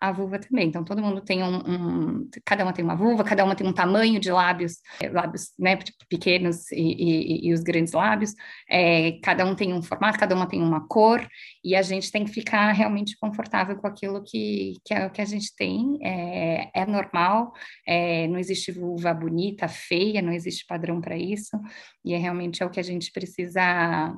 à, 0.00 0.12
vulva 0.12 0.38
também. 0.38 0.68
Então, 0.68 0.84
todo 0.84 1.02
mundo 1.02 1.20
tem 1.22 1.42
um, 1.42 1.56
um, 1.56 2.30
Cada 2.44 2.62
uma 2.62 2.72
tem 2.72 2.84
uma 2.84 2.94
vulva, 2.94 3.24
cada 3.24 3.44
uma 3.44 3.56
tem 3.56 3.66
um 3.66 3.72
tamanho 3.72 4.20
de 4.20 4.30
lábios, 4.30 4.74
é, 5.00 5.08
lábios 5.08 5.52
né, 5.58 5.76
tipo, 5.76 5.98
pequenos 6.08 6.70
e, 6.70 6.76
e, 6.76 7.48
e 7.48 7.52
os 7.52 7.62
grandes 7.62 7.92
lábios, 7.92 8.34
é, 8.70 9.12
cada 9.22 9.44
um 9.44 9.54
tem 9.54 9.72
um 9.72 9.82
formato, 9.82 10.18
cada 10.18 10.34
uma 10.34 10.46
tem 10.46 10.62
uma 10.62 10.86
cor, 10.86 11.26
e 11.64 11.74
a 11.74 11.82
gente 11.82 12.12
tem 12.12 12.24
que 12.24 12.30
ficar 12.30 12.70
realmente 12.72 13.16
confortável 13.18 13.76
com 13.76 13.86
aquilo 13.86 14.22
que, 14.22 14.74
que, 14.84 14.92
é, 14.92 15.08
que 15.08 15.22
a 15.22 15.24
gente 15.24 15.54
tem, 15.56 15.98
é, 16.02 16.70
é 16.74 16.86
normal, 16.86 17.52
é, 17.86 18.28
não 18.28 18.38
existe 18.38 18.70
vulva 18.70 19.14
bonita, 19.14 19.66
feia, 19.66 20.20
não 20.20 20.32
existe 20.32 20.66
padrão 20.66 21.00
para 21.00 21.16
isso, 21.16 21.58
e 22.04 22.12
é 22.12 22.18
realmente 22.18 22.62
é 22.62 22.66
o 22.66 22.70
que 22.70 22.80
a 22.80 22.84
gente 22.84 23.10
precisa 23.10 23.62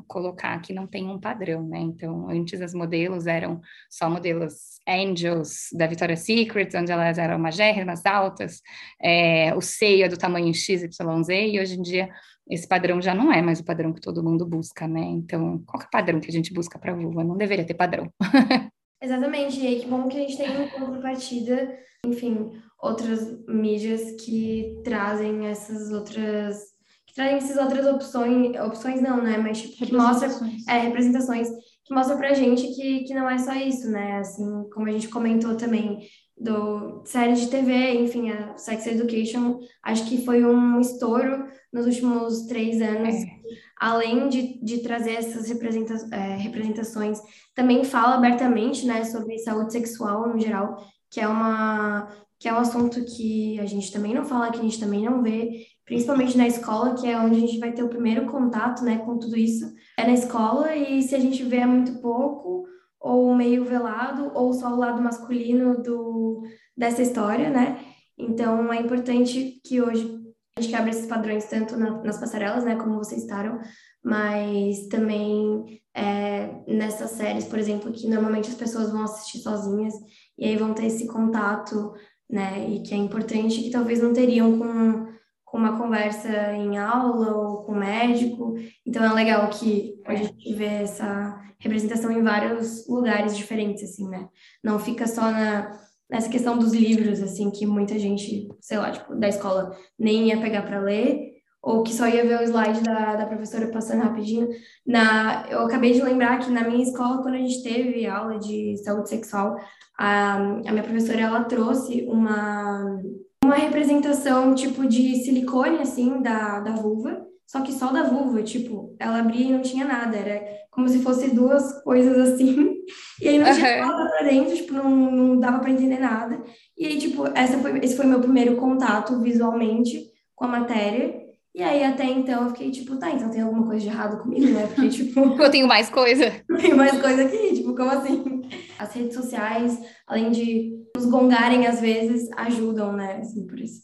colocar 0.07 0.61
que 0.61 0.73
não 0.73 0.87
tem 0.87 1.07
um 1.07 1.19
padrão, 1.19 1.67
né? 1.67 1.79
Então, 1.79 2.29
antes 2.29 2.61
as 2.61 2.75
modelos 2.75 3.27
eram 3.27 3.61
só 3.91 4.09
modelos 4.09 4.79
angels 4.89 5.69
da 5.73 5.87
Victoria's 5.87 6.21
Secret, 6.21 6.71
onde 6.75 6.91
elas 6.91 7.19
eram 7.19 7.39
magérrimas, 7.39 8.05
altas, 8.07 8.61
é, 9.01 9.55
o 9.55 9.61
seio 9.61 10.05
é 10.05 10.09
do 10.09 10.17
tamanho 10.17 10.53
XYZ, 10.53 10.99
e 11.29 11.61
hoje 11.61 11.79
em 11.79 11.83
dia 11.83 12.09
esse 12.51 12.67
padrão 12.67 13.01
já 13.01 13.15
não 13.15 13.33
é 13.33 13.43
mais 13.43 13.61
o 13.61 13.65
padrão 13.65 13.93
que 13.93 14.01
todo 14.01 14.25
mundo 14.25 14.47
busca, 14.47 14.89
né? 14.89 15.03
Então, 15.03 15.63
qual 15.67 15.83
é 15.83 15.87
o 15.87 15.91
padrão 15.91 16.21
que 16.21 16.31
a 16.31 16.33
gente 16.33 16.53
busca 16.53 16.79
para 16.79 16.95
vulva? 16.95 17.23
Não 17.23 17.37
deveria 17.37 17.67
ter 17.67 17.75
padrão. 17.75 18.11
Exatamente, 19.03 19.61
e 19.61 19.67
aí 19.67 19.81
que 19.81 19.87
bom 19.87 20.09
que 20.09 20.17
a 20.17 20.21
gente 20.21 20.37
tem 20.37 20.51
uma 20.51 20.69
contrapartida, 20.69 21.79
enfim, 22.05 22.51
outras 22.81 23.47
mídias 23.47 24.13
que 24.23 24.81
trazem 24.83 25.47
essas 25.47 25.93
outras 25.93 26.78
trazem 27.15 27.37
essas 27.37 27.57
outras 27.57 27.87
opções, 27.87 28.57
opções 28.61 29.01
não, 29.01 29.23
né? 29.23 29.39
Mas 29.39 29.63
tipo, 29.63 29.87
que 29.87 29.95
mostra 29.95 30.29
é, 30.69 30.79
representações 30.79 31.49
que 31.89 31.95
mostra 31.95 32.17
pra 32.19 32.35
gente 32.35 32.69
que, 32.75 33.05
que 33.05 33.15
não 33.15 33.29
é 33.29 33.39
só 33.39 33.55
isso, 33.55 33.91
né? 33.91 34.19
Assim, 34.19 34.69
como 34.71 34.87
a 34.87 34.93
gente 34.93 35.09
comentou 35.09 35.57
também 35.57 36.07
do 36.37 37.03
série 37.07 37.33
de 37.33 37.49
TV, 37.49 37.95
enfim, 37.95 38.31
a 38.31 38.57
Sex 38.59 38.87
Education, 38.87 39.59
acho 39.83 40.07
que 40.07 40.23
foi 40.23 40.45
um 40.45 40.79
estouro 40.79 41.47
nos 41.73 41.87
últimos 41.87 42.43
três 42.43 42.81
anos. 42.83 43.15
É. 43.15 43.39
Além 43.81 44.29
de, 44.29 44.63
de 44.63 44.83
trazer 44.83 45.15
essas 45.15 45.49
representa 45.49 45.95
é, 46.13 46.37
representações, 46.37 47.21
também 47.55 47.83
fala 47.85 48.17
abertamente, 48.17 48.85
né, 48.87 49.05
sobre 49.05 49.39
saúde 49.39 49.73
sexual 49.73 50.29
no 50.29 50.39
geral, 50.39 50.85
que 51.11 51.21
é 51.21 51.27
uma 51.27 52.07
que 52.39 52.49
é 52.49 52.53
um 52.53 52.59
assunto 52.59 53.05
que 53.05 53.59
a 53.59 53.67
gente 53.67 53.91
também 53.91 54.15
não 54.15 54.25
fala, 54.25 54.53
que 54.53 54.61
a 54.61 54.63
gente 54.63 54.79
também 54.79 55.05
não 55.05 55.23
vê, 55.25 55.67
principalmente 55.89 56.37
na 56.37 56.47
escola, 56.47 56.95
que 56.95 57.09
é 57.09 57.19
onde 57.19 57.37
a 57.37 57.41
gente 57.41 57.59
vai 57.59 57.73
ter 57.73 57.83
o 57.83 57.89
primeiro 57.89 58.27
contato, 58.27 58.85
né, 58.85 58.99
com 58.99 59.19
tudo 59.19 59.37
isso, 59.37 59.75
é 59.97 60.05
na 60.05 60.13
escola, 60.13 60.77
e 60.77 61.03
se 61.03 61.15
a 61.15 61.19
gente 61.19 61.43
vê 61.43 61.57
é 61.57 61.67
muito 61.67 61.99
pouco, 62.03 62.67
ou 63.01 63.35
meio 63.35 63.65
velado, 63.65 64.31
ou 64.35 64.53
só 64.53 64.69
o 64.69 64.77
lado 64.77 65.01
masculino 65.01 65.83
do, 65.83 66.43
dessa 66.77 67.01
história, 67.01 67.49
né, 67.49 67.81
então 68.19 68.71
é 68.71 68.83
importante 68.83 69.63
que 69.65 69.81
hoje 69.81 70.19
a 70.59 70.61
gente 70.61 70.75
quebre 70.75 70.91
esses 70.91 71.07
padrões 71.07 71.47
tanto 71.47 71.75
na, 71.77 72.03
nas 72.03 72.19
passarelas, 72.19 72.65
né, 72.65 72.77
como 72.77 72.99
vocês 72.99 73.23
estaram, 73.23 73.59
mas 74.05 74.89
também 74.89 75.81
é, 75.95 76.51
nessas 76.67 77.13
séries, 77.13 77.47
por 77.47 77.59
exemplo, 77.59 77.93
que 77.93 78.07
normalmente 78.09 78.51
as 78.51 78.57
pessoas 78.57 78.93
vão 78.93 79.05
assistir 79.05 79.39
sozinhas, 79.39 79.95
e 80.37 80.45
aí 80.45 80.57
vão 80.57 80.75
ter 80.75 80.85
esse 80.85 81.07
contato, 81.07 81.95
né, 82.29 82.69
e 82.69 82.83
que 82.83 82.93
é 82.93 82.97
importante, 82.99 83.63
que 83.63 83.71
talvez 83.71 84.03
não 84.03 84.13
teriam 84.13 84.59
com 84.59 85.08
com 85.51 85.59
uma 85.59 85.79
conversa 85.79 86.53
em 86.53 86.77
aula 86.79 87.35
ou 87.37 87.63
com 87.63 87.73
o 87.73 87.79
médico. 87.79 88.55
Então 88.87 89.05
é 89.05 89.13
legal 89.13 89.49
que 89.49 90.01
a 90.05 90.15
gente 90.15 90.55
vê 90.55 90.83
essa 90.83 91.41
representação 91.59 92.13
em 92.13 92.23
vários 92.23 92.87
lugares 92.89 93.37
diferentes, 93.37 93.83
assim, 93.83 94.09
né? 94.09 94.29
Não 94.63 94.79
fica 94.79 95.07
só 95.07 95.23
na, 95.23 95.73
nessa 96.09 96.29
questão 96.29 96.59
dos 96.59 96.73
livros, 96.73 97.23
assim, 97.23 97.51
que 97.51 97.67
muita 97.67 97.99
gente, 97.99 98.49
sei 98.61 98.79
lá, 98.79 98.93
tipo, 98.93 99.15
da 99.15 99.29
escola 99.29 99.77
nem 99.99 100.29
ia 100.29 100.41
pegar 100.41 100.63
para 100.63 100.81
ler, 100.81 101.39
ou 101.61 101.83
que 101.83 101.93
só 101.93 102.07
ia 102.07 102.25
ver 102.25 102.41
o 102.41 102.45
slide 102.45 102.81
da, 102.83 103.17
da 103.17 103.27
professora 103.27 103.69
passando 103.69 104.03
rapidinho. 104.03 104.49
Na, 104.87 105.47
eu 105.51 105.61
acabei 105.61 105.93
de 105.93 106.03
lembrar 106.03 106.39
que 106.39 106.51
na 106.51 106.63
minha 106.63 106.83
escola, 106.83 107.23
quando 107.23 107.35
a 107.35 107.39
gente 107.39 107.63
teve 107.63 108.07
aula 108.07 108.39
de 108.39 108.77
saúde 108.85 109.09
sexual, 109.09 109.57
a, 109.99 110.35
a 110.37 110.73
minha 110.73 110.85
professora, 110.85 111.21
ela 111.21 111.45
trouxe 111.45 112.07
uma 112.09 113.03
uma 113.49 113.57
representação 113.57 114.55
tipo 114.55 114.87
de 114.87 115.17
silicone, 115.17 115.79
assim, 115.79 116.21
da, 116.21 116.61
da 116.61 116.73
vulva, 116.73 117.27
só 117.47 117.63
que 117.63 117.73
só 117.73 117.91
da 117.91 118.03
vulva, 118.03 118.43
tipo, 118.43 118.95
ela 118.99 119.21
abria 119.21 119.47
e 119.47 119.53
não 119.53 119.63
tinha 119.63 119.87
nada, 119.87 120.17
era 120.17 120.47
como 120.71 120.89
se 120.89 121.03
fosse 121.03 121.35
duas 121.35 121.83
coisas 121.83 122.17
assim, 122.35 122.75
e 123.21 123.29
aí 123.29 123.39
não 123.39 123.53
tinha 123.53 123.83
uhum. 123.83 123.89
nada 123.89 124.11
pra 124.11 124.29
dentro, 124.29 124.55
tipo, 124.55 124.75
não, 124.75 124.91
não 124.91 125.41
dava 125.41 125.59
para 125.61 125.71
entender 125.71 125.99
nada. 125.99 126.43
E 126.77 126.87
aí, 126.87 126.99
tipo, 126.99 127.27
essa 127.35 127.59
foi, 127.59 127.79
esse 127.79 127.97
foi 127.97 128.07
meu 128.07 128.21
primeiro 128.21 128.57
contato 128.57 129.19
visualmente 129.21 130.05
com 130.37 130.45
a 130.45 130.49
matéria, 130.49 131.29
e 131.55 131.63
aí, 131.63 131.83
até 131.83 132.05
então, 132.05 132.45
eu 132.45 132.51
fiquei 132.51 132.71
tipo, 132.71 132.97
tá, 132.99 133.11
então 133.11 133.31
tem 133.31 133.41
alguma 133.41 133.67
coisa 133.67 133.81
de 133.81 133.89
errado 133.89 134.23
comigo, 134.23 134.47
né? 134.53 134.67
Porque, 134.67 134.89
tipo. 134.91 135.21
eu 135.43 135.51
tenho 135.51 135.67
mais 135.67 135.91
coisa. 135.91 136.33
Eu 136.49 136.57
tenho 136.57 136.77
mais 136.77 137.01
coisa 137.01 137.23
aqui, 137.23 137.55
tipo, 137.55 137.75
como 137.75 137.91
assim? 137.91 138.43
As 138.79 138.93
redes 138.93 139.15
sociais, 139.15 139.79
além 140.07 140.31
de 140.31 140.85
nos 140.95 141.07
gongarem 141.07 141.67
às 141.67 141.81
vezes, 141.81 142.31
ajudam, 142.37 142.93
né? 142.93 143.19
Assim, 143.21 143.47
por 143.47 143.59
isso. 143.59 143.83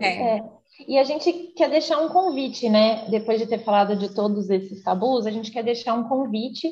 É. 0.00 0.36
é. 0.36 0.44
E 0.88 0.98
a 0.98 1.04
gente 1.04 1.32
quer 1.56 1.68
deixar 1.68 1.98
um 1.98 2.08
convite, 2.08 2.68
né? 2.68 3.08
Depois 3.10 3.38
de 3.38 3.46
ter 3.46 3.58
falado 3.58 3.96
de 3.96 4.14
todos 4.14 4.48
esses 4.48 4.82
tabus, 4.82 5.26
a 5.26 5.30
gente 5.30 5.50
quer 5.50 5.62
deixar 5.62 5.94
um 5.94 6.04
convite 6.04 6.68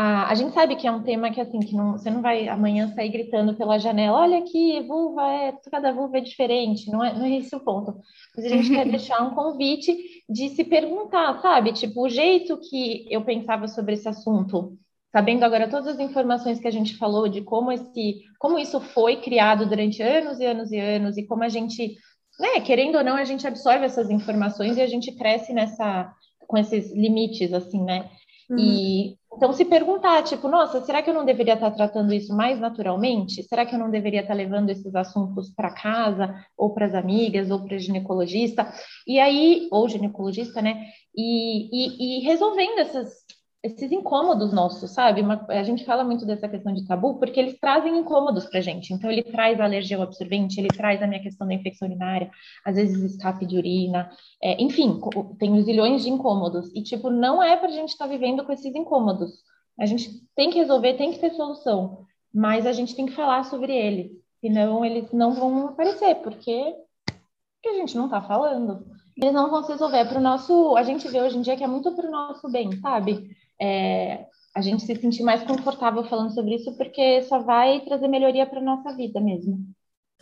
a, 0.00 0.30
a 0.30 0.34
gente 0.36 0.54
sabe 0.54 0.76
que 0.76 0.86
é 0.86 0.92
um 0.92 1.02
tema 1.02 1.28
que, 1.32 1.40
assim, 1.40 1.58
que 1.58 1.74
não, 1.74 1.98
você 1.98 2.08
não 2.08 2.22
vai 2.22 2.48
amanhã 2.48 2.86
sair 2.94 3.08
gritando 3.08 3.54
pela 3.54 3.80
janela, 3.80 4.20
olha 4.20 4.38
aqui, 4.38 4.80
vulva 4.86 5.28
é, 5.28 5.52
cada 5.68 5.92
vulva 5.92 6.18
é 6.18 6.20
diferente, 6.20 6.88
não 6.88 7.04
é, 7.04 7.12
não 7.12 7.24
é 7.24 7.38
esse 7.38 7.56
o 7.56 7.58
ponto. 7.58 7.98
Mas 8.36 8.44
a 8.46 8.48
gente 8.48 8.70
quer 8.70 8.86
deixar 8.88 9.20
um 9.22 9.34
convite 9.34 10.22
de 10.28 10.50
se 10.50 10.62
perguntar, 10.62 11.42
sabe? 11.42 11.72
Tipo, 11.72 12.06
o 12.06 12.08
jeito 12.08 12.56
que 12.58 13.08
eu 13.10 13.24
pensava 13.24 13.66
sobre 13.66 13.94
esse 13.94 14.08
assunto, 14.08 14.78
sabendo 15.12 15.44
agora 15.44 15.68
todas 15.68 15.86
as 15.86 16.00
informações 16.00 16.60
que 16.60 16.68
a 16.68 16.70
gente 16.70 16.96
falou 16.96 17.28
de 17.28 17.40
como 17.42 17.72
esse, 17.72 18.22
como 18.38 18.58
isso 18.58 18.80
foi 18.80 19.16
criado 19.16 19.66
durante 19.66 20.02
anos 20.02 20.38
e 20.38 20.44
anos 20.44 20.70
e 20.70 20.78
anos 20.78 21.16
e 21.16 21.26
como 21.26 21.44
a 21.44 21.48
gente, 21.48 21.96
né, 22.38 22.60
querendo 22.60 22.98
ou 22.98 23.04
não, 23.04 23.16
a 23.16 23.24
gente 23.24 23.46
absorve 23.46 23.84
essas 23.86 24.10
informações 24.10 24.76
e 24.76 24.82
a 24.82 24.86
gente 24.86 25.12
cresce 25.12 25.52
nessa 25.52 26.12
com 26.46 26.56
esses 26.56 26.92
limites 26.94 27.52
assim, 27.52 27.82
né? 27.84 28.10
Uhum. 28.50 28.58
E 28.58 29.18
então 29.38 29.52
se 29.52 29.64
perguntar, 29.64 30.22
tipo, 30.24 30.48
nossa, 30.48 30.80
será 30.80 31.00
que 31.02 31.08
eu 31.10 31.14
não 31.14 31.24
deveria 31.24 31.54
estar 31.54 31.70
tratando 31.70 32.12
isso 32.12 32.34
mais 32.34 32.58
naturalmente? 32.58 33.42
Será 33.44 33.64
que 33.64 33.74
eu 33.74 33.78
não 33.78 33.90
deveria 33.90 34.22
estar 34.22 34.34
levando 34.34 34.70
esses 34.70 34.94
assuntos 34.96 35.50
para 35.50 35.70
casa, 35.72 36.34
ou 36.56 36.74
para 36.74 36.86
as 36.86 36.94
amigas, 36.94 37.50
ou 37.50 37.60
para 37.62 37.78
ginecologista? 37.78 38.72
E 39.06 39.20
aí, 39.20 39.68
ou 39.70 39.88
ginecologista, 39.88 40.60
né? 40.60 40.86
E, 41.14 41.68
e, 41.70 42.18
e 42.18 42.24
resolvendo 42.24 42.78
essas 42.78 43.24
esses 43.62 43.90
incômodos 43.90 44.52
nossos, 44.52 44.90
sabe? 44.92 45.20
Uma, 45.20 45.44
a 45.48 45.62
gente 45.64 45.84
fala 45.84 46.04
muito 46.04 46.24
dessa 46.24 46.48
questão 46.48 46.72
de 46.72 46.86
tabu 46.86 47.18
porque 47.18 47.40
eles 47.40 47.58
trazem 47.58 47.96
incômodos 47.98 48.46
pra 48.46 48.60
gente. 48.60 48.92
Então, 48.92 49.10
ele 49.10 49.22
traz 49.22 49.60
a 49.60 49.64
alergia 49.64 49.96
ao 49.96 50.04
absorvente, 50.04 50.60
ele 50.60 50.70
traz 50.70 51.02
a 51.02 51.06
minha 51.06 51.22
questão 51.22 51.46
da 51.46 51.54
infecção 51.54 51.88
urinária, 51.88 52.30
às 52.64 52.76
vezes 52.76 53.02
escape 53.02 53.44
de 53.46 53.56
urina, 53.56 54.10
é, 54.42 54.62
enfim, 54.62 55.00
tem 55.38 55.60
zilhões 55.62 56.02
de 56.02 56.10
incômodos. 56.10 56.70
E, 56.74 56.82
tipo, 56.82 57.10
não 57.10 57.42
é 57.42 57.56
pra 57.56 57.68
gente 57.68 57.90
estar 57.90 58.06
tá 58.06 58.10
vivendo 58.10 58.44
com 58.44 58.52
esses 58.52 58.74
incômodos. 58.74 59.42
A 59.78 59.86
gente 59.86 60.08
tem 60.36 60.50
que 60.50 60.58
resolver, 60.58 60.94
tem 60.94 61.12
que 61.12 61.18
ter 61.18 61.30
solução, 61.34 62.06
mas 62.32 62.64
a 62.66 62.72
gente 62.72 62.94
tem 62.94 63.06
que 63.06 63.12
falar 63.12 63.44
sobre 63.44 63.72
eles, 63.72 64.12
senão 64.40 64.84
eles 64.84 65.10
não 65.12 65.32
vão 65.32 65.68
aparecer, 65.68 66.16
porque, 66.16 66.74
porque 67.06 67.68
a 67.68 67.74
gente 67.74 67.96
não 67.96 68.08
tá 68.08 68.22
falando. 68.22 68.86
Eles 69.16 69.32
não 69.32 69.50
vão 69.50 69.64
se 69.64 69.72
resolver. 69.72 69.96
É 69.96 70.04
pro 70.04 70.20
nosso. 70.20 70.76
A 70.76 70.84
gente 70.84 71.08
vê 71.08 71.20
hoje 71.20 71.36
em 71.36 71.42
dia 71.42 71.56
que 71.56 71.64
é 71.64 71.66
muito 71.66 71.90
pro 71.92 72.08
nosso 72.08 72.48
bem, 72.48 72.70
sabe? 72.80 73.28
É, 73.60 74.26
a 74.54 74.60
gente 74.60 74.82
se 74.82 74.94
sentir 74.96 75.22
mais 75.22 75.42
confortável 75.44 76.04
falando 76.04 76.34
sobre 76.34 76.56
isso, 76.56 76.76
porque 76.76 77.22
só 77.22 77.38
vai 77.38 77.80
trazer 77.80 78.08
melhoria 78.08 78.46
para 78.46 78.60
nossa 78.60 78.94
vida 78.94 79.20
mesmo. 79.20 79.58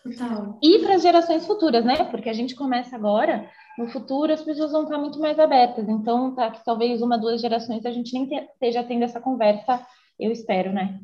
Total. 0.02 0.58
E 0.62 0.78
para 0.80 0.94
as 0.94 1.02
gerações 1.02 1.46
futuras, 1.46 1.84
né? 1.84 2.04
Porque 2.04 2.28
a 2.28 2.32
gente 2.32 2.54
começa 2.54 2.94
agora, 2.94 3.48
no 3.78 3.88
futuro 3.88 4.32
as 4.32 4.42
pessoas 4.42 4.72
vão 4.72 4.84
estar 4.84 4.98
muito 4.98 5.18
mais 5.18 5.38
abertas. 5.38 5.88
Então, 5.88 6.34
tá, 6.34 6.50
que 6.50 6.64
talvez 6.64 7.02
uma, 7.02 7.18
duas 7.18 7.40
gerações 7.40 7.84
a 7.84 7.90
gente 7.90 8.12
nem 8.12 8.26
te, 8.26 8.34
esteja 8.34 8.84
tendo 8.84 9.04
essa 9.04 9.20
conversa, 9.20 9.84
eu 10.18 10.30
espero, 10.30 10.72
né? 10.72 11.00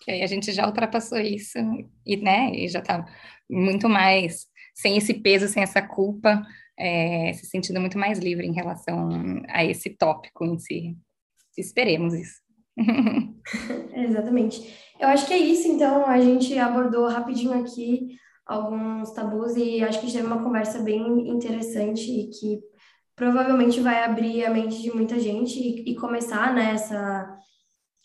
Que 0.00 0.10
aí 0.10 0.22
a 0.22 0.26
gente 0.26 0.50
já 0.52 0.66
ultrapassou 0.66 1.18
isso 1.18 1.58
e, 2.06 2.16
né, 2.16 2.50
e 2.52 2.68
já 2.68 2.80
está 2.80 3.06
muito 3.48 3.88
mais 3.88 4.46
sem 4.74 4.96
esse 4.96 5.14
peso, 5.14 5.46
sem 5.46 5.62
essa 5.62 5.82
culpa, 5.82 6.42
é, 6.78 7.32
se 7.34 7.46
sentindo 7.46 7.80
muito 7.80 7.98
mais 7.98 8.18
livre 8.18 8.46
em 8.46 8.54
relação 8.54 9.10
a 9.48 9.62
esse 9.62 9.90
tópico 9.90 10.44
em 10.44 10.58
si. 10.58 10.96
Esperemos 11.56 12.14
isso. 12.14 12.40
Exatamente. 13.94 14.74
Eu 14.98 15.08
acho 15.08 15.26
que 15.26 15.32
é 15.32 15.38
isso, 15.38 15.68
então, 15.68 16.06
a 16.06 16.20
gente 16.20 16.58
abordou 16.58 17.08
rapidinho 17.08 17.52
aqui 17.52 18.18
alguns 18.46 19.12
tabus 19.12 19.54
e 19.56 19.82
acho 19.82 20.00
que 20.00 20.12
teve 20.12 20.26
uma 20.26 20.42
conversa 20.42 20.80
bem 20.80 21.28
interessante 21.28 22.10
e 22.10 22.30
que 22.30 22.60
provavelmente 23.14 23.80
vai 23.80 24.02
abrir 24.02 24.44
a 24.44 24.50
mente 24.50 24.82
de 24.82 24.90
muita 24.90 25.20
gente 25.20 25.58
e, 25.58 25.92
e 25.92 25.94
começar 25.94 26.52
né, 26.52 26.74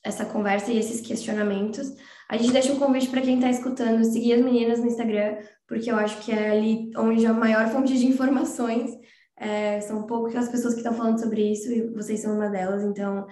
essa 0.03 0.25
conversa 0.25 0.71
e 0.71 0.77
esses 0.77 1.01
questionamentos. 1.01 1.87
A 2.29 2.37
gente 2.37 2.51
deixa 2.51 2.71
um 2.71 2.79
convite 2.79 3.07
para 3.07 3.21
quem 3.21 3.35
está 3.35 3.49
escutando 3.49 4.03
seguir 4.03 4.33
as 4.33 4.41
meninas 4.41 4.79
no 4.79 4.87
Instagram, 4.87 5.37
porque 5.67 5.89
eu 5.89 5.95
acho 5.95 6.19
que 6.23 6.31
é 6.31 6.51
ali 6.51 6.91
onde 6.95 7.25
a 7.25 7.33
maior 7.33 7.67
fonte 7.69 7.97
de 7.97 8.05
informações. 8.05 8.91
É, 9.37 9.81
são 9.81 10.03
poucas 10.03 10.49
pessoas 10.49 10.73
que 10.73 10.79
estão 10.79 10.93
falando 10.93 11.19
sobre 11.19 11.51
isso 11.51 11.71
e 11.71 11.93
vocês 11.93 12.21
são 12.21 12.35
uma 12.35 12.49
delas, 12.49 12.83
então 12.83 13.27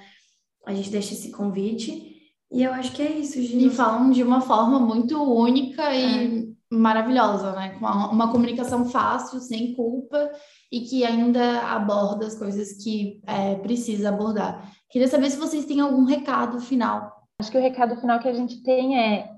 a 0.65 0.73
gente 0.73 0.89
deixa 0.89 1.13
esse 1.13 1.31
convite. 1.31 2.13
E 2.51 2.63
eu 2.63 2.71
acho 2.71 2.91
que 2.93 3.01
é 3.01 3.11
isso, 3.11 3.41
gente. 3.41 3.65
E 3.65 3.69
falam 3.69 4.11
de 4.11 4.21
uma 4.21 4.41
forma 4.41 4.79
muito 4.79 5.21
única 5.23 5.93
e 5.93 6.43
é. 6.43 6.75
maravilhosa, 6.75 7.53
né? 7.53 7.69
Com 7.71 7.79
uma, 7.79 8.11
uma, 8.11 8.31
comunicação 8.31 8.85
fácil, 8.85 9.39
sem 9.39 9.73
culpa 9.73 10.31
e 10.71 10.81
que 10.81 11.03
ainda 11.03 11.61
aborda 11.61 12.27
as 12.27 12.35
coisas 12.35 12.73
que 12.83 13.21
é, 13.25 13.55
precisa 13.55 14.09
abordar. 14.09 14.71
Queria 14.89 15.07
saber 15.07 15.31
se 15.31 15.37
vocês 15.37 15.65
têm 15.65 15.79
algum 15.79 16.03
recado 16.03 16.59
final. 16.59 17.11
Acho 17.39 17.49
que 17.49 17.57
o 17.57 17.61
recado 17.61 17.99
final 17.99 18.19
que 18.19 18.27
a 18.27 18.33
gente 18.33 18.61
tem 18.61 18.99
é 18.99 19.29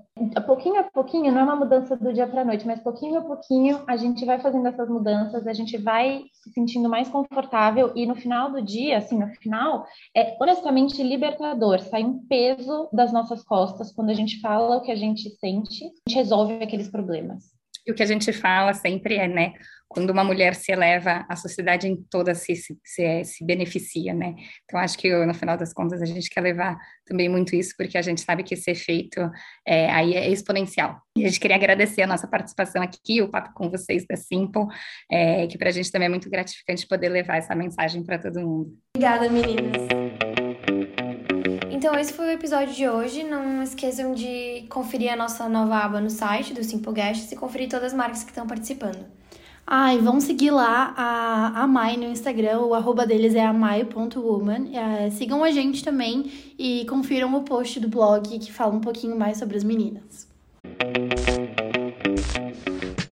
pouquinho 0.46 0.80
a 0.80 0.84
pouquinho, 0.84 1.30
não 1.30 1.40
é 1.40 1.44
uma 1.44 1.56
mudança 1.56 1.96
do 1.96 2.12
dia 2.12 2.26
para 2.26 2.40
a 2.40 2.44
noite, 2.44 2.66
mas 2.66 2.80
pouquinho 2.80 3.18
a 3.18 3.22
pouquinho 3.22 3.82
a 3.86 3.96
gente 3.96 4.24
vai 4.24 4.38
fazendo 4.38 4.66
essas 4.66 4.88
mudanças, 4.88 5.46
a 5.46 5.52
gente 5.52 5.76
vai 5.76 6.24
se 6.32 6.50
sentindo 6.50 6.88
mais 6.88 7.08
confortável 7.08 7.92
e 7.94 8.06
no 8.06 8.14
final 8.14 8.50
do 8.50 8.62
dia, 8.62 8.98
assim, 8.98 9.18
no 9.18 9.28
final, 9.36 9.86
é 10.14 10.36
honestamente 10.40 11.02
libertador, 11.02 11.80
sai 11.80 12.04
um 12.04 12.26
peso 12.26 12.88
das 12.92 13.12
nossas 13.12 13.42
costas 13.42 13.92
quando 13.92 14.10
a 14.10 14.14
gente 14.14 14.40
fala 14.40 14.76
o 14.76 14.80
que 14.80 14.92
a 14.92 14.96
gente 14.96 15.28
sente, 15.30 15.84
a 15.84 16.08
gente 16.08 16.16
resolve 16.16 16.54
aqueles 16.62 16.88
problemas. 16.88 17.55
O 17.88 17.94
que 17.94 18.02
a 18.02 18.06
gente 18.06 18.32
fala 18.32 18.74
sempre 18.74 19.16
é, 19.16 19.28
né, 19.28 19.52
quando 19.88 20.10
uma 20.10 20.24
mulher 20.24 20.54
se 20.54 20.72
eleva, 20.72 21.24
a 21.28 21.36
sociedade 21.36 21.86
em 21.86 21.96
toda 21.96 22.34
se, 22.34 22.56
se, 22.56 22.76
se, 22.84 23.24
se, 23.24 23.44
beneficia, 23.44 24.12
né? 24.12 24.34
Então, 24.64 24.80
acho 24.80 24.98
que 24.98 25.14
no 25.24 25.32
final 25.32 25.56
das 25.56 25.72
contas 25.72 26.02
a 26.02 26.04
gente 26.04 26.28
quer 26.28 26.40
levar 26.40 26.76
também 27.06 27.28
muito 27.28 27.54
isso, 27.54 27.72
porque 27.78 27.96
a 27.96 28.02
gente 28.02 28.20
sabe 28.20 28.42
que 28.42 28.54
esse 28.54 28.70
efeito 28.70 29.20
é, 29.66 29.90
aí 29.90 30.14
é 30.14 30.28
exponencial. 30.28 31.00
E 31.16 31.24
a 31.24 31.28
gente 31.28 31.40
queria 31.40 31.56
agradecer 31.56 32.02
a 32.02 32.06
nossa 32.06 32.26
participação 32.26 32.82
aqui, 32.82 33.22
o 33.22 33.30
papo 33.30 33.54
com 33.54 33.70
vocês 33.70 34.04
da 34.06 34.16
Simple, 34.16 34.66
é, 35.10 35.46
que 35.46 35.56
para 35.56 35.68
a 35.68 35.72
gente 35.72 35.90
também 35.90 36.06
é 36.06 36.10
muito 36.10 36.28
gratificante 36.28 36.86
poder 36.86 37.08
levar 37.08 37.36
essa 37.36 37.54
mensagem 37.54 38.02
para 38.02 38.18
todo 38.18 38.40
mundo. 38.40 38.76
Obrigada, 38.94 39.30
meninas. 39.30 40.05
Então, 41.76 41.94
esse 41.94 42.10
foi 42.14 42.28
o 42.28 42.30
episódio 42.30 42.72
de 42.72 42.88
hoje. 42.88 43.22
Não 43.22 43.62
esqueçam 43.62 44.14
de 44.14 44.64
conferir 44.70 45.12
a 45.12 45.16
nossa 45.16 45.46
nova 45.46 45.76
aba 45.76 46.00
no 46.00 46.08
site 46.08 46.54
do 46.54 46.64
Simple 46.64 46.90
Guests 46.94 47.30
e 47.30 47.36
conferir 47.36 47.68
todas 47.68 47.88
as 47.88 47.92
marcas 47.92 48.24
que 48.24 48.30
estão 48.30 48.46
participando. 48.46 49.04
Ah, 49.66 49.94
e 49.94 49.98
vão 49.98 50.18
seguir 50.18 50.52
lá 50.52 50.94
a, 50.96 51.64
a 51.64 51.66
Mai 51.66 51.98
no 51.98 52.04
Instagram, 52.04 52.60
o 52.60 52.72
arroba 52.72 53.06
deles 53.06 53.34
é 53.34 53.44
amai.woman. 53.44 54.70
É, 54.74 55.10
sigam 55.10 55.44
a 55.44 55.50
gente 55.50 55.84
também 55.84 56.32
e 56.58 56.86
confiram 56.88 57.34
o 57.34 57.42
post 57.42 57.78
do 57.78 57.90
blog 57.90 58.26
que 58.38 58.50
fala 58.50 58.74
um 58.74 58.80
pouquinho 58.80 59.18
mais 59.18 59.36
sobre 59.36 59.58
as 59.58 59.62
meninas. 59.62 60.26